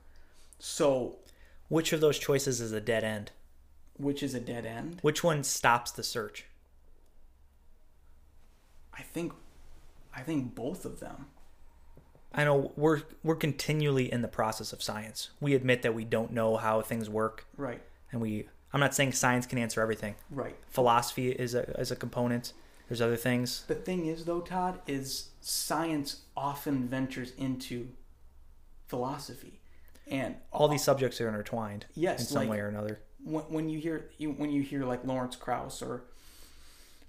So, 0.59 1.15
Which 1.67 1.93
of 1.93 1.99
those 1.99 2.19
choices 2.19 2.61
is 2.61 2.71
a 2.73 2.79
dead 2.79 3.03
end? 3.03 3.31
which 3.97 4.21
is 4.21 4.35
a 4.35 4.39
dead 4.39 4.67
end? 4.67 4.99
Which 5.01 5.23
one 5.23 5.43
stops 5.43 5.89
the 5.89 6.03
search? 6.03 6.45
I 8.93 9.01
think 9.01 9.33
I 10.15 10.21
think 10.21 10.53
both 10.53 10.85
of 10.85 10.99
them. 10.99 11.25
I 12.35 12.43
know 12.43 12.71
we're 12.75 13.01
we're 13.23 13.35
continually 13.35 14.11
in 14.11 14.21
the 14.21 14.27
process 14.27 14.71
of 14.73 14.83
science. 14.83 15.31
We 15.41 15.55
admit 15.55 15.81
that 15.81 15.95
we 15.95 16.05
don't 16.05 16.31
know 16.33 16.57
how 16.57 16.81
things 16.83 17.09
work, 17.09 17.47
Right. 17.57 17.81
and 18.11 18.21
we. 18.21 18.47
I'm 18.77 18.81
not 18.81 18.93
saying 18.93 19.13
science 19.13 19.47
can 19.47 19.57
answer 19.57 19.81
everything. 19.81 20.13
Right. 20.29 20.55
Philosophy 20.69 21.31
is 21.31 21.55
a 21.55 21.63
is 21.79 21.89
a 21.89 21.95
component. 21.95 22.53
There's 22.87 23.01
other 23.01 23.15
things. 23.15 23.63
The 23.67 23.73
thing 23.73 24.05
is, 24.05 24.25
though, 24.25 24.39
Todd, 24.41 24.81
is 24.85 25.29
science 25.41 26.21
often 26.37 26.87
ventures 26.87 27.31
into 27.39 27.87
philosophy, 28.85 29.61
and 30.05 30.35
All 30.51 30.67
these 30.67 30.83
subjects 30.83 31.19
are 31.19 31.27
intertwined 31.27 31.87
Yes, 31.95 32.19
in 32.19 32.25
some 32.27 32.41
like- 32.43 32.49
way 32.51 32.59
or 32.59 32.67
another. 32.67 32.99
when, 33.23 33.43
when 33.45 33.67
you 33.67 33.79
hear 33.79 34.11
you, 34.19 34.31
when 34.33 34.51
you 34.51 34.61
hear 34.61 34.85
like 34.85 35.03
Lawrence 35.03 35.35
Krauss 35.35 35.81
or, 35.81 36.03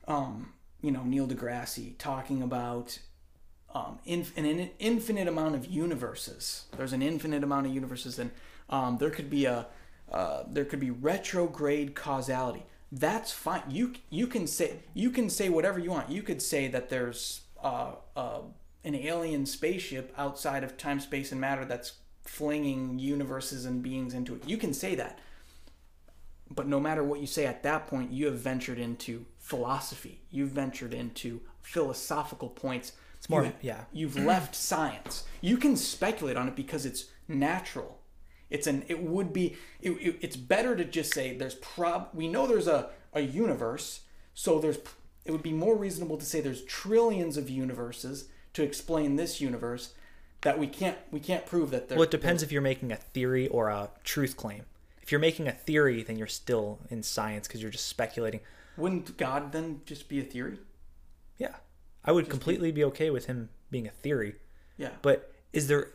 um, 0.08 0.54
you 0.80 0.90
know 0.90 1.02
Neil 1.04 1.28
deGrasse 1.28 1.96
talking 1.98 2.40
about, 2.42 2.98
um, 3.74 3.98
an, 4.06 4.24
an 4.36 4.70
infinite 4.78 5.28
amount 5.28 5.54
of 5.54 5.66
universes. 5.66 6.64
There's 6.78 6.94
an 6.94 7.02
infinite 7.02 7.44
amount 7.44 7.66
of 7.66 7.74
universes, 7.74 8.18
and 8.18 8.30
um, 8.70 8.96
there 8.96 9.10
could 9.10 9.28
be 9.28 9.44
a 9.44 9.66
uh, 10.12 10.44
there 10.48 10.64
could 10.64 10.80
be 10.80 10.90
retrograde 10.90 11.94
causality. 11.94 12.64
That's 12.90 13.32
fine. 13.32 13.62
You 13.68 13.94
you 14.11 14.26
can 14.26 14.46
say 14.46 14.76
you 14.94 15.11
can 15.11 15.28
say 15.28 15.48
whatever 15.48 15.78
you 15.78 15.90
want. 15.90 16.11
You 16.11 16.22
could 16.22 16.40
say 16.40 16.68
that 16.68 16.88
there's 16.88 17.42
uh, 17.62 17.92
uh, 18.16 18.40
an 18.84 18.94
alien 18.94 19.44
spaceship 19.44 20.14
outside 20.16 20.64
of 20.64 20.76
time, 20.78 21.00
space, 21.00 21.30
and 21.32 21.40
matter 21.40 21.64
that's 21.64 21.92
flinging 22.22 22.98
universes 22.98 23.66
and 23.66 23.82
beings 23.82 24.14
into 24.14 24.34
it. 24.34 24.48
You 24.48 24.56
can 24.56 24.72
say 24.72 24.94
that. 24.94 25.18
But 26.50 26.66
no 26.66 26.80
matter 26.80 27.04
what 27.04 27.20
you 27.20 27.26
say 27.26 27.44
at 27.46 27.62
that 27.64 27.86
point, 27.86 28.11
you 28.11 28.26
have 28.26 28.38
ventured 28.38 28.78
into 28.78 29.26
philosophy. 29.38 30.22
You've 30.30 30.50
ventured 30.50 30.94
into 30.94 31.40
philosophical 31.61 32.48
points. 32.48 32.92
It's 33.18 33.28
more- 33.28 33.52
yeah. 33.61 33.84
You've 33.92 34.16
left 34.16 34.54
science. 34.54 35.24
You 35.42 35.59
can 35.59 35.76
speculate 35.76 36.36
on 36.38 36.48
it 36.48 36.56
because 36.56 36.86
it's 36.86 37.06
natural. 37.26 37.97
It's 38.51 38.66
an. 38.66 38.84
It 38.88 39.03
would 39.03 39.32
be. 39.32 39.57
It, 39.80 39.90
it- 39.92 40.18
it's 40.20 40.36
better 40.36 40.74
to 40.76 40.84
just 40.84 41.12
say 41.12 41.36
there's 41.36 41.55
prob. 41.57 42.09
We 42.14 42.28
know 42.28 42.46
there's 42.46 42.66
a 42.68 42.90
a 43.12 43.20
universe, 43.20 44.01
so 44.34 44.59
there's. 44.59 44.78
It 45.24 45.32
would 45.32 45.42
be 45.42 45.53
more 45.53 45.76
reasonable 45.76 46.16
to 46.16 46.24
say 46.24 46.40
there's 46.40 46.64
trillions 46.64 47.36
of 47.36 47.51
universes 47.51 48.28
to 48.55 48.62
explain 48.62 49.16
this 49.16 49.40
universe 49.40 49.92
that 50.40 50.59
we 50.59 50.66
can't 50.66 50.96
we 51.11 51.20
can't 51.20 51.44
prove 51.44 51.70
that 51.72 51.88
there. 51.88 51.99
Well, 51.99 52.05
it 52.05 52.11
depends 52.11 52.42
if 52.42 52.51
you're 52.51 52.62
making 52.62 52.92
a 52.92 52.96
theory 52.96 53.49
or 53.49 53.68
a 53.68 53.90
truth 54.05 54.36
claim. 54.36 54.62
If 55.03 55.12
you're 55.12 55.20
making 55.20 55.49
a 55.49 55.53
theory, 55.53 56.03
then 56.03 56.16
you're 56.16 56.26
still 56.26 56.78
in 56.90 57.03
science 57.03 57.46
because 57.49 57.61
you're 57.62 57.70
just 57.70 57.86
speculating. 57.86 58.40
Wouldn't 58.76 59.16
God 59.16 59.53
then 59.53 59.80
just 59.84 60.09
be 60.09 60.20
a 60.20 60.22
theory? 60.22 60.59
Yeah, 61.38 61.57
I 62.05 62.12
would 62.12 62.28
completely 62.30 62.72
be 62.72 62.84
okay 62.84 63.11
with 63.11 63.26
him 63.26 63.49
being 63.70 63.86
a 63.86 63.90
theory. 63.90 64.36
Yeah. 64.76 64.90
But 65.03 65.34
is 65.53 65.66
there 65.66 65.88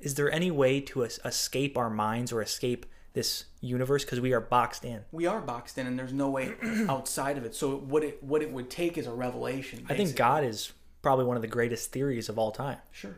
is 0.00 0.14
there 0.14 0.30
any 0.30 0.50
way 0.50 0.80
to 0.80 1.04
es- 1.04 1.18
escape 1.24 1.76
our 1.76 1.90
minds 1.90 2.32
or 2.32 2.40
escape 2.42 2.86
this 3.14 3.44
universe 3.60 4.04
because 4.04 4.20
we 4.20 4.32
are 4.32 4.40
boxed 4.40 4.84
in? 4.84 5.04
we 5.12 5.26
are 5.26 5.40
boxed 5.40 5.78
in 5.78 5.86
and 5.86 5.98
there's 5.98 6.12
no 6.12 6.28
way 6.30 6.54
outside 6.88 7.36
of 7.38 7.44
it 7.44 7.54
so 7.54 7.76
what 7.76 8.02
it 8.04 8.22
what 8.22 8.42
it 8.42 8.52
would 8.52 8.70
take 8.70 8.96
is 8.98 9.06
a 9.06 9.12
revelation 9.12 9.84
I 9.88 9.94
think. 9.94 10.14
God 10.16 10.44
is 10.44 10.72
probably 11.02 11.24
one 11.24 11.36
of 11.36 11.42
the 11.42 11.48
greatest 11.48 11.92
theories 11.92 12.28
of 12.28 12.38
all 12.38 12.50
time. 12.52 12.78
sure 12.92 13.16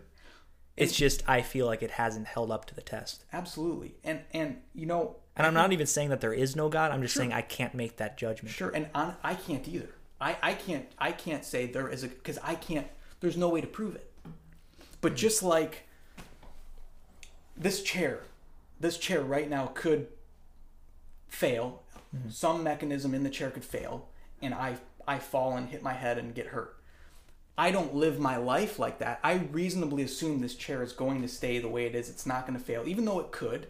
It's 0.77 0.95
just 0.97 1.23
I 1.29 1.43
feel 1.43 1.67
like 1.67 1.83
it 1.83 1.91
hasn't 1.93 2.27
held 2.27 2.51
up 2.51 2.65
to 2.67 2.75
the 2.75 2.83
test. 2.83 3.25
absolutely 3.33 3.95
and 4.05 4.21
and 4.33 4.61
you 4.75 4.87
know 4.87 5.17
And 5.37 5.47
I'm 5.47 5.55
not 5.55 5.73
even 5.73 5.87
saying 5.87 6.11
that 6.11 6.21
there 6.21 6.33
is 6.35 6.55
no 6.57 6.69
God. 6.69 6.91
I'm 6.93 7.03
just 7.03 7.15
saying 7.15 7.33
I 7.33 7.43
can't 7.43 7.75
make 7.75 7.97
that 7.99 8.17
judgment. 8.17 8.55
sure 8.55 8.71
and 8.71 8.89
on, 8.95 9.17
i 9.23 9.35
can't 9.35 9.67
either 9.69 9.89
i 10.21 10.37
i 10.43 10.55
can't 10.55 10.87
i 10.99 11.13
can't 11.13 11.45
say 11.45 11.67
there 11.67 11.89
is 11.89 12.05
a 12.05 12.09
because 12.09 12.39
i 12.43 12.55
can't 12.55 12.87
there's 13.21 13.37
no 13.37 13.49
way 13.49 13.61
to 13.61 13.67
prove 13.67 13.95
it 13.97 14.11
but 15.01 15.15
just 15.17 15.43
like 15.43 15.87
this 17.61 17.83
chair 17.83 18.23
this 18.81 18.99
chair 18.99 19.23
right 19.23 19.49
now 19.49 19.67
could 19.75 20.09
fail 21.29 21.83
some 22.29 22.65
mechanism 22.65 23.15
in 23.15 23.23
the 23.23 23.31
chair 23.31 23.51
could 23.51 23.65
fail 23.65 24.09
and 24.43 24.53
i 24.53 24.77
i 25.07 25.19
fall 25.19 25.57
and 25.57 25.69
hit 25.69 25.83
my 25.83 25.93
head 25.93 26.19
and 26.19 26.35
get 26.35 26.49
hurt 26.49 26.81
I 27.61 27.73
don't 27.73 27.95
live 27.95 28.19
my 28.19 28.39
life 28.39 28.79
like 28.79 29.01
that. 29.01 29.21
I 29.23 29.35
reasonably 29.35 30.03
assume 30.03 30.41
this 30.41 30.55
chair 30.55 30.83
is 30.83 30.95
going 30.95 31.21
to 31.21 31.29
stay 31.29 31.59
the 31.59 31.69
way 31.69 31.85
it 31.85 31.95
is. 31.95 32.09
It's 32.09 32.25
not 32.25 32.47
going 32.47 32.59
to 32.59 32.65
fail, 32.65 32.85
even 32.87 33.05
though 33.05 33.21
it 33.21 33.33
could. 33.33 33.67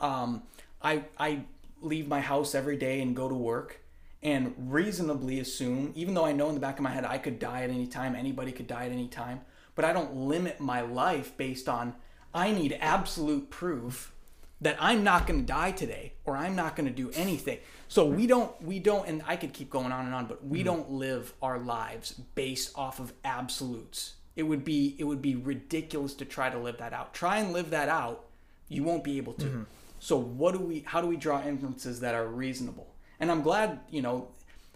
Um, 0.00 0.44
I 0.80 1.04
I 1.18 1.42
leave 1.82 2.08
my 2.08 2.20
house 2.20 2.54
every 2.54 2.78
day 2.78 3.02
and 3.02 3.14
go 3.14 3.28
to 3.28 3.34
work, 3.34 3.80
and 4.22 4.54
reasonably 4.56 5.40
assume, 5.40 5.92
even 5.94 6.14
though 6.14 6.24
I 6.24 6.32
know 6.32 6.48
in 6.48 6.54
the 6.54 6.60
back 6.60 6.78
of 6.78 6.82
my 6.82 6.90
head 6.90 7.04
I 7.04 7.18
could 7.18 7.38
die 7.38 7.64
at 7.64 7.70
any 7.70 7.86
time, 7.86 8.14
anybody 8.14 8.50
could 8.50 8.66
die 8.66 8.86
at 8.86 8.92
any 8.92 9.08
time, 9.08 9.42
but 9.74 9.84
I 9.84 9.92
don't 9.92 10.16
limit 10.16 10.58
my 10.58 10.80
life 10.80 11.36
based 11.36 11.68
on 11.68 11.96
I 12.34 12.50
need 12.52 12.76
absolute 12.80 13.50
proof 13.50 14.12
that 14.60 14.76
I'm 14.80 15.04
not 15.04 15.26
going 15.26 15.40
to 15.40 15.46
die 15.46 15.70
today 15.70 16.14
or 16.24 16.36
I'm 16.36 16.56
not 16.56 16.74
going 16.76 16.86
to 16.88 16.92
do 16.94 17.10
anything. 17.14 17.58
So 17.86 18.04
we 18.06 18.26
don't 18.26 18.60
we 18.62 18.78
don't 18.78 19.06
and 19.06 19.22
I 19.26 19.36
could 19.36 19.52
keep 19.52 19.70
going 19.70 19.92
on 19.92 20.06
and 20.06 20.14
on 20.14 20.26
but 20.26 20.44
we 20.44 20.58
mm-hmm. 20.58 20.66
don't 20.66 20.90
live 20.90 21.32
our 21.40 21.58
lives 21.58 22.12
based 22.34 22.76
off 22.76 23.00
of 23.00 23.12
absolutes. 23.24 24.14
It 24.36 24.42
would 24.42 24.64
be 24.64 24.96
it 24.98 25.04
would 25.04 25.22
be 25.22 25.36
ridiculous 25.36 26.14
to 26.14 26.24
try 26.24 26.50
to 26.50 26.58
live 26.58 26.78
that 26.78 26.92
out. 26.92 27.14
Try 27.14 27.38
and 27.38 27.52
live 27.52 27.70
that 27.70 27.88
out, 27.88 28.26
you 28.68 28.82
won't 28.82 29.04
be 29.04 29.16
able 29.16 29.34
to. 29.34 29.46
Mm-hmm. 29.46 29.62
So 30.00 30.16
what 30.16 30.52
do 30.52 30.60
we 30.60 30.84
how 30.86 31.00
do 31.00 31.06
we 31.06 31.16
draw 31.16 31.42
inferences 31.42 32.00
that 32.00 32.14
are 32.14 32.26
reasonable? 32.26 32.94
And 33.20 33.30
I'm 33.30 33.42
glad, 33.42 33.80
you 33.90 34.02
know, 34.02 34.28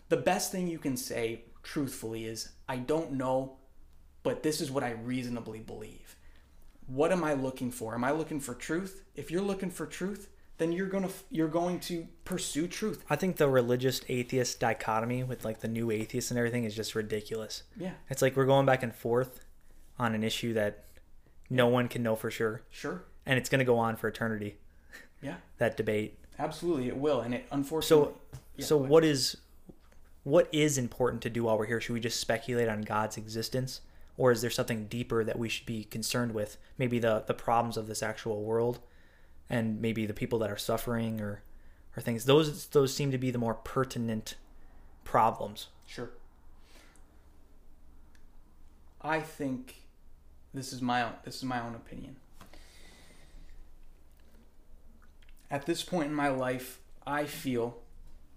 the 0.08 0.16
best 0.16 0.50
thing 0.50 0.68
you 0.68 0.78
can 0.78 0.96
say 0.96 1.44
truthfully 1.62 2.24
is 2.24 2.50
I 2.68 2.76
don't 2.76 3.12
know, 3.12 3.56
but 4.22 4.42
this 4.42 4.60
is 4.60 4.70
what 4.70 4.82
I 4.84 4.92
reasonably 4.92 5.60
believe 5.60 6.16
what 6.86 7.12
am 7.12 7.22
I 7.24 7.32
looking 7.34 7.70
for? 7.70 7.94
Am 7.94 8.04
I 8.04 8.10
looking 8.10 8.40
for 8.40 8.54
truth? 8.54 9.04
If 9.14 9.30
you're 9.30 9.42
looking 9.42 9.70
for 9.70 9.86
truth, 9.86 10.28
then 10.58 10.72
you're 10.72 10.86
gonna 10.88 11.08
you're 11.30 11.48
going 11.48 11.80
to 11.80 12.06
pursue 12.24 12.66
truth. 12.68 13.04
I 13.10 13.16
think 13.16 13.36
the 13.36 13.48
religious 13.48 14.00
atheist 14.08 14.60
dichotomy 14.60 15.22
with 15.24 15.44
like 15.44 15.60
the 15.60 15.68
new 15.68 15.90
atheists 15.90 16.30
and 16.30 16.38
everything 16.38 16.64
is 16.64 16.74
just 16.74 16.94
ridiculous. 16.94 17.62
Yeah. 17.76 17.92
It's 18.10 18.22
like 18.22 18.36
we're 18.36 18.46
going 18.46 18.66
back 18.66 18.82
and 18.82 18.94
forth 18.94 19.40
on 19.98 20.14
an 20.14 20.22
issue 20.22 20.52
that 20.54 20.84
no 21.50 21.66
one 21.68 21.88
can 21.88 22.02
know 22.02 22.16
for 22.16 22.30
sure, 22.30 22.62
Sure. 22.70 23.02
and 23.26 23.38
it's 23.38 23.48
going 23.48 23.58
to 23.58 23.64
go 23.64 23.78
on 23.78 23.96
for 23.96 24.08
eternity. 24.08 24.56
Yeah. 25.20 25.36
That 25.58 25.76
debate. 25.76 26.18
Absolutely, 26.38 26.88
it 26.88 26.96
will, 26.96 27.20
and 27.20 27.34
it 27.34 27.46
unfortunately. 27.52 28.14
So, 28.14 28.38
Yeah, 28.56 28.64
so 28.64 28.76
what 28.76 29.04
is 29.04 29.36
what 30.24 30.48
is 30.52 30.78
important 30.78 31.22
to 31.22 31.30
do 31.30 31.44
while 31.44 31.58
we're 31.58 31.66
here? 31.66 31.80
Should 31.80 31.92
we 31.94 32.00
just 32.00 32.20
speculate 32.20 32.68
on 32.68 32.82
God's 32.82 33.16
existence, 33.16 33.80
or 34.16 34.32
is 34.32 34.40
there 34.40 34.50
something 34.50 34.86
deeper 34.86 35.24
that 35.24 35.38
we 35.38 35.48
should 35.48 35.66
be 35.66 35.84
concerned 35.84 36.34
with? 36.34 36.56
Maybe 36.78 36.98
the 36.98 37.24
the 37.26 37.34
problems 37.34 37.76
of 37.76 37.86
this 37.86 38.02
actual 38.02 38.42
world, 38.42 38.80
and 39.48 39.80
maybe 39.80 40.06
the 40.06 40.14
people 40.14 40.38
that 40.40 40.50
are 40.50 40.58
suffering, 40.58 41.20
or 41.20 41.42
or 41.96 42.02
things. 42.02 42.24
Those 42.24 42.66
those 42.68 42.94
seem 42.94 43.10
to 43.10 43.18
be 43.18 43.30
the 43.30 43.38
more 43.38 43.54
pertinent 43.54 44.36
problems. 45.04 45.68
Sure. 45.86 46.10
I 49.00 49.20
think 49.20 49.82
this 50.54 50.72
is 50.72 50.80
my 50.80 51.02
own 51.02 51.14
this 51.24 51.36
is 51.36 51.44
my 51.44 51.60
own 51.60 51.74
opinion. 51.74 52.16
At 55.50 55.66
this 55.66 55.82
point 55.82 56.08
in 56.08 56.14
my 56.14 56.28
life, 56.28 56.78
I 57.06 57.24
feel 57.24 57.78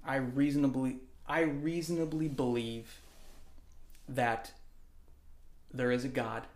I 0.06 0.18
reasonably 0.18 0.98
I 1.28 1.42
reasonably 1.42 2.28
believe 2.28 3.02
that 4.08 4.52
there 5.76 5.92
is 5.92 6.06
a 6.06 6.10
God, 6.10 6.48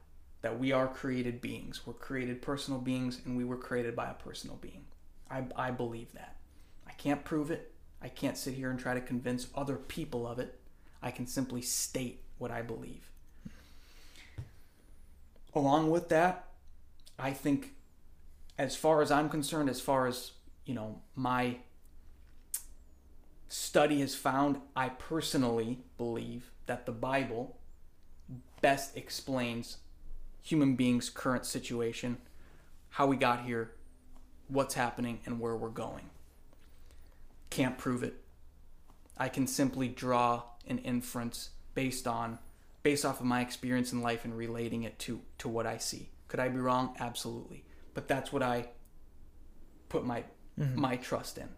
that 0.41 0.57
we 0.57 0.71
are 0.71 0.87
created 0.87 1.41
beings. 1.41 1.85
We're 1.85 1.93
created 1.93 2.41
personal 2.41 2.79
beings 2.79 3.21
and 3.25 3.35
we 3.35 3.43
were 3.43 3.57
created 3.57 3.95
by 3.95 4.09
a 4.09 4.13
personal 4.13 4.55
being. 4.55 4.85
I, 5.29 5.43
I 5.55 5.71
believe 5.71 6.13
that. 6.13 6.37
I 6.87 6.91
can't 6.93 7.23
prove 7.23 7.51
it. 7.51 7.73
I 8.01 8.07
can't 8.07 8.37
sit 8.37 8.53
here 8.53 8.69
and 8.69 8.79
try 8.79 8.93
to 8.93 9.01
convince 9.01 9.47
other 9.53 9.75
people 9.75 10.25
of 10.25 10.39
it. 10.39 10.57
I 11.01 11.11
can 11.11 11.27
simply 11.27 11.61
state 11.61 12.23
what 12.37 12.51
I 12.51 12.61
believe. 12.61 13.11
Along 15.53 15.89
with 15.89 16.09
that, 16.09 16.47
I 17.17 17.31
think, 17.31 17.73
as 18.57 18.75
far 18.75 19.01
as 19.01 19.11
I'm 19.11 19.29
concerned, 19.29 19.69
as 19.69 19.81
far 19.81 20.07
as, 20.07 20.31
you 20.65 20.73
know, 20.73 21.01
my 21.15 21.57
study 23.49 23.99
has 23.99 24.15
found, 24.15 24.61
I 24.75 24.89
personally 24.89 25.79
believe 25.97 26.51
that 26.67 26.85
the 26.85 26.91
Bible 26.91 27.58
best 28.61 28.95
explains 28.97 29.77
human 30.41 30.75
beings' 30.75 31.09
current 31.09 31.45
situation, 31.45 32.17
how 32.89 33.07
we 33.07 33.15
got 33.15 33.45
here, 33.45 33.71
what's 34.47 34.73
happening, 34.73 35.19
and 35.25 35.39
where 35.39 35.55
we're 35.55 35.69
going. 35.69 36.09
Can't 37.49 37.77
prove 37.77 38.03
it. 38.03 38.15
I 39.17 39.29
can 39.29 39.47
simply 39.47 39.87
draw 39.87 40.43
an 40.67 40.79
inference 40.79 41.49
based 41.73 42.07
on 42.07 42.39
based 42.81 43.03
off 43.03 43.19
of 43.19 43.25
my 43.25 43.41
experience 43.41 43.91
in 43.91 44.01
life 44.01 44.23
and 44.23 44.37
relating 44.37 44.83
it 44.83 44.97
to 44.99 45.21
to 45.39 45.49
what 45.49 45.65
I 45.65 45.77
see. 45.77 46.09
Could 46.27 46.39
I 46.39 46.47
be 46.47 46.59
wrong? 46.59 46.95
Absolutely. 46.99 47.65
But 47.93 48.07
that's 48.07 48.31
what 48.31 48.43
I 48.43 48.69
put 49.89 50.05
my 50.05 50.23
mm-hmm. 50.59 50.79
my 50.79 50.95
trust 50.95 51.37
in. 51.37 51.49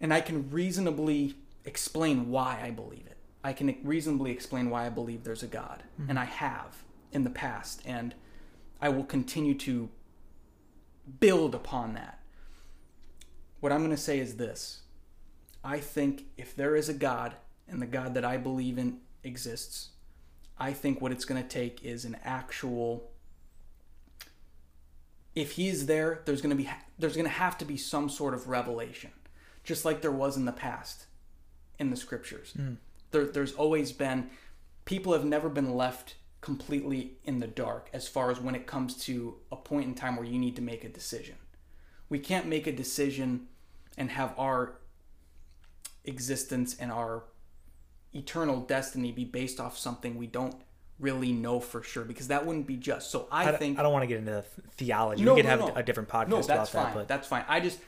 And 0.00 0.12
I 0.12 0.20
can 0.20 0.50
reasonably 0.50 1.34
explain 1.64 2.30
why 2.30 2.60
I 2.62 2.70
believe 2.70 3.06
it. 3.06 3.17
I 3.48 3.54
can 3.54 3.74
reasonably 3.82 4.30
explain 4.30 4.68
why 4.68 4.84
I 4.84 4.90
believe 4.90 5.24
there's 5.24 5.42
a 5.42 5.48
God, 5.48 5.82
mm-hmm. 5.98 6.10
and 6.10 6.18
I 6.18 6.26
have 6.26 6.84
in 7.12 7.24
the 7.24 7.30
past, 7.30 7.80
and 7.86 8.14
I 8.78 8.90
will 8.90 9.04
continue 9.04 9.54
to 9.54 9.88
build 11.18 11.54
upon 11.54 11.94
that. 11.94 12.20
What 13.60 13.72
I'm 13.72 13.78
going 13.78 13.90
to 13.90 13.96
say 13.96 14.18
is 14.18 14.36
this 14.36 14.82
I 15.64 15.78
think 15.78 16.26
if 16.36 16.54
there 16.54 16.76
is 16.76 16.90
a 16.90 16.94
God, 16.94 17.36
and 17.66 17.80
the 17.80 17.86
God 17.86 18.12
that 18.14 18.24
I 18.24 18.36
believe 18.36 18.76
in 18.76 18.98
exists, 19.24 19.90
I 20.58 20.74
think 20.74 21.00
what 21.00 21.10
it's 21.10 21.24
going 21.24 21.42
to 21.42 21.48
take 21.48 21.82
is 21.82 22.04
an 22.04 22.18
actual. 22.24 23.10
If 25.34 25.52
he's 25.52 25.86
there, 25.86 26.20
there's 26.26 26.42
going 26.42 26.54
to 26.54 26.62
be 26.62 26.68
there's 26.98 27.14
going 27.14 27.24
to 27.24 27.30
have 27.30 27.56
to 27.58 27.64
be 27.64 27.78
some 27.78 28.10
sort 28.10 28.34
of 28.34 28.46
revelation, 28.48 29.12
just 29.64 29.86
like 29.86 30.02
there 30.02 30.12
was 30.12 30.36
in 30.36 30.44
the 30.44 30.52
past, 30.52 31.06
in 31.78 31.88
the 31.88 31.96
scriptures. 31.96 32.52
Mm. 32.58 32.76
There, 33.10 33.26
there's 33.26 33.52
always 33.52 33.92
been 33.92 34.30
people 34.84 35.12
have 35.12 35.24
never 35.24 35.48
been 35.48 35.74
left 35.74 36.14
completely 36.40 37.18
in 37.24 37.40
the 37.40 37.46
dark 37.46 37.90
as 37.92 38.08
far 38.08 38.30
as 38.30 38.40
when 38.40 38.54
it 38.54 38.66
comes 38.66 38.96
to 39.04 39.36
a 39.50 39.56
point 39.56 39.86
in 39.86 39.94
time 39.94 40.16
where 40.16 40.24
you 40.24 40.38
need 40.38 40.56
to 40.56 40.62
make 40.62 40.84
a 40.84 40.88
decision. 40.88 41.34
We 42.08 42.18
can't 42.18 42.46
make 42.46 42.66
a 42.66 42.72
decision 42.72 43.48
and 43.96 44.10
have 44.10 44.34
our 44.38 44.78
existence 46.04 46.76
and 46.78 46.90
our 46.90 47.24
eternal 48.14 48.60
destiny 48.60 49.12
be 49.12 49.24
based 49.24 49.60
off 49.60 49.76
something 49.76 50.16
we 50.16 50.26
don't 50.26 50.54
really 50.98 51.32
know 51.32 51.60
for 51.60 51.82
sure 51.82 52.04
because 52.04 52.28
that 52.28 52.46
wouldn't 52.46 52.66
be 52.66 52.76
just. 52.76 53.10
So 53.10 53.28
I, 53.30 53.50
I, 53.50 53.56
think 53.56 53.78
I 53.78 53.82
don't 53.82 53.92
want 53.92 54.04
to 54.04 54.06
get 54.06 54.18
into 54.18 54.42
theology. 54.72 55.22
No, 55.22 55.34
we 55.34 55.42
could 55.42 55.46
no, 55.46 55.50
have 55.50 55.60
no. 55.60 55.72
a 55.74 55.82
different 55.82 56.08
podcast 56.08 56.28
no, 56.28 56.36
about 56.36 56.46
that's 56.46 56.72
that. 56.72 56.94
But 56.94 57.08
That's 57.08 57.28
fine. 57.28 57.44
I 57.48 57.60
just, 57.60 57.78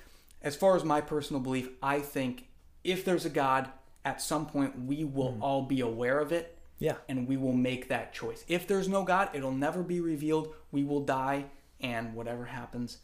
as 0.42 0.54
far 0.54 0.76
as 0.76 0.84
my 0.84 1.00
personal 1.00 1.40
belief, 1.40 1.68
I 1.82 2.00
think 2.00 2.48
if 2.84 3.04
there's 3.04 3.24
a 3.24 3.30
God, 3.30 3.70
at 4.04 4.20
some 4.22 4.46
point 4.46 4.84
we 4.86 5.04
will 5.04 5.32
Hmm. 5.32 5.42
all 5.42 5.62
be 5.62 5.80
aware 5.80 6.18
of 6.20 6.32
it 6.32 6.56
yeah, 6.78 6.96
and 7.10 7.28
we 7.28 7.36
will 7.36 7.52
make 7.52 7.88
that 7.88 8.14
choice. 8.14 8.42
If 8.48 8.66
there's 8.66 8.88
no 8.88 9.04
God, 9.04 9.28
it'll 9.34 9.52
never 9.52 9.82
be 9.82 10.00
revealed. 10.00 10.54
We 10.72 10.82
will 10.82 11.04
die, 11.04 11.50
and 11.78 12.14
whatever 12.14 12.46
happens, 12.46 12.98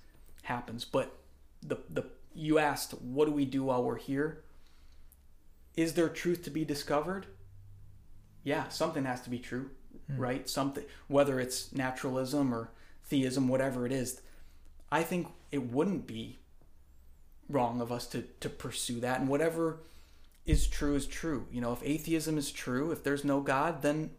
happens. 0.44 0.86
But 0.86 1.14
the 1.62 1.76
the 1.90 2.04
you 2.34 2.58
asked, 2.58 2.92
what 3.02 3.26
do 3.26 3.32
we 3.32 3.44
do 3.44 3.64
while 3.64 3.84
we're 3.84 3.98
here? 3.98 4.42
Is 5.76 5.92
there 5.92 6.08
truth 6.08 6.42
to 6.44 6.50
be 6.50 6.64
discovered? 6.64 7.26
Yeah, 8.44 8.68
something 8.68 9.04
has 9.04 9.20
to 9.22 9.30
be 9.30 9.38
true, 9.38 9.70
right? 10.08 10.48
Something, 10.48 10.84
whether 11.08 11.38
it's 11.38 11.70
naturalism 11.74 12.54
or 12.54 12.70
theism, 13.04 13.46
whatever 13.46 13.84
it 13.84 13.92
is. 13.92 14.22
I 14.90 15.02
think 15.02 15.28
it 15.52 15.70
wouldn't 15.70 16.06
be 16.06 16.38
wrong 17.48 17.82
of 17.82 17.92
us 17.92 18.06
to 18.08 18.22
to 18.40 18.48
pursue 18.48 19.00
that, 19.00 19.20
and 19.20 19.28
whatever 19.28 19.80
is 20.46 20.66
true 20.66 20.94
is 20.94 21.06
true. 21.06 21.46
You 21.50 21.60
know, 21.60 21.72
if 21.72 21.82
atheism 21.82 22.38
is 22.38 22.50
true, 22.50 22.92
if 22.92 23.02
there's 23.02 23.24
no 23.24 23.40
God, 23.40 23.82
then 23.82 24.10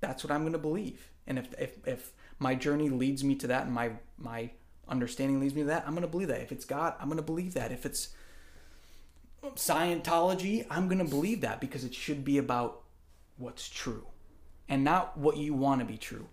that's 0.00 0.24
what 0.24 0.30
I'm 0.30 0.42
going 0.42 0.52
to 0.52 0.58
believe. 0.58 1.10
And 1.26 1.38
if 1.38 1.54
if 1.58 1.86
if 1.86 2.12
my 2.38 2.54
journey 2.54 2.88
leads 2.88 3.24
me 3.24 3.34
to 3.36 3.46
that, 3.46 3.64
and 3.64 3.72
my 3.72 3.92
my 4.18 4.50
understanding 4.88 5.40
leads 5.40 5.54
me 5.54 5.62
to 5.62 5.68
that, 5.68 5.84
I'm 5.86 5.92
going 5.92 6.02
to 6.02 6.08
believe 6.08 6.28
that. 6.28 6.40
If 6.40 6.52
it's 6.52 6.64
God, 6.64 6.94
I'm 7.00 7.06
going 7.06 7.16
to 7.16 7.22
believe 7.22 7.54
that. 7.54 7.72
If 7.72 7.86
it's 7.86 8.08
Scientology, 9.42 10.66
I'm 10.70 10.88
going 10.88 10.98
to 10.98 11.04
believe 11.04 11.42
that 11.42 11.60
because 11.60 11.84
it 11.84 11.94
should 11.94 12.24
be 12.24 12.38
about 12.38 12.82
what's 13.36 13.68
true, 13.68 14.06
and 14.68 14.84
not 14.84 15.16
what 15.16 15.36
you 15.36 15.54
want 15.54 15.80
to 15.80 15.84
be 15.84 15.96
true. 15.96 16.26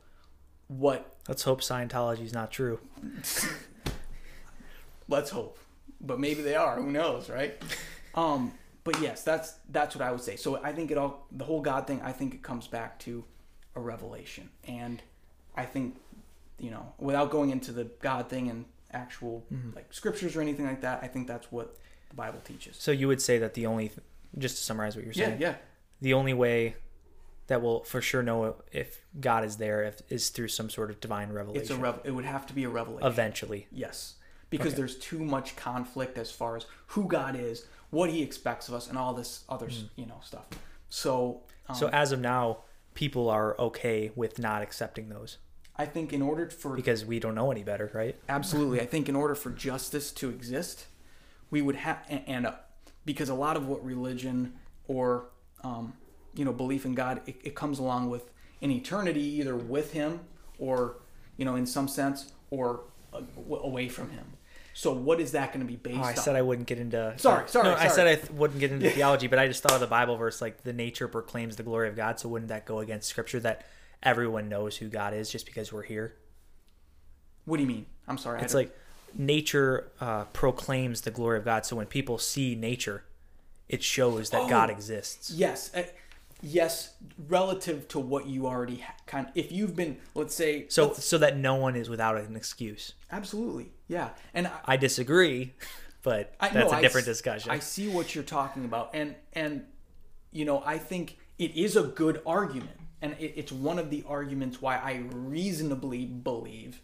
What 0.68 1.16
let's 1.28 1.44
hope 1.44 1.62
Scientology 1.62 2.24
is 2.24 2.34
not 2.34 2.52
true. 2.52 2.80
let's 5.08 5.30
hope 5.30 5.60
but 6.04 6.20
maybe 6.20 6.42
they 6.42 6.56
are 6.56 6.78
who 6.78 6.92
knows 6.92 7.30
right 7.30 7.62
um 8.16 8.52
but 8.84 9.00
yes 9.02 9.24
that's 9.24 9.56
that's 9.70 9.96
what 9.96 10.04
i 10.04 10.12
would 10.12 10.22
say. 10.22 10.36
So 10.36 10.62
i 10.64 10.72
think 10.72 10.92
it 10.92 10.98
all 10.98 11.28
the 11.32 11.46
whole 11.46 11.62
god 11.62 11.88
thing 11.88 12.02
i 12.02 12.12
think 12.12 12.34
it 12.34 12.42
comes 12.42 12.68
back 12.68 13.00
to 13.00 13.24
a 13.76 13.80
revelation. 13.80 14.50
And 14.66 15.02
i 15.56 15.66
think 15.66 15.98
you 16.60 16.72
know 16.72 16.94
without 16.98 17.32
going 17.32 17.50
into 17.50 17.72
the 17.72 17.86
god 18.02 18.30
thing 18.30 18.50
and 18.50 18.66
actual 18.92 19.44
mm-hmm. 19.52 19.76
like 19.76 19.94
scriptures 19.94 20.36
or 20.36 20.42
anything 20.42 20.66
like 20.66 20.82
that 20.82 21.00
i 21.02 21.08
think 21.08 21.26
that's 21.26 21.50
what 21.50 21.78
the 22.12 22.16
bible 22.16 22.40
teaches. 22.44 22.78
So 22.78 22.92
you 22.92 23.08
would 23.08 23.22
say 23.22 23.40
that 23.40 23.56
the 23.56 23.66
only, 23.66 23.92
just 24.38 24.58
to 24.58 24.64
summarize 24.64 24.96
what 24.96 25.06
you're 25.06 25.14
yeah 25.14 25.26
saying, 25.28 25.42
yeah. 25.42 25.56
the 26.02 26.14
only 26.14 26.34
way 26.34 26.76
that 27.48 27.62
we'll 27.62 27.82
for 27.82 28.02
sure 28.02 28.22
know 28.22 28.56
if 28.72 29.04
God 29.20 29.44
is 29.44 29.58
there 29.58 29.84
if, 29.84 30.02
is 30.10 30.30
through 30.30 30.50
some 30.50 30.70
sort 30.70 30.90
of 30.90 31.00
divine 31.00 31.32
revelation. 31.32 31.62
it's 31.62 31.72
a 31.72 31.76
rev- 31.76 32.02
it 32.04 32.12
would 32.12 32.26
have 32.26 32.46
to 32.48 32.54
be 32.54 32.64
a 32.64 32.70
revelation. 32.70 33.08
Eventually. 33.08 33.68
Yes, 33.72 34.16
because 34.52 34.74
Okay. 34.74 34.76
there's 34.78 34.98
too 34.98 35.18
much 35.18 35.56
conflict 35.56 36.20
as 36.20 36.32
far 36.32 36.56
as 36.56 36.68
who 36.88 37.08
God 37.08 37.36
is, 37.36 37.66
what 37.90 38.12
He 38.12 38.22
expects 38.22 38.68
of 38.68 38.76
us, 38.76 38.88
and 38.88 38.98
all 38.98 39.16
this 39.16 39.44
other 39.50 39.66
s 39.68 39.86
you 39.96 40.06
know 40.06 40.20
stuff. 40.24 40.46
So, 40.90 41.42
um, 41.68 41.76
So 41.76 41.88
as 41.88 42.12
of 42.12 42.20
now, 42.20 42.60
people 42.94 43.30
are 43.30 43.58
okay 43.58 44.12
with 44.16 44.38
not 44.38 44.62
accepting 44.62 45.10
those 45.10 45.38
I 45.78 45.86
think 45.86 46.12
in 46.14 46.22
order 46.22 46.50
for 46.50 46.76
because 46.76 47.06
we 47.06 47.20
don't 47.20 47.34
know 47.34 47.50
any 47.50 47.64
better, 47.64 47.90
right? 47.94 48.16
absolutely, 48.30 48.82
I 48.82 48.86
think 48.86 49.10
in 49.10 49.16
order 49.16 49.34
for 49.34 49.50
justice 49.50 50.12
to 50.12 50.30
exist, 50.30 50.86
we 51.50 51.62
would 51.62 51.78
have 51.78 52.06
and, 52.10 52.22
and 52.28 52.46
uh, 52.48 52.54
because 53.06 53.30
a 53.30 53.34
lot 53.34 53.56
of 53.58 53.68
what 53.68 53.84
religion 53.84 54.54
or 54.88 55.30
um, 55.64 55.94
you 56.36 56.44
know 56.46 56.54
belief 56.54 56.86
in 56.86 56.94
God 56.94 57.22
it, 57.26 57.36
it 57.44 57.56
comes 57.56 57.80
along 57.80 58.10
with 58.10 58.30
an 58.62 58.70
eternity 58.70 59.22
either 59.24 59.56
with 59.56 59.94
Him 59.94 60.20
or 60.60 60.98
you 61.38 61.46
know 61.46 61.56
in 61.56 61.66
some 61.66 61.88
sense 61.88 62.34
or 62.52 62.82
uh, 63.14 63.22
away 63.64 63.88
from 63.88 64.10
Him. 64.12 64.26
So 64.74 64.94
what 64.94 65.20
is 65.20 65.32
that 65.34 65.52
going 65.54 65.60
to 65.60 65.66
be 65.70 65.76
based 65.76 65.98
Oh, 66.00 66.04
I 66.04 66.10
on? 66.12 66.16
said 66.16 66.36
I 66.36 66.42
wouldn't 66.42 66.68
get 66.68 66.80
into. 66.80 67.14
Sorry, 67.18 67.48
sorry, 67.50 67.66
No, 67.70 67.76
I 67.76 67.88
said 67.88 68.08
I 68.08 68.16
th- 68.16 68.32
wouldn't 68.32 68.60
get 68.60 68.72
into 68.72 68.90
theology, 68.92 69.28
but 69.28 69.38
I 69.40 69.48
just 69.48 69.62
thought 69.64 69.74
of 69.74 69.80
the 69.82 69.88
Bible 69.88 70.16
verse 70.16 70.42
like 70.42 70.64
the 70.64 70.74
nature 70.74 71.08
proclaims 71.08 71.56
the 71.58 71.64
glory 71.64 71.90
of 71.90 71.96
God. 71.96 72.20
So 72.20 72.30
wouldn't 72.30 72.50
that 72.50 72.66
go 72.66 72.80
against 72.80 73.10
Scripture 73.10 73.40
that 73.42 73.66
everyone 74.02 74.48
knows 74.50 74.78
who 74.78 74.88
God 74.88 75.14
is 75.14 75.30
just 75.30 75.46
because 75.46 75.72
we're 75.74 75.84
here? 75.84 76.16
what 77.46 77.58
do 77.58 77.64
you 77.64 77.68
mean? 77.70 77.86
I'm 78.08 78.18
sorry. 78.20 78.42
It's 78.42 78.54
like 78.54 78.76
nature 79.18 79.92
uh, 80.00 80.26
proclaims 80.26 81.02
the 81.02 81.12
glory 81.12 81.40
of 81.40 81.46
God. 81.46 81.66
So 81.66 81.76
when 81.76 81.88
people 81.88 82.18
see 82.18 82.56
nature, 82.56 83.04
it 83.68 83.84
shows 83.84 84.30
that 84.30 84.42
Oh. 84.44 84.48
God 84.50 84.70
exists. 84.70 85.32
Yes, 85.32 85.74
uh, 85.76 85.84
yes, 86.42 86.94
relative 87.28 87.88
to 87.90 88.00
what 88.00 88.28
you 88.28 88.46
already 88.48 88.78
ha- 88.78 88.94
kind 89.08 89.28
of, 89.28 89.32
if 89.36 89.52
you've 89.52 89.76
been, 89.76 89.98
let's 90.14 90.36
say, 90.36 90.66
So 90.70 90.88
let's- 90.88 91.04
so 91.04 91.18
that 91.18 91.36
no 91.36 91.56
one 91.56 91.76
is 91.76 91.90
without 91.90 92.16
an 92.18 92.36
excuse. 92.36 92.94
absolutely, 93.12 93.72
yeah, 93.92 94.10
and 94.34 94.48
I, 94.48 94.52
I 94.74 94.78
disagree, 94.78 95.54
but 96.04 96.34
I, 96.40 96.50
that's 96.50 96.72
no, 96.72 96.76
a 96.78 96.80
I 96.80 96.82
different 96.82 97.08
s- 97.08 97.14
discussion. 97.14 97.52
I 97.52 97.60
see 97.60 97.90
what 97.90 98.16
you're 98.16 98.24
talking 98.24 98.64
about, 98.66 98.92
and 98.94 99.16
and 99.34 99.64
you 100.32 100.46
know, 100.46 100.64
I 100.66 100.78
think 100.78 101.18
it 101.38 101.56
is 101.56 101.76
a 101.76 101.84
good 101.84 102.22
argument, 102.26 102.78
and 103.02 103.14
it, 103.20 103.34
it's 103.36 103.52
one 103.52 103.78
of 103.80 103.90
the 103.90 104.04
arguments 104.08 104.62
why 104.62 104.78
I 104.78 105.04
reasonably 105.12 106.06
believe, 106.06 106.82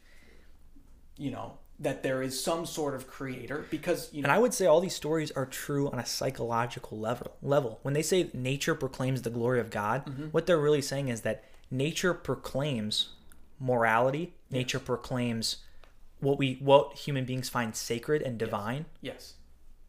you 1.17 1.31
know, 1.31 1.57
that 1.79 2.03
there 2.03 2.21
is 2.21 2.43
some 2.43 2.65
sort 2.65 2.93
of 2.95 3.07
creator 3.07 3.65
because 3.71 4.11
you 4.13 4.21
know 4.21 4.25
And 4.25 4.31
I 4.33 4.39
would 4.39 4.53
say 4.53 4.65
all 4.65 4.81
these 4.81 4.95
stories 4.95 5.31
are 5.31 5.45
true 5.45 5.89
on 5.91 5.99
a 5.99 6.05
psychological 6.05 6.99
level. 6.99 7.37
Level. 7.41 7.79
When 7.83 7.93
they 7.93 8.01
say 8.01 8.29
nature 8.33 8.75
proclaims 8.75 9.21
the 9.21 9.29
glory 9.29 9.59
of 9.59 9.69
God, 9.69 10.05
Mm-hmm. 10.05 10.25
what 10.35 10.45
they're 10.45 10.57
really 10.59 10.81
saying 10.81 11.07
is 11.07 11.21
that 11.21 11.43
nature 11.71 12.13
proclaims 12.13 13.09
morality. 13.59 14.33
Nature 14.51 14.79
proclaims 14.79 15.57
what 16.19 16.37
we 16.37 16.55
what 16.55 16.93
human 16.97 17.25
beings 17.25 17.49
find 17.49 17.75
sacred 17.75 18.21
and 18.21 18.37
divine. 18.37 18.85
yes, 19.01 19.35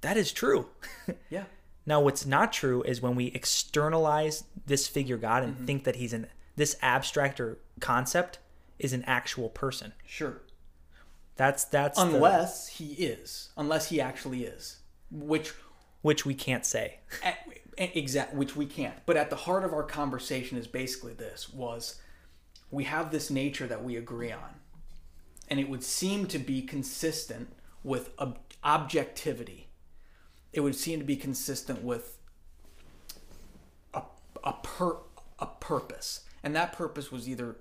That 0.03 0.16
is 0.16 0.33
true. 0.33 0.68
yeah, 1.31 1.45
now, 1.87 2.01
what's 2.03 2.26
not 2.26 2.53
true 2.53 2.83
is 2.83 3.01
when 3.01 3.14
we 3.16 3.26
externalize 3.29 4.45
this 4.66 4.87
figure 4.89 5.16
God 5.16 5.43
Mm-hmm. 5.43 5.57
and 5.59 5.66
think 5.66 5.85
that 5.85 5.97
he's 5.97 6.12
an 6.12 6.26
this 6.57 6.76
abstract 6.83 7.41
or 7.41 7.59
concept 7.81 8.39
is 8.79 8.93
an 8.93 9.05
actual 9.07 9.49
person. 9.49 9.93
sure. 10.07 10.43
That's 11.37 11.64
that's 11.64 11.97
the- 11.99 12.05
Unless 12.16 12.68
he 12.68 12.87
is, 12.95 13.51
unless 13.57 13.89
he 13.91 14.01
actually 14.01 14.45
is, 14.45 14.79
which 15.11 15.53
which 16.03 16.26
we 16.26 16.35
can't 16.35 16.66
say. 16.66 16.99
exact 17.76 18.35
which 18.35 18.57
we 18.57 18.66
can't 18.66 18.97
but 19.07 19.16
at 19.16 19.31
the 19.31 19.37
heart 19.37 19.62
of 19.64 19.72
our 19.72 19.85
conversation 19.85 20.59
is 20.59 20.66
basically 20.66 21.12
this 21.12 21.49
was 21.49 22.01
we 22.72 22.83
have 22.83 23.12
this 23.12 23.31
nature 23.31 23.68
that 23.68 23.85
we 23.85 23.95
agree 23.95 24.33
on 24.33 24.57
and 25.49 25.59
it 25.59 25.68
would 25.68 25.82
seem 25.82 26.26
to 26.26 26.38
be 26.38 26.62
consistent 26.62 27.53
with 27.82 28.11
ob- 28.18 28.38
objectivity. 28.62 29.68
It 30.53 30.61
would 30.61 30.74
seem 30.76 30.99
to 30.99 31.05
be 31.05 31.16
consistent 31.16 31.82
with 31.82 32.18
a, 33.94 34.03
a, 34.44 34.53
per, 34.62 34.96
a 35.38 35.46
purpose. 35.46 36.20
And 36.42 36.55
that 36.55 36.72
purpose 36.72 37.11
was 37.11 37.28
either 37.28 37.57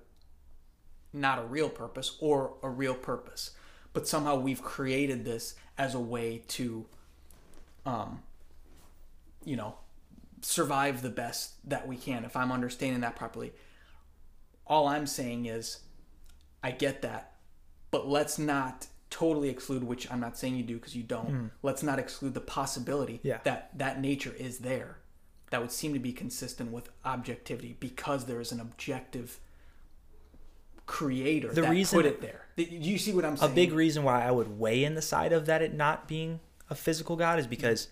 not 1.12 1.38
a 1.38 1.42
real 1.42 1.68
purpose 1.68 2.16
or 2.20 2.54
a 2.62 2.68
real 2.68 2.94
purpose. 2.94 3.52
But 3.92 4.06
somehow 4.06 4.36
we've 4.36 4.62
created 4.62 5.24
this 5.24 5.54
as 5.76 5.94
a 5.94 6.00
way 6.00 6.42
to 6.48 6.86
um 7.86 8.20
you 9.44 9.56
know 9.56 9.76
survive 10.42 11.00
the 11.02 11.08
best 11.08 11.52
that 11.68 11.86
we 11.86 11.96
can 11.96 12.24
if 12.24 12.36
i'm 12.36 12.52
understanding 12.52 13.00
that 13.00 13.16
properly. 13.16 13.52
All 14.66 14.88
i'm 14.88 15.06
saying 15.06 15.46
is 15.46 15.80
i 16.62 16.70
get 16.70 17.02
that 17.02 17.37
but 17.90 18.08
let's 18.08 18.38
not 18.38 18.86
totally 19.10 19.48
exclude 19.48 19.82
which 19.82 20.10
i'm 20.10 20.20
not 20.20 20.36
saying 20.36 20.54
you 20.54 20.62
do 20.62 20.74
because 20.76 20.94
you 20.94 21.02
don't 21.02 21.50
let's 21.62 21.82
not 21.82 21.98
exclude 21.98 22.34
the 22.34 22.40
possibility 22.40 23.20
Yeah. 23.22 23.38
that 23.44 23.70
that 23.78 24.00
nature 24.00 24.34
is 24.38 24.58
there 24.58 24.98
that 25.50 25.60
would 25.62 25.72
seem 25.72 25.94
to 25.94 25.98
be 25.98 26.12
consistent 26.12 26.70
with 26.72 26.90
objectivity 27.06 27.76
because 27.80 28.26
there 28.26 28.40
is 28.40 28.52
an 28.52 28.60
objective 28.60 29.40
creator 30.86 31.52
The 31.52 31.62
that 31.62 31.70
reason- 31.70 31.98
put 31.98 32.06
it 32.06 32.20
there 32.20 32.46
do 32.56 32.64
you 32.64 32.98
see 32.98 33.12
what 33.12 33.24
i'm 33.24 33.36
saying? 33.36 33.52
a 33.52 33.54
big 33.54 33.72
reason 33.72 34.02
why 34.02 34.24
I 34.24 34.30
would 34.30 34.58
weigh 34.58 34.82
in 34.84 34.94
the 34.94 35.02
side 35.02 35.32
of 35.32 35.46
that 35.46 35.62
it 35.62 35.74
not 35.74 36.08
being 36.08 36.40
a 36.70 36.74
physical 36.74 37.14
God 37.16 37.38
is 37.38 37.46
because 37.46 37.88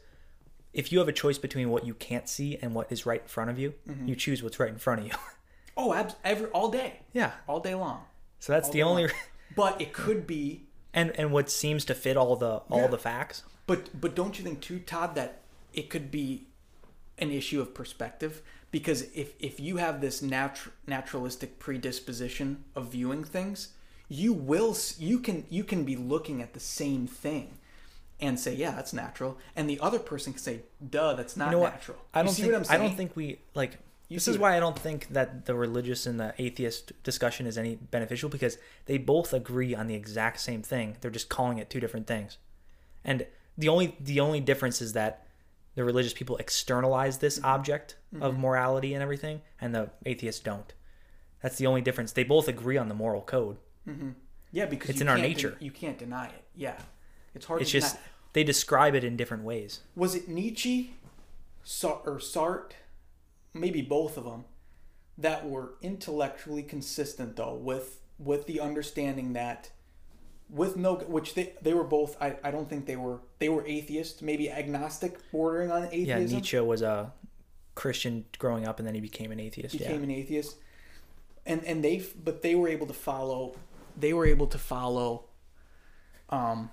if 0.72 0.92
you 0.92 0.98
have 0.98 1.08
a 1.08 1.12
choice 1.12 1.38
between 1.38 1.70
what 1.70 1.86
you 1.86 1.94
can't 1.94 2.28
see 2.28 2.58
and 2.60 2.74
what 2.74 2.90
is 2.92 3.06
right 3.06 3.22
in 3.22 3.28
front 3.28 3.48
of 3.48 3.58
you, 3.58 3.72
Mm-hmm. 3.88 4.08
you 4.08 4.16
choose 4.16 4.42
what's 4.42 4.58
right 4.60 4.68
in 4.68 4.76
front 4.78 5.00
of 5.00 5.06
you. 5.06 5.12
oh 5.78 5.92
every 6.24 6.46
all 6.48 6.68
day 6.70 7.00
yeah. 7.14 7.32
all 7.48 7.60
day 7.60 7.74
long 7.74 8.02
So 8.40 8.52
that's 8.52 8.68
All 8.68 8.72
the 8.74 8.82
only. 8.82 9.08
But 9.54 9.80
it 9.80 9.92
could 9.92 10.26
be 10.26 10.62
and 10.92 11.12
and 11.18 11.30
what 11.32 11.50
seems 11.50 11.84
to 11.86 11.94
fit 11.94 12.16
all 12.16 12.36
the 12.36 12.62
all 12.70 12.80
Yeah. 12.82 12.86
the 12.88 12.98
facts. 12.98 13.42
But 13.66 14.00
but 14.00 14.14
don't 14.14 14.38
you 14.38 14.44
think 14.44 14.60
too, 14.60 14.78
Todd, 14.80 15.14
that 15.14 15.42
it 15.74 15.90
could 15.90 16.10
be 16.10 16.46
an 17.18 17.30
issue 17.30 17.60
of 17.60 17.74
perspective? 17.74 18.42
Because 18.70 19.02
if 19.14 19.34
if 19.38 19.58
you 19.60 19.76
have 19.78 20.00
this 20.00 20.20
natu- 20.22 20.70
naturalistic 20.86 21.58
predisposition 21.58 22.64
of 22.74 22.92
viewing 22.92 23.24
things, 23.24 23.70
you 24.08 24.32
will 24.32 24.76
you 24.98 25.18
can 25.18 25.46
you 25.50 25.64
can 25.64 25.84
be 25.84 25.96
looking 25.96 26.42
at 26.42 26.52
the 26.54 26.60
same 26.60 27.06
thing 27.06 27.58
and 28.18 28.40
say, 28.40 28.54
yeah, 28.54 28.70
that's 28.70 28.94
natural, 28.94 29.36
and 29.54 29.68
the 29.68 29.78
other 29.80 29.98
person 29.98 30.32
can 30.32 30.40
say, 30.40 30.62
duh, 30.90 31.12
that's 31.14 31.36
not 31.36 31.50
You 31.50 31.58
know 31.58 31.64
natural. 31.64 31.98
I 32.14 32.22
don't 32.22 32.32
see 32.32 32.42
think 32.42 32.52
what 32.52 32.58
I'm 32.58 32.64
saying? 32.64 32.80
I 32.80 32.86
don't 32.86 32.96
think 32.96 33.14
we 33.14 33.40
like 33.54 33.78
You 34.08 34.16
this 34.16 34.28
is 34.28 34.38
why 34.38 34.56
I 34.56 34.60
don't 34.60 34.78
think 34.78 35.08
that 35.08 35.46
the 35.46 35.54
religious 35.54 36.06
and 36.06 36.20
the 36.20 36.32
atheist 36.38 36.92
discussion 37.02 37.46
is 37.46 37.58
any 37.58 37.74
beneficial 37.74 38.28
because 38.28 38.56
they 38.84 38.98
both 38.98 39.32
agree 39.32 39.74
on 39.74 39.88
the 39.88 39.94
exact 39.96 40.40
same 40.40 40.62
thing. 40.62 40.96
They're 41.00 41.10
just 41.10 41.28
calling 41.28 41.58
it 41.58 41.68
two 41.70 41.80
different 41.80 42.06
things. 42.06 42.38
And 43.04 43.26
the 43.58 43.68
only 43.68 43.96
the 44.00 44.20
only 44.20 44.40
difference 44.40 44.80
is 44.80 44.92
that 44.92 45.26
the 45.74 45.84
religious 45.84 46.12
people 46.12 46.36
externalize 46.36 47.18
this 47.18 47.36
Mm-hmm. 47.38 47.46
object 47.46 47.96
of 48.20 48.38
morality 48.38 48.94
and 48.94 49.02
everything 49.02 49.42
and 49.60 49.74
the 49.74 49.90
atheists 50.06 50.40
don't. 50.40 50.72
That's 51.42 51.56
the 51.58 51.66
only 51.66 51.80
difference. 51.82 52.12
They 52.12 52.24
both 52.24 52.48
agree 52.48 52.76
on 52.78 52.88
the 52.88 52.94
moral 52.94 53.22
code. 53.22 53.56
yeah, 54.52 54.66
because 54.66 54.90
it's 54.90 55.00
in 55.00 55.08
our 55.08 55.18
nature. 55.18 55.50
Den- 55.50 55.58
you 55.60 55.70
can't 55.70 55.98
deny 55.98 56.26
it. 56.28 56.44
Yeah, 56.54 56.78
it's 57.34 57.44
hard. 57.46 57.60
It's 57.60 57.70
to 57.72 57.80
just 57.80 57.94
deny. 57.96 58.06
they 58.34 58.44
describe 58.44 58.94
it 58.94 59.04
in 59.04 59.16
different 59.16 59.42
ways. 59.44 59.80
was 59.96 60.14
it 60.14 60.28
Nietzsche, 60.28 60.94
Sar- 61.64 62.00
or 62.06 62.16
Sartre, 62.18 62.70
maybe 63.60 63.82
both 63.82 64.16
of 64.16 64.24
them, 64.24 64.44
that 65.18 65.48
were 65.48 65.74
intellectually 65.82 66.62
consistent 66.62 67.36
though 67.36 67.54
with 67.54 68.00
with 68.18 68.46
the 68.46 68.60
understanding 68.60 69.32
that 69.34 69.70
with 70.48 70.76
no 70.76 70.96
which 70.96 71.34
they 71.34 71.54
they 71.62 71.74
were 71.74 71.84
both 71.84 72.20
I, 72.20 72.36
I 72.44 72.50
don't 72.50 72.68
think 72.68 72.86
they 72.86 72.96
were 72.96 73.20
they 73.38 73.48
were 73.48 73.66
atheists 73.66 74.22
maybe 74.22 74.50
agnostic 74.50 75.18
bordering 75.32 75.70
on 75.70 75.84
atheism. 75.84 76.28
Yeah, 76.30 76.36
Nietzsche 76.36 76.60
was 76.60 76.82
a 76.82 77.12
Christian 77.74 78.24
growing 78.38 78.66
up 78.66 78.78
and 78.78 78.86
then 78.86 78.94
he 78.94 79.00
became 79.00 79.32
an 79.32 79.40
atheist. 79.40 79.76
became 79.76 79.96
yeah. 79.96 80.04
an 80.04 80.10
atheist 80.10 80.56
and 81.44 81.64
and 81.64 81.84
they 81.84 82.04
but 82.22 82.42
they 82.42 82.54
were 82.54 82.68
able 82.68 82.86
to 82.86 82.94
follow 82.94 83.56
they 83.98 84.12
were 84.12 84.26
able 84.26 84.46
to 84.46 84.58
follow 84.58 85.24
um 86.30 86.70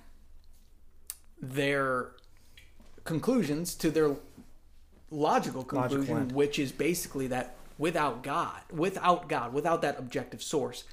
their 1.41 2.11
conclusions 3.03 3.75
to 3.75 3.91
their 3.91 4.15
logical 5.13 5.63
conclusion 5.63 6.17
end. 6.17 6.31
which 6.31 6.57
is 6.57 6.71
basically 6.71 7.27
that 7.27 7.55
without 7.77 8.23
god 8.23 8.59
without 8.71 9.29
god 9.29 9.53
without 9.53 9.81
that 9.81 9.97
objective 9.99 10.41
source 10.41 10.83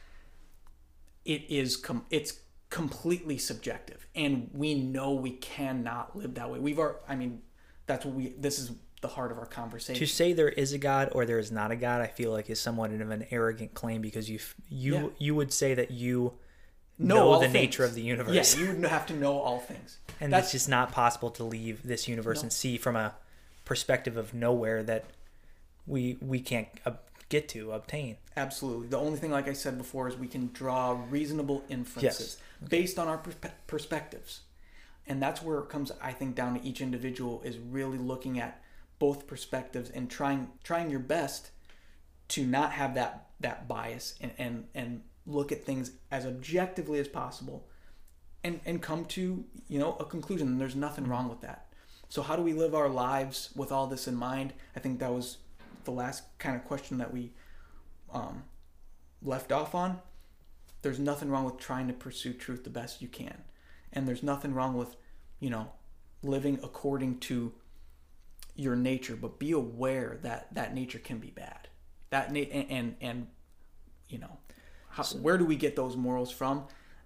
it 1.24 1.42
is 1.48 1.76
com- 1.76 2.04
it's 2.10 2.40
completely 2.68 3.36
subjective 3.38 4.06
and 4.14 4.50
we 4.52 4.74
know 4.74 5.12
we 5.12 5.30
cannot 5.32 6.14
live 6.16 6.34
that 6.34 6.50
way 6.50 6.58
we've 6.58 6.78
are 6.78 6.96
i 7.08 7.14
mean 7.16 7.40
that's 7.86 8.04
what 8.04 8.14
we 8.14 8.28
this 8.38 8.58
is 8.58 8.70
the 9.00 9.08
heart 9.08 9.32
of 9.32 9.38
our 9.38 9.46
conversation 9.46 9.98
to 9.98 10.06
say 10.06 10.32
there 10.32 10.48
is 10.50 10.72
a 10.72 10.78
god 10.78 11.08
or 11.12 11.24
there 11.24 11.38
is 11.38 11.50
not 11.50 11.70
a 11.70 11.76
god 11.76 12.00
i 12.02 12.06
feel 12.06 12.30
like 12.30 12.48
is 12.50 12.60
somewhat 12.60 12.92
of 12.92 13.10
an 13.10 13.24
arrogant 13.30 13.72
claim 13.74 14.00
because 14.02 14.28
you 14.28 14.38
you 14.68 14.94
Yeah. 14.94 15.06
you 15.18 15.34
would 15.34 15.52
say 15.52 15.74
that 15.74 15.90
you 15.90 16.34
know, 16.98 17.14
know 17.16 17.34
the 17.38 17.40
things. 17.48 17.54
nature 17.54 17.84
of 17.84 17.94
the 17.94 18.02
universe 18.02 18.56
Yeah, 18.58 18.62
you 18.66 18.74
would 18.74 18.84
have 18.90 19.06
to 19.06 19.14
know 19.14 19.38
all 19.38 19.58
things. 19.58 19.96
and 20.20 20.30
That's 20.30 20.48
it's 20.48 20.52
just 20.52 20.68
not 20.68 20.92
possible 20.92 21.30
to 21.30 21.44
leave 21.44 21.82
this 21.82 22.06
universe 22.06 22.42
and 22.42 22.52
see 22.52 22.76
from 22.76 22.94
a 22.94 23.14
perspective 23.70 24.16
of 24.16 24.34
nowhere 24.34 24.82
that 24.82 25.04
we 25.86 26.18
we 26.20 26.40
can't 26.40 26.66
uh, 26.84 26.90
get 27.28 27.48
to 27.48 27.70
obtain. 27.70 28.16
Absolutely. 28.36 28.88
The 28.88 28.98
only 28.98 29.16
thing, 29.16 29.30
like 29.30 29.46
I 29.46 29.52
said 29.52 29.78
before, 29.78 30.08
is 30.08 30.16
we 30.16 30.26
can 30.26 30.50
draw 30.52 31.00
reasonable 31.08 31.62
inferences 31.68 32.38
based 32.68 32.98
on 32.98 33.06
our 33.06 33.16
perspe- 33.16 33.52
perspectives, 33.68 34.40
and 35.06 35.22
that's 35.22 35.40
where 35.40 35.60
it 35.60 35.68
comes. 35.68 35.92
I 36.02 36.10
think 36.10 36.34
down 36.34 36.58
to 36.58 36.66
each 36.66 36.80
individual 36.80 37.42
is 37.44 37.58
really 37.58 37.96
looking 37.96 38.40
at 38.40 38.60
both 38.98 39.28
perspectives 39.28 39.88
and 39.88 40.10
trying 40.10 40.48
trying 40.64 40.90
your 40.90 40.98
best 40.98 41.52
to 42.30 42.44
not 42.44 42.72
have 42.72 42.96
that 42.96 43.28
that 43.38 43.68
bias 43.68 44.16
and 44.20 44.32
and 44.36 44.66
and 44.74 45.02
look 45.26 45.52
at 45.52 45.64
things 45.64 45.92
as 46.10 46.26
objectively 46.26 46.98
as 46.98 47.06
possible 47.06 47.68
and 48.42 48.58
and 48.66 48.82
come 48.82 49.04
to 49.04 49.44
you 49.68 49.78
know 49.78 49.96
a 50.00 50.04
conclusion. 50.04 50.48
And 50.48 50.60
there's 50.60 50.74
nothing 50.74 51.06
wrong 51.06 51.28
with 51.28 51.40
that 51.42 51.69
so 52.11 52.22
how 52.22 52.34
do 52.34 52.42
we 52.42 52.52
live 52.52 52.74
our 52.74 52.88
lives 52.88 53.50
with 53.54 53.70
all 53.70 53.86
this 53.86 54.08
in 54.08 54.16
mind? 54.16 54.52
I 54.74 54.80
think 54.80 54.98
that 54.98 55.12
was 55.12 55.38
the 55.84 55.92
last 55.92 56.24
kind 56.40 56.56
of 56.56 56.64
question 56.64 56.98
that 56.98 57.12
we 57.14 57.30
um, 58.12 58.42
left 59.22 59.52
off 59.52 59.76
on. 59.76 60.00
There's 60.82 60.98
nothing 60.98 61.30
wrong 61.30 61.44
with 61.44 61.58
trying 61.58 61.86
to 61.86 61.94
pursue 61.94 62.32
truth 62.32 62.64
the 62.64 62.70
best 62.70 63.00
you 63.00 63.06
can. 63.06 63.44
And 63.92 64.08
there's 64.08 64.24
nothing 64.24 64.54
wrong 64.54 64.76
with 64.76 64.96
you 65.38 65.50
know 65.50 65.70
living 66.22 66.58
according 66.64 67.18
to 67.18 67.52
your 68.56 68.76
nature 68.76 69.16
but 69.16 69.38
be 69.38 69.52
aware 69.52 70.18
that 70.22 70.52
that 70.52 70.74
nature 70.74 70.98
can 70.98 71.18
be 71.18 71.30
bad. 71.30 71.68
That 72.11 72.32
na- 72.32 72.40
and 72.40 72.66
and, 72.70 72.96
and 73.00 73.26
you 74.08 74.18
know 74.18 74.38
how, 74.88 75.04
where 75.04 75.38
do 75.38 75.44
we 75.44 75.54
get 75.54 75.76
those 75.76 75.96
morals 75.96 76.32
from? 76.32 76.64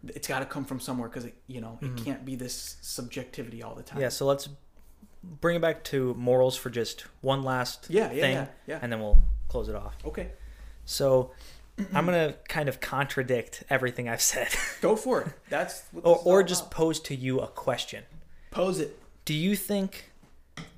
It's 0.08 0.28
got 0.28 0.38
to 0.38 0.46
come 0.46 0.64
from 0.64 0.80
somewhere 0.80 1.10
because 1.10 1.30
you 1.46 1.60
know 1.60 1.78
it 1.82 1.94
can't 2.02 2.24
be 2.24 2.36
this 2.36 2.78
subjectivity 2.80 3.62
all 3.62 3.74
the 3.74 3.82
time. 3.82 3.96
Mm-hmm. 3.96 4.02
yeah 4.02 4.08
so 4.08 4.24
let's 4.24 4.48
bring 5.40 5.56
it 5.56 5.62
back 5.62 5.84
to 5.84 6.14
morals 6.14 6.56
for 6.56 6.70
just 6.70 7.02
one 7.20 7.42
last 7.42 7.86
Yeah, 7.88 8.12
yeah, 8.12 8.20
thing 8.20 8.34
yeah, 8.34 8.46
yeah. 8.66 8.78
and 8.82 8.92
then 8.92 9.00
we'll 9.00 9.18
close 9.48 9.68
it 9.68 9.74
off. 9.76 9.96
Okay. 10.04 10.28
So 10.84 11.32
I'm 11.92 12.04
gonna 12.06 12.34
kind 12.48 12.68
of 12.68 12.80
contradict 12.80 13.64
everything 13.70 14.08
I've 14.08 14.20
said, 14.22 14.48
Go 14.80 14.96
for 14.96 15.22
it. 15.22 15.28
That's 15.48 15.82
what 15.92 16.02
or 16.04 16.18
or 16.24 16.42
just 16.42 16.62
about. 16.62 16.70
pose 16.72 17.00
to 17.00 17.14
you 17.14 17.40
a 17.40 17.46
question. 17.48 18.04
pose 18.50 18.78
it. 18.80 18.98
Do 19.24 19.34
you 19.34 19.56
think 19.56 20.10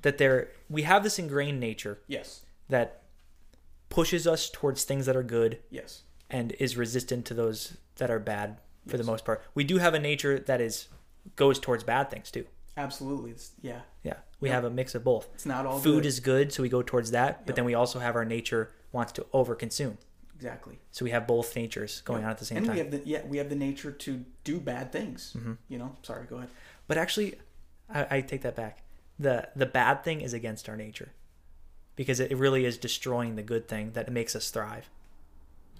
that 0.01 0.17
there 0.17 0.49
we 0.69 0.83
have 0.83 1.03
this 1.03 1.19
ingrained 1.19 1.59
nature 1.59 1.99
Yes. 2.07 2.41
that 2.69 3.01
pushes 3.89 4.25
us 4.27 4.49
towards 4.49 4.83
things 4.83 5.05
that 5.05 5.15
are 5.15 5.23
good 5.23 5.59
Yes. 5.69 6.01
and 6.29 6.51
is 6.53 6.75
resistant 6.77 7.25
to 7.27 7.33
those 7.33 7.77
that 7.97 8.09
are 8.11 8.19
bad 8.19 8.57
for 8.87 8.97
the 8.97 9.03
most 9.03 9.25
part. 9.25 9.43
We 9.53 9.63
do 9.63 9.77
have 9.79 9.93
a 9.93 9.99
nature 9.99 10.39
that 10.39 10.61
is 10.61 10.87
goes 11.35 11.59
towards 11.59 11.83
bad 11.83 12.09
things 12.09 12.31
too. 12.31 12.45
Absolutely. 12.77 13.31
It's, 13.31 13.51
yeah. 13.61 13.81
Yeah, 14.07 14.17
we 14.39 14.49
Yep. 14.49 14.55
have 14.55 14.63
a 14.65 14.69
mix 14.79 14.95
of 14.95 15.03
both. 15.03 15.27
It's 15.35 15.45
not 15.45 15.65
all 15.65 15.79
Food 15.79 16.03
good. 16.03 16.05
is 16.05 16.19
good, 16.19 16.53
so 16.53 16.63
we 16.63 16.69
go 16.69 16.81
towards 16.81 17.11
that. 17.11 17.45
But 17.45 17.51
Yep. 17.51 17.55
then 17.57 17.65
we 17.65 17.73
also 17.73 17.99
have 17.99 18.15
our 18.15 18.25
nature 18.25 18.71
wants 18.91 19.11
to 19.13 19.21
overconsume, 19.33 19.97
exactly. 20.35 20.79
so 20.91 21.03
we 21.05 21.11
have 21.11 21.25
both 21.27 21.55
natures 21.55 22.01
going 22.01 22.23
on 22.23 22.31
at 22.31 22.37
the 22.37 22.45
same 22.45 22.57
and 22.59 22.65
time. 22.67 22.77
And 22.77 22.89
we 22.91 22.95
have 22.97 23.03
the 23.05 23.09
yeah 23.09 23.21
we 23.31 23.37
have 23.37 23.49
the 23.49 23.55
nature 23.67 23.91
to 24.05 24.23
do 24.43 24.59
bad 24.59 24.91
things. 24.91 25.33
Mm-hmm. 25.37 25.53
You 25.67 25.77
know. 25.79 25.95
Sorry. 26.03 26.25
Go 26.25 26.37
ahead. 26.37 26.49
But 26.87 26.97
actually, 26.97 27.35
I, 27.89 28.01
I 28.17 28.21
take 28.21 28.41
that 28.47 28.55
back. 28.55 28.75
the 29.19 29.49
The 29.55 29.65
bad 29.81 30.03
thing 30.05 30.21
is 30.21 30.33
against 30.33 30.69
our 30.69 30.77
nature, 30.77 31.09
because 31.95 32.19
it 32.19 32.31
really 32.45 32.63
is 32.65 32.77
destroying 32.77 33.35
the 33.35 33.43
good 33.53 33.67
thing 33.67 33.91
that 33.93 34.11
makes 34.11 34.35
us 34.35 34.49
thrive. 34.51 34.89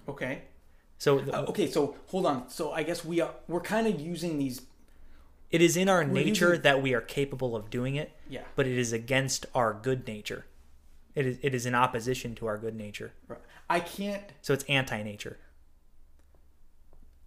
Okay. 0.08 0.42
So 0.98 1.20
the, 1.20 1.32
Uh, 1.36 1.50
okay. 1.50 1.70
So 1.70 1.96
hold 2.08 2.26
on. 2.26 2.48
So 2.50 2.72
I 2.72 2.82
guess 2.82 3.04
we 3.04 3.20
are 3.20 3.34
we're 3.46 3.60
kind 3.76 3.86
of 3.86 4.00
using 4.00 4.38
these. 4.38 4.62
It 5.50 5.62
is 5.62 5.76
in 5.76 5.88
our 5.88 5.98
we're 6.04 6.06
nature 6.24 6.48
using- 6.50 6.62
that 6.62 6.82
we 6.82 6.94
are 6.94 7.00
capable 7.00 7.56
of 7.56 7.70
doing 7.70 7.94
it, 7.96 8.12
Yeah. 8.28 8.42
but 8.56 8.66
it 8.66 8.76
is 8.78 8.92
against 8.92 9.46
our 9.54 9.72
good 9.74 10.06
nature. 10.06 10.44
It 11.14 11.26
is 11.26 11.38
it 11.42 11.54
is 11.54 11.66
in 11.66 11.74
opposition 11.74 12.34
to 12.36 12.46
our 12.46 12.58
good 12.58 12.76
nature. 12.76 13.12
Right. 13.26 13.40
I 13.68 13.80
can't. 13.80 14.24
So 14.42 14.52
it's 14.54 14.64
anti 14.64 15.02
nature. 15.02 15.38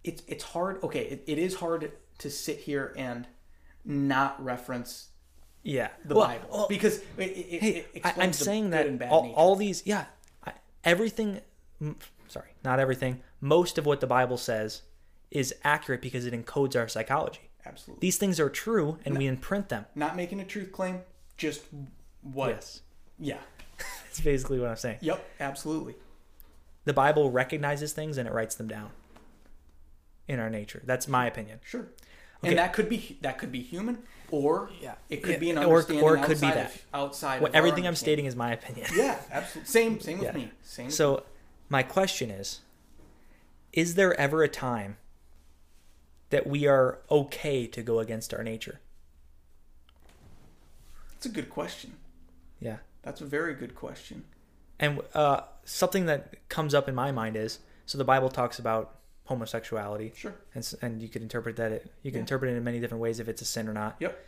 It's 0.04 0.22
it's 0.26 0.44
hard. 0.44 0.82
Okay. 0.82 1.04
It, 1.04 1.24
it 1.26 1.38
is 1.38 1.56
hard 1.56 1.92
to 2.18 2.30
sit 2.30 2.58
here 2.60 2.94
and 2.96 3.26
not 3.84 4.42
reference 4.42 5.08
Yeah, 5.64 5.88
the 6.04 6.14
Well, 6.14 6.26
Bible 6.26 6.48
well, 6.50 6.66
because 6.68 6.98
it, 7.18 7.22
it, 7.22 7.60
hey, 7.62 7.86
I, 8.04 8.26
the 8.26 8.32
saying 8.32 8.70
that 8.70 9.02
all, 9.10 9.32
all 9.32 9.56
these, 9.56 9.82
yeah, 9.86 10.04
I, 10.46 10.52
everything. 10.84 11.40
Sorry, 12.28 12.50
not 12.64 12.78
everything. 12.80 13.20
Most 13.40 13.78
of 13.78 13.86
what 13.86 14.00
the 14.00 14.06
Bible 14.06 14.36
says 14.38 14.82
is 15.32 15.52
accurate 15.64 16.00
because 16.00 16.26
it 16.26 16.32
encodes 16.34 16.76
our 16.76 16.86
psychology. 16.88 17.50
Absolutely. 17.64 18.00
These 18.00 18.16
things 18.18 18.40
are 18.40 18.48
true, 18.50 18.98
and 19.04 19.16
we 19.16 19.26
imprint 19.26 19.68
them. 19.68 19.86
Not 19.94 20.16
making 20.16 20.40
a 20.40 20.44
truth 20.44 20.72
claim. 20.72 21.00
Just 21.36 21.62
what? 22.22 22.48
Yes, 22.50 22.80
Yeah. 23.18 23.38
that's 24.04 24.20
basically 24.20 24.58
what 24.60 24.68
I'm 24.70 24.76
saying. 24.76 24.98
Yep. 25.00 25.24
Absolutely. 25.40 25.94
The 26.84 26.92
Bible 26.92 27.30
recognizes 27.30 27.92
things 27.92 28.18
and 28.18 28.28
it 28.28 28.32
writes 28.34 28.56
them 28.56 28.66
down 28.68 28.90
in 30.28 30.38
our 30.40 30.50
nature. 30.50 30.82
That's 30.84 31.06
my 31.08 31.26
opinion. 31.26 31.60
Sure. 31.64 31.80
Okay. 32.42 32.48
And 32.50 32.58
that 32.58 32.72
could 32.72 32.88
be 32.88 33.18
that 33.22 33.38
could 33.38 33.52
be 33.52 33.60
human, 33.62 33.98
or 34.32 34.70
Yeah. 34.80 34.94
it 35.08 35.22
could 35.22 35.32
Yeah, 35.34 35.38
be 35.38 35.50
an 35.50 35.58
or- 35.58 35.62
understanding 35.64 36.04
or 36.04 36.16
it 36.16 36.24
could 36.24 36.40
be 36.40 36.46
outside 36.48 36.56
that. 36.58 36.74
Of, 36.74 36.84
outside. 36.92 37.40
Well, 37.42 37.52
everything 37.54 37.86
I'm 37.86 37.94
stating 37.94 38.26
is 38.26 38.34
my 38.34 38.52
opinion. 38.52 38.88
Yeah, 38.96 39.18
absolutely. 39.30 39.70
Same, 39.70 40.00
same 40.00 40.18
with 40.18 40.26
Yeah. 40.28 40.32
me. 40.32 40.50
Same. 40.62 40.90
So, 40.90 41.22
my 41.68 41.82
question 41.84 42.30
is 42.30 42.60
Is 43.72 43.94
there 43.94 44.18
ever 44.20 44.42
a 44.42 44.48
time 44.48 44.96
that 46.32 46.46
we 46.46 46.66
are 46.66 46.98
okay 47.10 47.66
to 47.66 47.82
go 47.82 47.98
against 48.00 48.32
our 48.32 48.42
nature? 48.42 48.80
That's 51.12 51.26
a 51.26 51.28
good 51.28 51.50
question. 51.50 51.92
Yeah. 52.58 52.78
That's 53.02 53.20
a 53.20 53.26
very 53.26 53.54
good 53.54 53.74
question. 53.74 54.24
And 54.80 55.00
uh, 55.14 55.42
something 55.64 56.06
that 56.06 56.48
comes 56.48 56.74
up 56.74 56.88
in 56.88 56.94
my 56.94 57.12
mind 57.12 57.36
is 57.36 57.58
so 57.86 57.98
the 57.98 58.04
Bible 58.04 58.30
talks 58.30 58.58
about 58.58 58.96
homosexuality, 59.26 60.12
Sure. 60.16 60.34
and, 60.54 60.74
and 60.80 61.02
you 61.02 61.08
could 61.08 61.20
interpret 61.22 61.56
that 61.56 61.70
it, 61.70 61.92
you 62.02 62.10
can 62.10 62.18
Yeah. 62.18 62.22
interpret 62.22 62.50
it 62.52 62.56
in 62.56 62.64
many 62.64 62.80
different 62.80 63.02
ways 63.02 63.20
if 63.20 63.28
it's 63.28 63.42
a 63.42 63.44
sin 63.44 63.68
or 63.68 63.74
not. 63.74 63.96
Yep. 64.00 64.18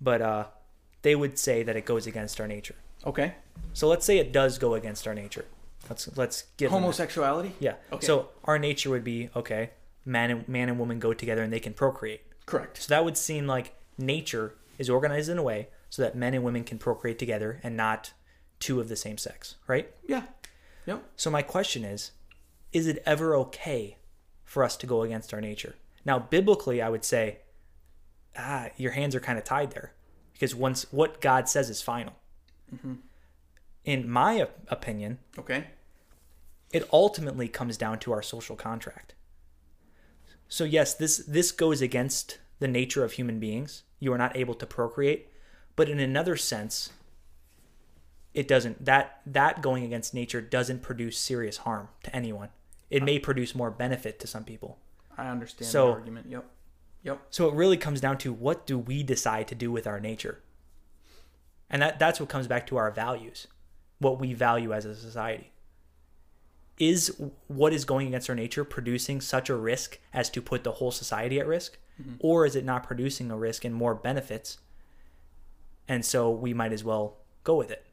But 0.00 0.22
uh, 0.22 0.44
they 1.02 1.16
would 1.16 1.38
say 1.38 1.62
that 1.64 1.74
it 1.76 1.84
goes 1.84 2.06
against 2.06 2.40
our 2.40 2.46
nature. 2.46 2.76
Okay. 3.04 3.34
So 3.72 3.88
let's 3.88 4.06
say 4.06 4.18
it 4.18 4.32
does 4.32 4.58
go 4.58 4.74
against 4.74 5.06
our 5.08 5.14
nature. 5.14 5.44
Let's 5.90 6.16
let's 6.16 6.44
give. 6.56 6.70
Homosexuality. 6.70 7.52
Yeah. 7.58 7.74
Okay. 7.92 8.06
So 8.06 8.28
our 8.44 8.58
nature 8.60 8.90
would 8.90 9.04
be 9.04 9.30
okay. 9.34 9.70
Man 10.08 10.30
and 10.30 10.48
man 10.48 10.68
and 10.70 10.78
woman 10.78 10.98
go 10.98 11.12
together 11.12 11.42
and 11.42 11.52
they 11.52 11.60
can 11.60 11.74
procreate. 11.74 12.22
Correct. 12.46 12.82
So 12.82 12.88
that 12.88 13.04
would 13.04 13.16
seem 13.18 13.46
like 13.46 13.74
nature 13.98 14.54
is 14.78 14.88
organized 14.88 15.28
in 15.28 15.36
a 15.38 15.42
way 15.42 15.68
so 15.90 16.00
that 16.02 16.16
men 16.16 16.32
and 16.34 16.42
women 16.42 16.64
can 16.64 16.78
procreate 16.78 17.18
together 17.18 17.60
and 17.62 17.76
not 17.76 18.12
two 18.58 18.80
of 18.80 18.88
the 18.88 18.96
same 18.96 19.18
sex, 19.18 19.56
right? 19.66 19.90
Yeah. 20.06 20.22
Yep. 20.86 21.04
So 21.16 21.30
my 21.30 21.42
question 21.42 21.84
is, 21.84 22.12
is 22.72 22.86
it 22.86 23.02
ever 23.04 23.34
okay 23.36 23.98
for 24.44 24.64
us 24.64 24.76
to 24.78 24.86
go 24.86 25.02
against 25.02 25.34
our 25.34 25.40
nature? 25.40 25.74
Now, 26.04 26.18
biblically, 26.18 26.80
I 26.80 26.88
would 26.88 27.04
say, 27.04 27.40
ah, 28.36 28.68
your 28.76 28.92
hands 28.92 29.14
are 29.14 29.20
kind 29.20 29.36
of 29.38 29.44
tied 29.44 29.72
there, 29.72 29.92
because 30.32 30.54
once 30.54 30.86
what 30.90 31.20
God 31.20 31.48
says 31.48 31.68
is 31.68 31.82
final. 31.82 32.14
In 33.84 34.08
my 34.08 34.46
opinion, 34.68 35.18
Okay. 35.38 35.64
it 36.72 36.88
ultimately 36.92 37.48
comes 37.48 37.76
down 37.76 37.98
to 38.00 38.12
our 38.12 38.22
social 38.22 38.56
contract. 38.56 39.14
So 40.48 40.64
yes, 40.64 40.94
this 40.94 41.18
this 41.18 41.52
goes 41.52 41.80
against 41.82 42.38
the 42.58 42.68
nature 42.68 43.04
of 43.04 43.12
human 43.12 43.38
beings. 43.38 43.82
You 44.00 44.12
are 44.12 44.18
not 44.18 44.36
able 44.36 44.54
to 44.54 44.66
procreate, 44.66 45.28
but 45.76 45.88
in 45.88 46.00
another 46.00 46.36
sense, 46.36 46.90
it 48.34 48.48
doesn't 48.48 48.84
that 48.84 49.20
that 49.26 49.62
going 49.62 49.84
against 49.84 50.14
nature 50.14 50.40
doesn't 50.40 50.82
produce 50.82 51.18
serious 51.18 51.58
harm 51.58 51.88
to 52.04 52.14
anyone. 52.14 52.48
It 52.90 53.02
may 53.02 53.18
produce 53.18 53.54
more 53.54 53.70
benefit 53.70 54.18
to 54.20 54.26
some 54.26 54.44
people. 54.44 54.78
I 55.16 55.28
understand 55.28 55.70
So- 55.70 55.88
the 55.88 55.92
argument. 55.92 56.26
Yep. 56.30 56.44
Yep. 57.02 57.20
So 57.30 57.48
it 57.48 57.54
really 57.54 57.76
comes 57.76 58.00
down 58.00 58.18
to 58.18 58.32
what 58.32 58.66
do 58.66 58.78
we 58.78 59.02
decide 59.02 59.46
to 59.48 59.54
do 59.54 59.70
with 59.70 59.86
our 59.86 60.00
nature? 60.00 60.42
And 61.70 61.80
that, 61.82 61.98
that's 61.98 62.18
what 62.18 62.28
comes 62.28 62.46
back 62.46 62.66
to 62.68 62.76
our 62.76 62.90
values, 62.90 63.46
what 63.98 64.18
we 64.18 64.34
value 64.34 64.72
as 64.72 64.84
a 64.84 64.94
society. 64.94 65.52
Is 66.78 67.20
what 67.48 67.72
is 67.72 67.84
going 67.84 68.06
against 68.08 68.30
our 68.30 68.36
nature 68.36 68.64
producing 68.64 69.20
such 69.20 69.50
a 69.50 69.56
risk 69.56 69.98
as 70.12 70.30
to 70.30 70.40
put 70.40 70.62
the 70.62 70.72
whole 70.72 70.92
society 70.92 71.40
at 71.40 71.46
risk? 71.46 71.76
Mm-hmm. 72.00 72.14
Or 72.20 72.46
is 72.46 72.54
it 72.54 72.64
not 72.64 72.84
producing 72.84 73.30
a 73.30 73.36
risk 73.36 73.64
and 73.64 73.74
more 73.74 73.94
benefits? 73.94 74.58
And 75.88 76.04
so 76.04 76.30
we 76.30 76.54
might 76.54 76.72
as 76.72 76.84
well 76.84 77.16
go 77.42 77.56
with 77.56 77.70
it. 77.70 77.84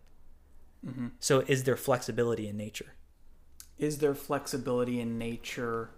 Mm-hmm. 0.85 1.07
So 1.19 1.39
is 1.47 1.63
there 1.63 1.77
flexibility 1.77 2.47
in 2.47 2.57
nature? 2.57 2.93
Is 3.79 3.97
there 3.97 4.13
flexibility 4.13 4.99
in 4.99 5.17
nature, 5.17 5.89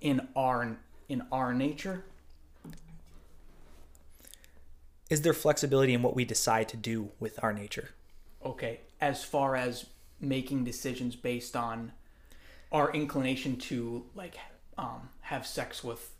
in 0.00 0.28
our 0.36 0.76
in 1.08 1.22
our 1.32 1.54
nature? 1.54 2.04
Is 5.08 5.22
there 5.22 5.32
flexibility 5.32 5.94
in 5.94 6.02
what 6.02 6.14
we 6.14 6.24
decide 6.24 6.68
to 6.68 6.76
do 6.76 7.10
with 7.20 7.42
our 7.42 7.52
nature? 7.52 7.90
Okay. 8.44 8.80
As 9.00 9.24
far 9.24 9.56
as 9.56 9.86
making 10.20 10.64
decisions 10.64 11.16
based 11.16 11.56
on 11.56 11.92
our 12.72 12.92
inclination 12.92 13.56
to 13.56 14.04
like 14.14 14.36
um, 14.78 15.08
have 15.20 15.46
sex 15.46 15.84
with 15.84 16.14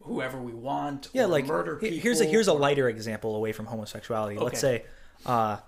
whoever 0.00 0.38
we 0.40 0.52
want. 0.52 1.08
Yeah, 1.12 1.24
or 1.24 1.26
like 1.28 1.46
murder 1.46 1.76
people. 1.76 1.98
here's 1.98 2.20
a 2.20 2.24
here's 2.24 2.48
a 2.48 2.52
or- 2.52 2.58
lighter 2.58 2.88
example 2.88 3.36
away 3.36 3.52
from 3.52 3.66
homosexuality. 3.66 4.38
Let's 4.38 4.60
say 4.60 4.84
uh, 5.26 5.58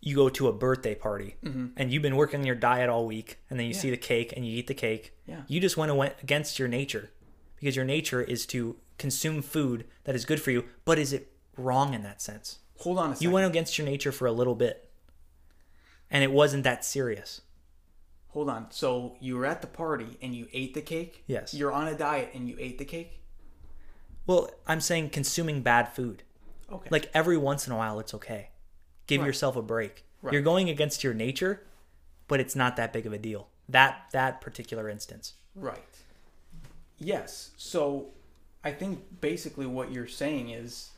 you 0.00 0.16
go 0.16 0.28
to 0.30 0.48
a 0.48 0.52
birthday 0.52 0.94
party 0.94 1.36
and 1.42 1.92
you've 1.92 2.02
been 2.02 2.16
working 2.16 2.40
on 2.40 2.46
your 2.46 2.56
diet 2.56 2.88
all 2.90 3.06
week, 3.06 3.38
and 3.48 3.58
then 3.58 3.66
you 3.66 3.72
see 3.74 3.88
Mm-hmm. 3.88 3.92
The 3.92 3.96
cake 3.98 4.32
and 4.36 4.46
you 4.46 4.56
eat 4.58 4.66
the 4.66 4.74
cake. 4.74 5.12
Yeah. 5.26 5.42
You 5.46 5.60
just 5.60 5.76
went 5.76 5.92
against 6.22 6.58
your 6.58 6.68
nature 6.68 7.10
because 7.58 7.76
your 7.76 7.84
nature 7.84 8.20
is 8.22 8.44
to 8.46 8.76
consume 8.98 9.40
food 9.42 9.84
that 10.04 10.14
is 10.14 10.24
good 10.24 10.40
for 10.42 10.50
you. 10.50 10.64
But 10.84 10.98
is 10.98 11.12
it 11.12 11.32
wrong 11.56 11.94
in 11.94 12.02
that 12.02 12.20
sense? 12.20 12.58
Hold 12.78 12.98
on 12.98 13.10
a 13.10 13.14
second. 13.14 13.24
You 13.24 13.30
went 13.30 13.46
against 13.46 13.78
your 13.78 13.86
nature 13.86 14.10
for 14.12 14.26
a 14.26 14.32
little 14.32 14.54
bit, 14.54 14.88
and 16.10 16.24
it 16.24 16.32
wasn't 16.32 16.64
that 16.64 16.84
serious. 16.84 17.42
Hold 18.32 18.48
on. 18.48 18.66
So 18.70 19.16
you 19.20 19.36
were 19.36 19.46
at 19.46 19.60
the 19.60 19.66
party 19.66 20.16
and 20.22 20.34
you 20.34 20.46
ate 20.52 20.74
the 20.74 20.82
cake? 20.82 21.24
Yes. 21.26 21.52
You're 21.52 21.72
on 21.72 21.88
a 21.88 21.96
diet 21.96 22.30
and 22.34 22.48
you 22.48 22.56
ate 22.58 22.78
the 22.78 22.84
cake? 22.84 23.20
Well, 24.26 24.50
I'm 24.66 24.80
saying 24.80 25.10
consuming 25.10 25.62
bad 25.62 25.92
food. 25.94 26.22
Okay. 26.70 26.88
Like 26.90 27.10
every 27.12 27.36
once 27.36 27.66
in 27.66 27.72
a 27.72 27.76
while, 27.76 27.98
it's 27.98 28.14
okay. 28.14 28.50
Give 29.08 29.20
Right. 29.20 29.26
yourself 29.26 29.56
a 29.56 29.62
break. 29.62 30.04
Right. 30.22 30.32
You're 30.32 30.42
going 30.42 30.68
against 30.70 31.02
your 31.02 31.14
nature, 31.14 31.62
but 32.28 32.38
it's 32.38 32.54
not 32.54 32.76
that 32.76 32.92
big 32.92 33.06
of 33.06 33.12
a 33.12 33.18
deal. 33.18 33.48
That 33.68 34.06
that 34.12 34.40
particular 34.40 34.88
instance. 34.88 35.34
Right. 35.56 35.82
Yes. 36.98 37.50
So 37.56 38.10
I 38.62 38.70
think 38.72 39.20
basically 39.20 39.66
what 39.66 39.90
you're 39.90 40.06
saying 40.06 40.50
is 40.50 40.90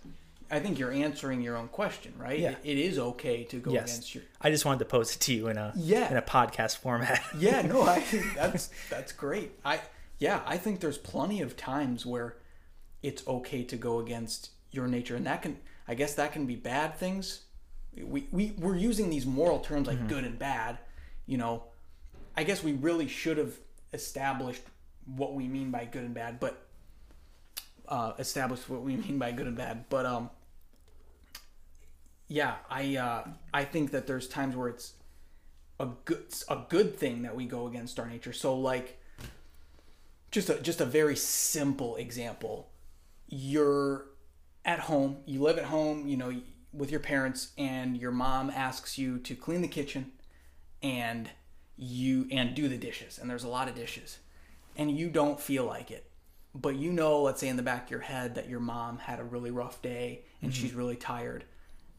I 0.52 0.60
think 0.60 0.78
you're 0.78 0.92
answering 0.92 1.40
your 1.40 1.56
own 1.56 1.68
question, 1.68 2.12
right? 2.18 2.38
Yeah. 2.38 2.56
It, 2.62 2.76
is 2.76 2.98
okay 2.98 3.44
to 3.44 3.56
go 3.56 3.72
Yes. 3.72 3.84
against 3.84 4.14
your 4.14 4.24
I 4.40 4.50
just 4.50 4.66
wanted 4.66 4.80
to 4.80 4.84
pose 4.84 5.16
it 5.16 5.20
to 5.20 5.34
you 5.34 5.48
in 5.48 5.56
a 5.56 5.72
Yeah. 5.74 6.10
in 6.10 6.16
a 6.18 6.22
podcast 6.22 6.76
format. 6.76 7.22
Yeah, 7.38 7.62
no, 7.62 7.82
I 7.82 8.00
think 8.00 8.34
that's 8.34 8.70
that's 8.90 9.12
great. 9.12 9.52
I 9.64 9.80
yeah, 10.18 10.42
I 10.46 10.58
think 10.58 10.80
there's 10.80 10.98
plenty 10.98 11.40
of 11.40 11.56
times 11.56 12.04
where 12.04 12.36
it's 13.02 13.26
okay 13.26 13.64
to 13.64 13.76
go 13.76 13.98
against 13.98 14.50
your 14.70 14.86
nature 14.86 15.16
and 15.16 15.26
that 15.26 15.40
can 15.42 15.56
I 15.88 15.94
guess 15.94 16.14
that 16.14 16.32
can 16.32 16.44
be 16.46 16.56
bad 16.56 16.96
things. 16.98 17.40
We 17.96 18.28
we 18.30 18.54
we're 18.58 18.76
using 18.76 19.08
these 19.08 19.24
moral 19.26 19.58
terms 19.60 19.88
like 19.88 20.06
good 20.06 20.24
and 20.24 20.38
bad 20.38 20.78
you 21.24 21.38
know, 21.38 21.62
I 22.36 22.44
guess 22.44 22.62
we 22.62 22.72
really 22.72 23.08
should 23.08 23.38
have 23.38 23.54
established 23.92 24.62
what 25.06 25.34
we 25.34 25.46
mean 25.46 25.70
by 25.70 25.84
good 25.84 26.02
and 26.02 26.12
bad, 26.14 26.40
but 26.40 26.66
uh, 27.88 28.12
established 28.18 28.68
what 28.68 28.82
we 28.82 28.96
mean 28.96 29.18
by 29.18 29.32
good 29.32 29.46
and 29.46 29.56
bad. 29.56 29.84
But 29.88 30.04
um, 30.04 30.30
yeah, 32.32 32.54
I 32.70 32.96
uh, 32.96 33.24
I 33.52 33.64
think 33.64 33.90
that 33.90 34.06
there's 34.06 34.26
times 34.26 34.56
where 34.56 34.68
it's 34.68 34.94
a 35.78 35.88
good 36.06 36.24
a 36.48 36.60
good 36.68 36.96
thing 36.96 37.22
that 37.22 37.36
we 37.36 37.44
go 37.44 37.66
against 37.66 38.00
our 38.00 38.08
nature. 38.08 38.32
So 38.32 38.56
like, 38.56 38.98
just 40.30 40.48
a 40.48 40.58
just 40.60 40.80
a 40.80 40.86
very 40.86 41.14
simple 41.14 41.96
example. 41.96 42.70
You're 43.28 44.06
at 44.64 44.80
home, 44.80 45.18
you 45.26 45.42
live 45.42 45.58
at 45.58 45.64
home, 45.64 46.08
you 46.08 46.16
know, 46.16 46.32
with 46.72 46.90
your 46.90 47.00
parents, 47.00 47.52
and 47.58 47.98
your 47.98 48.12
mom 48.12 48.48
asks 48.48 48.96
you 48.96 49.18
to 49.18 49.34
clean 49.34 49.60
the 49.60 49.68
kitchen, 49.68 50.12
and 50.82 51.28
you 51.76 52.26
and 52.30 52.54
do 52.54 52.66
the 52.66 52.78
dishes, 52.78 53.18
and 53.18 53.28
there's 53.28 53.44
a 53.44 53.48
lot 53.48 53.68
of 53.68 53.74
dishes, 53.74 54.20
and 54.74 54.96
you 54.96 55.10
don't 55.10 55.38
feel 55.38 55.66
like 55.66 55.90
it, 55.90 56.10
but 56.54 56.76
you 56.76 56.92
know, 56.92 57.20
let's 57.20 57.40
say 57.40 57.48
in 57.48 57.56
the 57.56 57.62
back 57.62 57.84
of 57.84 57.90
your 57.90 58.00
head 58.00 58.36
that 58.36 58.48
your 58.48 58.60
mom 58.60 58.98
had 58.98 59.20
a 59.20 59.24
really 59.24 59.50
rough 59.50 59.82
day 59.82 60.22
and 60.42 60.54
she's 60.54 60.74
really 60.74 60.96
tired, 60.96 61.44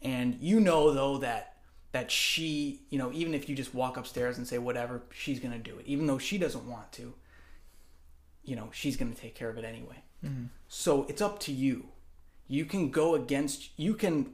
and 0.03 0.37
you 0.39 0.59
know 0.59 0.91
though 0.91 1.17
that 1.17 1.53
that 1.93 2.09
she, 2.09 2.81
you 2.89 2.97
know, 2.97 3.11
even 3.13 3.33
if 3.33 3.47
you 3.47 3.55
just 3.55 3.73
walk 3.73 3.97
upstairs 3.97 4.37
and 4.37 4.47
say 4.47 4.57
whatever, 4.57 5.03
she's 5.11 5.39
gonna 5.39 5.59
do 5.59 5.77
it, 5.77 5.85
even 5.85 6.07
though 6.07 6.17
she 6.17 6.37
doesn't 6.37 6.67
want 6.67 6.91
to. 6.93 7.13
You 8.43 8.57
know, 8.57 8.69
she's 8.73 8.97
gonna 8.97 9.13
take 9.13 9.35
care 9.35 9.49
of 9.49 9.57
it 9.57 9.63
anyway. 9.63 10.03
Mm-hmm. 10.25 10.45
So 10.67 11.05
it's 11.07 11.21
up 11.21 11.39
to 11.41 11.53
you. 11.53 11.85
You 12.47 12.65
can 12.65 12.89
go 12.89 13.15
against. 13.15 13.69
You 13.77 13.93
can. 13.93 14.31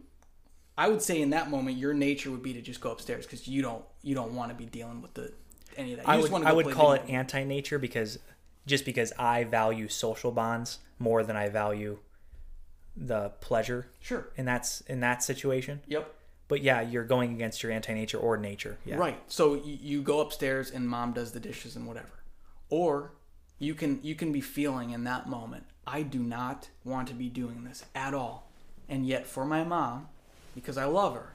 I 0.78 0.88
would 0.88 1.02
say 1.02 1.22
in 1.22 1.32
that 1.32 1.50
moment, 1.50 1.78
your 1.78 1.94
nature 1.94 2.32
would 2.32 2.42
be 2.42 2.54
to 2.54 2.62
just 2.62 2.80
go 2.80 2.92
upstairs 2.92 3.26
because 3.26 3.48
you 3.48 3.62
don't 3.62 3.84
you 4.02 4.16
don't 4.16 4.34
want 4.34 4.50
to 4.50 4.56
be 4.56 4.66
dealing 4.66 5.02
with 5.02 5.14
the 5.14 5.34
any 5.78 5.94
of 5.94 5.98
that. 5.98 6.08
You 6.08 6.14
I 6.14 6.18
would 6.18 6.44
I 6.46 6.54
would 6.54 6.72
call 6.72 6.94
it 6.94 7.04
anti-nature 7.08 7.78
because 7.78 8.20
just 8.66 8.86
because 8.86 9.12
I 9.20 9.44
value 9.44 9.90
social 9.90 10.32
bonds 10.32 10.80
more 10.98 11.24
than 11.24 11.36
I 11.36 11.50
value 11.50 12.00
the 13.00 13.30
pleasure 13.42 13.88
Sure. 14.02 14.28
in 14.36 14.46
that's 14.46 14.82
in 14.82 15.00
that 15.00 15.24
situation. 15.24 15.82
Yep. 15.88 16.14
But 16.48 16.62
yeah, 16.64 16.82
you're 16.82 17.06
going 17.06 17.34
against 17.34 17.62
your 17.64 17.72
anti-nature 17.72 18.18
or 18.18 18.36
nature. 18.36 18.78
Yeah. 18.84 18.96
Right. 18.98 19.20
So 19.28 19.54
you, 19.54 19.78
you 19.82 20.02
go 20.02 20.20
upstairs 20.20 20.72
and 20.72 20.88
mom 20.88 21.14
does 21.14 21.32
the 21.32 21.40
dishes 21.40 21.76
and 21.76 21.88
whatever. 21.88 22.24
Or 22.70 23.12
you 23.60 23.74
can 23.74 24.00
you 24.04 24.16
can 24.16 24.32
be 24.32 24.42
feeling 24.42 24.92
in 24.92 25.04
that 25.06 25.30
moment, 25.30 25.66
I 25.88 26.02
do 26.02 26.20
not 26.20 26.70
want 26.84 27.08
to 27.10 27.14
be 27.14 27.30
doing 27.30 27.64
this 27.64 27.86
at 27.96 28.14
all. 28.14 28.50
And 28.88 29.06
yet 29.06 29.28
for 29.28 29.46
my 29.46 29.64
mom, 29.64 30.08
because 30.56 30.78
I 30.78 30.86
love 30.86 31.14
her, 31.14 31.34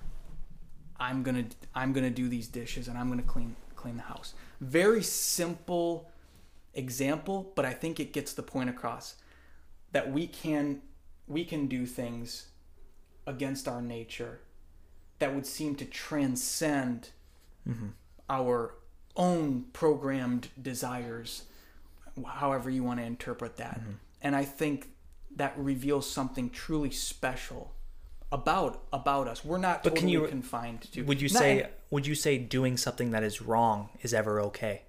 I'm 0.99 1.23
going 1.23 1.49
to 1.49 1.57
I'm 1.75 1.93
going 1.93 2.05
to 2.05 2.11
do 2.11 2.29
these 2.29 2.49
dishes 2.49 2.89
and 2.89 2.99
I'm 2.99 3.09
going 3.09 3.21
to 3.21 3.27
clean 3.27 3.57
clean 3.77 3.97
the 3.97 4.03
house. 4.03 4.35
Very 4.61 5.03
simple 5.03 6.11
example, 6.75 7.53
but 7.55 7.65
I 7.65 7.73
think 7.73 8.01
it 8.01 8.13
gets 8.13 8.33
the 8.33 8.43
point 8.43 8.69
across 8.69 9.17
that 9.93 10.11
we 10.11 10.27
can 10.27 10.83
we 11.27 11.45
can 11.45 11.67
do 11.67 11.87
things 11.87 12.49
against 13.27 13.67
our 13.69 13.81
nature 13.81 14.41
that 15.19 15.35
would 15.35 15.47
seem 15.47 15.75
to 15.77 15.85
transcend 15.85 17.11
mm-hmm. 17.69 17.89
our 18.29 18.75
own 19.17 19.65
programmed 19.73 20.49
desires, 20.61 21.45
however 22.27 22.69
you 22.69 22.83
want 22.83 23.01
to 23.01 23.07
interpret 23.07 23.57
that. 23.57 23.81
Mm-hmm. 23.81 23.93
And 24.23 24.37
I 24.37 24.45
think 24.45 24.89
that 25.37 25.55
reveals 25.57 26.11
something 26.11 26.51
truly 26.51 26.91
special 26.91 27.73
about 28.33 28.83
about 28.93 29.29
us. 29.29 29.45
We're 29.45 29.59
not 29.59 29.83
But 29.83 29.91
totally 29.91 30.01
can 30.01 30.09
you- 30.09 30.29
confined 30.29 30.83
to. 30.93 31.03
Would 31.03 31.21
you 31.21 31.29
Not- 31.29 31.39
say 31.39 31.69
would 31.91 32.07
you 32.07 32.15
say 32.15 32.39
doing 32.39 32.77
something 32.77 33.13
that 33.13 33.23
is 33.23 33.41
wrong 33.41 33.91
is 34.03 34.13
ever 34.13 34.41
okay? 34.41 34.83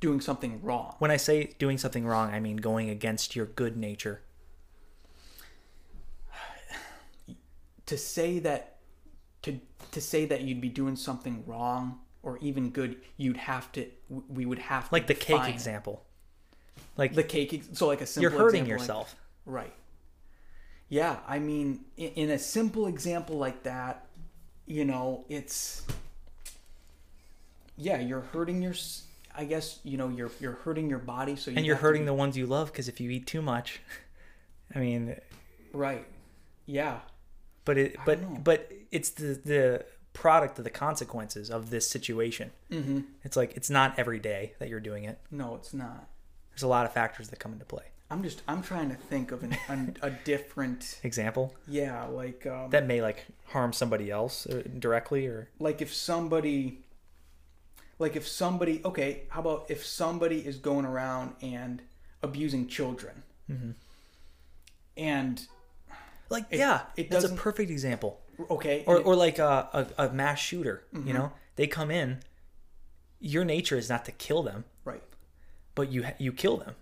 doing 0.00 0.20
something 0.20 0.60
wrong? 0.62 0.96
When 0.98 1.10
I 1.12 1.16
say 1.16 1.54
doing 1.58 1.78
something 1.78 2.04
wrong, 2.04 2.30
I 2.30 2.40
mean 2.40 2.56
going 2.56 2.90
against 2.90 3.34
your 3.34 3.46
good 3.46 3.76
nature. 3.76 4.20
To 7.92 7.98
say 7.98 8.38
that 8.38 8.78
to 9.42 9.60
to 9.90 10.00
say 10.00 10.24
that 10.24 10.40
you'd 10.40 10.62
be 10.62 10.70
doing 10.70 10.96
something 10.96 11.44
wrong 11.46 12.00
or 12.22 12.38
even 12.38 12.70
good, 12.70 12.96
you'd 13.18 13.36
have 13.36 13.70
to. 13.72 13.86
We 14.28 14.46
would 14.46 14.60
have 14.60 14.88
to 14.88 14.94
Like 14.94 15.06
the 15.06 15.14
cake 15.14 15.46
example. 15.48 16.06
Like 16.96 17.14
The 17.14 17.22
cake. 17.22 17.62
So 17.72 17.86
like 17.86 18.00
a 18.00 18.06
simple. 18.06 18.22
you're 18.22 18.40
hurting 18.40 18.62
example 18.62 18.72
like- 18.72 18.80
yourself. 18.80 19.16
Right. 19.44 19.74
Yeah, 20.88 21.18
I 21.26 21.38
mean, 21.38 21.84
in, 21.96 22.10
in 22.12 22.30
a 22.30 22.38
simple 22.38 22.86
example 22.86 23.36
like 23.36 23.62
that, 23.64 24.06
you 24.66 24.84
know, 24.84 25.24
it's 25.28 25.82
yeah, 27.76 27.98
you're 28.00 28.20
hurting 28.20 28.62
your. 28.62 28.74
I 29.34 29.44
guess 29.44 29.80
you 29.82 29.98
know 29.98 30.08
you're 30.08 30.30
you're 30.40 30.58
hurting 30.64 30.88
your 30.88 30.98
body, 30.98 31.36
so 31.36 31.50
you 31.50 31.58
and 31.58 31.66
you're 31.66 31.76
to 31.76 31.82
hurting 31.82 32.06
the 32.06 32.14
ones 32.14 32.38
you 32.38 32.46
love 32.46 32.72
because 32.72 32.88
if 32.88 33.00
you 33.00 33.10
eat 33.10 33.26
too 33.26 33.42
much, 33.42 33.80
I 34.74 34.78
mean, 34.78 35.16
right. 35.74 36.06
Yeah, 36.64 37.00
but 37.64 37.78
it 37.78 37.96
but 38.04 38.44
but 38.44 38.70
it's 38.90 39.10
the 39.10 39.40
the 39.44 39.84
product 40.12 40.58
of 40.58 40.64
the 40.64 40.70
consequences 40.70 41.50
of 41.50 41.70
this 41.70 41.88
situation. 41.88 42.50
mm-hmm. 42.70 43.00
It's 43.24 43.36
like 43.36 43.56
it's 43.56 43.70
not 43.70 43.98
every 43.98 44.18
day 44.18 44.52
that 44.58 44.68
you're 44.68 44.80
doing 44.80 45.04
it. 45.04 45.18
no, 45.30 45.54
it's 45.54 45.72
not. 45.72 46.08
There's 46.50 46.62
a 46.62 46.68
lot 46.68 46.84
of 46.84 46.92
factors 46.92 47.30
that 47.30 47.38
come 47.38 47.52
into 47.52 47.64
play. 47.64 47.84
I'm 48.10 48.22
just 48.22 48.42
I'm 48.46 48.62
trying 48.62 48.90
to 48.90 48.94
think 48.96 49.32
of 49.32 49.42
an, 49.42 49.56
an, 49.68 49.96
a 50.02 50.10
different 50.10 51.00
Example 51.02 51.54
yeah, 51.66 52.04
like 52.04 52.46
um, 52.46 52.68
that 52.70 52.86
may 52.86 53.00
like 53.00 53.24
harm 53.46 53.72
somebody 53.72 54.10
else 54.10 54.46
uh, 54.46 54.62
directly 54.78 55.26
or 55.26 55.48
like 55.58 55.80
if 55.80 55.94
somebody 55.94 56.80
like 57.98 58.14
if 58.14 58.28
somebody 58.28 58.82
okay 58.84 59.22
how 59.30 59.40
about 59.40 59.66
if 59.70 59.86
somebody 59.86 60.40
is 60.40 60.58
going 60.58 60.84
around 60.84 61.34
and 61.40 61.80
abusing 62.22 62.66
children 62.66 63.22
and 64.96 65.46
like 66.32 66.46
It- 66.50 66.58
yeah, 66.58 66.82
it 66.96 67.10
that's 67.10 67.24
a 67.24 67.34
perfect 67.34 67.70
example. 67.70 68.12
okay 68.50 68.82
Or 68.86 68.96
and- 68.96 69.06
or 69.06 69.14
like 69.26 69.38
a 69.38 69.52
a, 69.98 70.06
a 70.06 70.12
mass 70.12 70.38
shooter. 70.40 70.76
Mm-hmm. 70.94 71.06
You 71.08 71.14
know, 71.14 71.32
they 71.56 71.66
come 71.66 71.90
in. 71.90 72.20
Your 73.20 73.44
nature 73.44 73.78
is 73.78 73.88
not 73.88 74.04
to 74.06 74.12
kill 74.12 74.42
them, 74.42 74.64
right 74.84 75.02
but 75.76 75.86
you 75.92 76.04
you 76.18 76.32
kill 76.32 76.56
them 76.64 76.74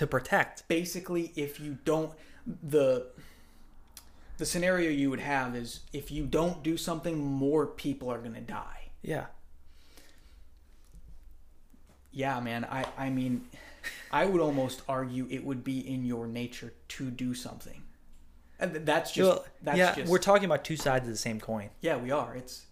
to 0.00 0.06
protect. 0.06 0.66
basically 0.68 1.32
if 1.36 1.58
you 1.60 1.72
don't 1.84 2.10
the 2.76 3.06
the 4.38 4.46
scenario 4.46 4.90
you 4.90 5.08
would 5.10 5.20
have 5.20 5.56
is 5.56 5.80
if 5.92 6.10
you 6.10 6.24
don't 6.26 6.62
do 6.62 6.76
something 6.76 7.16
more 7.44 7.66
people 7.66 8.10
are 8.12 8.18
going 8.18 8.34
to 8.34 8.40
die 8.62 8.82
Yeah. 9.02 9.26
yeah 12.12 12.40
man 12.40 12.64
i 12.64 12.84
i 12.96 13.10
mean 13.10 13.44
i 14.10 14.24
would 14.24 14.40
almost 14.40 14.82
argue 14.88 15.26
it 15.30 15.44
would 15.44 15.62
be 15.64 15.78
in 15.94 16.04
your 16.04 16.26
nature 16.26 16.72
to 16.88 17.10
do 17.10 17.34
something 17.34 17.82
and 18.58 18.74
that's 18.86 19.12
just 19.12 19.28
Well, 19.28 19.44
that's 19.62 19.78
yeah, 19.78 19.94
just 19.94 20.10
we're 20.10 20.18
talking 20.18 20.44
about 20.44 20.64
two 20.64 20.76
sides 20.76 21.06
of 21.06 21.12
the 21.12 21.18
same 21.18 21.40
coin. 21.40 21.70
yeah 21.80 21.96
we 21.96 22.10
are 22.10 22.34
it's 22.34 22.66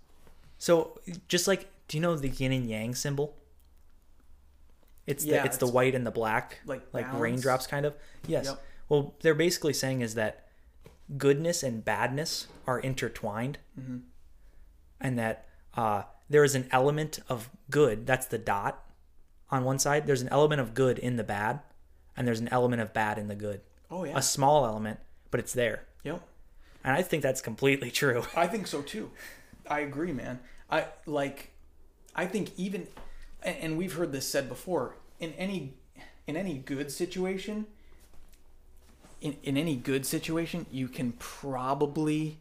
So 0.58 0.98
just 1.28 1.46
like, 1.46 1.68
do 1.88 1.96
you 1.96 2.00
know 2.02 2.16
the 2.16 2.28
yin 2.28 2.52
and 2.52 2.68
yang 2.68 2.94
symbol? 2.94 3.34
It's 5.06 5.24
the 5.24 5.30
Yeah, 5.32 5.44
it's 5.44 5.58
the 5.58 5.66
white 5.66 5.94
and 5.94 6.06
the 6.06 6.10
black, 6.10 6.60
like 6.64 6.82
like 6.92 7.04
balance. 7.06 7.20
raindrops, 7.20 7.66
kind 7.66 7.84
of. 7.84 7.94
Yes. 8.26 8.46
Yep. 8.46 8.62
Well, 8.88 9.14
they're 9.20 9.34
basically 9.34 9.74
saying 9.74 10.00
is 10.00 10.14
that 10.14 10.46
goodness 11.18 11.62
and 11.62 11.84
badness 11.84 12.46
are 12.66 12.78
intertwined, 12.80 13.58
Mm-hmm. 13.78 13.98
and 15.00 15.18
that 15.18 15.46
uh, 15.76 16.04
there 16.30 16.44
is 16.44 16.54
an 16.54 16.68
element 16.70 17.18
of 17.28 17.50
good. 17.70 18.06
That's 18.06 18.26
the 18.26 18.38
dot 18.38 18.82
on 19.50 19.64
one 19.64 19.78
side. 19.78 20.06
There's 20.06 20.22
an 20.22 20.28
element 20.30 20.60
of 20.62 20.72
good 20.72 20.98
in 20.98 21.16
the 21.16 21.24
bad, 21.24 21.60
and 22.16 22.26
there's 22.26 22.40
an 22.40 22.48
element 22.48 22.80
of 22.80 22.94
bad 22.94 23.18
in 23.18 23.28
the 23.28 23.34
good. 23.34 23.60
oh 23.90 24.04
yeah 24.04 24.16
A 24.16 24.22
small 24.22 24.64
element, 24.64 25.00
but 25.34 25.40
it's 25.40 25.52
there, 25.52 25.82
yep 26.04 26.22
and 26.84 26.94
I 26.94 27.02
think 27.02 27.24
that's 27.24 27.40
completely 27.40 27.90
true. 27.90 28.22
I 28.36 28.46
think 28.46 28.68
so 28.68 28.82
too. 28.82 29.10
I 29.68 29.80
agree, 29.80 30.12
man. 30.12 30.38
I 30.70 30.86
like. 31.06 31.50
I 32.14 32.26
think 32.26 32.50
even, 32.56 32.86
and, 33.42 33.76
we've 33.76 33.94
heard 33.94 34.12
this 34.12 34.28
said 34.28 34.48
before. 34.48 34.94
In 35.18 35.32
any, 35.32 35.74
in 36.28 36.36
any 36.36 36.58
good 36.58 36.92
situation. 36.92 37.66
In 39.20 39.36
in 39.42 39.56
any 39.56 39.74
good 39.74 40.06
situation, 40.06 40.66
you 40.70 40.86
can 40.86 41.12
probably. 41.18 42.38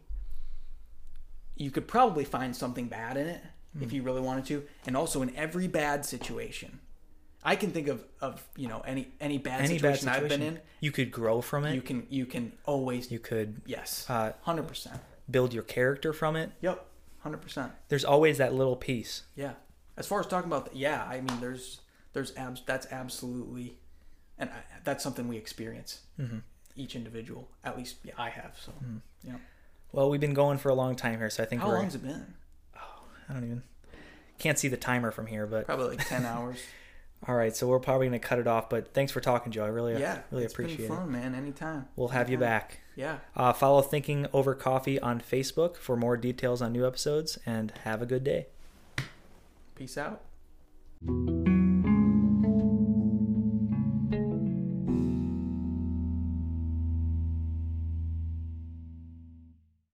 You 1.56 1.72
could 1.72 1.88
probably 1.88 2.24
find 2.24 2.54
something 2.54 2.86
bad 2.86 3.16
in 3.16 3.26
it 3.26 3.40
if 3.80 3.90
Hmm. 3.90 3.96
you 3.96 4.02
really 4.04 4.20
wanted 4.20 4.44
to, 4.46 4.64
and 4.86 4.96
also 4.96 5.20
in 5.22 5.34
every 5.34 5.66
bad 5.66 6.04
situation. 6.04 6.78
I 7.44 7.56
can 7.56 7.70
think 7.72 7.88
of 7.88 8.04
of 8.20 8.42
you 8.56 8.68
know 8.68 8.80
any 8.80 9.08
any 9.20 9.38
bad 9.38 9.60
Any 9.60 9.78
bad 9.78 9.98
situation 9.98 10.08
I've 10.08 10.28
been 10.28 10.42
in. 10.42 10.60
you 10.80 10.90
could 10.92 11.10
grow 11.10 11.40
from 11.40 11.64
it. 11.64 11.74
You 11.74 11.82
can 11.82 12.06
you 12.08 12.26
can 12.26 12.52
always 12.64 13.10
you 13.10 13.18
could 13.18 13.60
yes 13.66 14.06
uh, 14.08 14.32
hundred 14.42 14.66
percent. 14.68 14.98
build 15.30 15.52
your 15.52 15.62
character 15.64 16.12
from 16.12 16.36
it. 16.36 16.50
Yep, 16.62 16.84
hundred 17.20 17.42
percent. 17.42 17.72
There's 17.88 18.04
always 18.04 18.38
that 18.38 18.54
little 18.54 18.76
piece. 18.76 19.22
Yeah. 19.36 19.52
As 19.96 20.06
far 20.08 20.18
as 20.18 20.26
talking 20.26 20.50
about, 20.50 20.72
the, 20.72 20.76
yeah, 20.76 21.04
I 21.08 21.20
mean, 21.20 21.40
there's, 21.40 21.80
there's 22.14 22.36
abs, 22.36 22.62
that's 22.66 22.90
absolutely, 22.90 23.78
and 24.36 24.50
I, 24.50 24.56
that's 24.82 25.04
something 25.04 25.28
we 25.28 25.36
experience. 25.36 26.00
Mm-hmm. 26.18 26.38
Each 26.74 26.96
individual, 26.96 27.48
at 27.62 27.78
least, 27.78 27.98
yeah, 28.02 28.14
I 28.18 28.28
have. 28.30 28.56
So, 28.60 28.72
yeah. 29.22 29.34
Well, 29.92 30.10
we've 30.10 30.20
been 30.20 30.34
going 30.34 30.58
for 30.58 30.68
a 30.70 30.74
long 30.74 30.96
time 30.96 31.18
here, 31.20 31.30
so 31.30 31.44
I 31.44 31.46
think 31.46 31.62
How 31.62 31.68
we're. 31.68 31.74
long's 31.76 31.94
it 31.94 32.02
been? 32.02 32.34
Oh, 32.76 33.04
I 33.28 33.34
don't 33.34 33.44
even. 33.44 33.62
Can't 34.40 34.58
see 34.58 34.66
the 34.66 34.76
timer 34.76 35.12
from 35.12 35.28
here, 35.28 35.46
but 35.46 35.64
Probably 35.64 35.96
like 35.96 36.08
ten 36.08 36.26
hours. 36.26 36.58
All 37.26 37.34
right. 37.34 37.54
So 37.56 37.66
we're 37.66 37.78
probably 37.80 38.06
gonna 38.06 38.18
cut 38.18 38.38
it 38.38 38.46
off. 38.46 38.68
But 38.68 38.92
thanks 38.94 39.12
for 39.12 39.20
talking, 39.20 39.52
Joe. 39.52 39.64
I 39.64 39.68
really, 39.68 39.98
yeah, 39.98 40.20
really 40.30 40.44
appreciate 40.44 40.76
been 40.76 40.86
it. 40.86 40.88
fun, 40.88 41.12
man. 41.12 41.34
Anytime. 41.34 41.86
We'll 41.96 42.08
have 42.08 42.28
you 42.28 42.38
back. 42.38 42.80
Yeah. 42.96 43.18
Uh, 43.34 43.52
follow 43.52 43.82
Thinking 43.82 44.26
Over 44.32 44.54
Coffee 44.54 45.00
on 45.00 45.20
Facebook 45.20 45.76
for 45.76 45.96
more 45.96 46.16
details 46.16 46.62
on 46.62 46.72
new 46.72 46.86
episodes, 46.86 47.38
and 47.44 47.72
have 47.84 48.02
a 48.02 48.06
good 48.06 48.24
day. 48.24 48.46
Peace 49.74 49.98
out. 49.98 50.22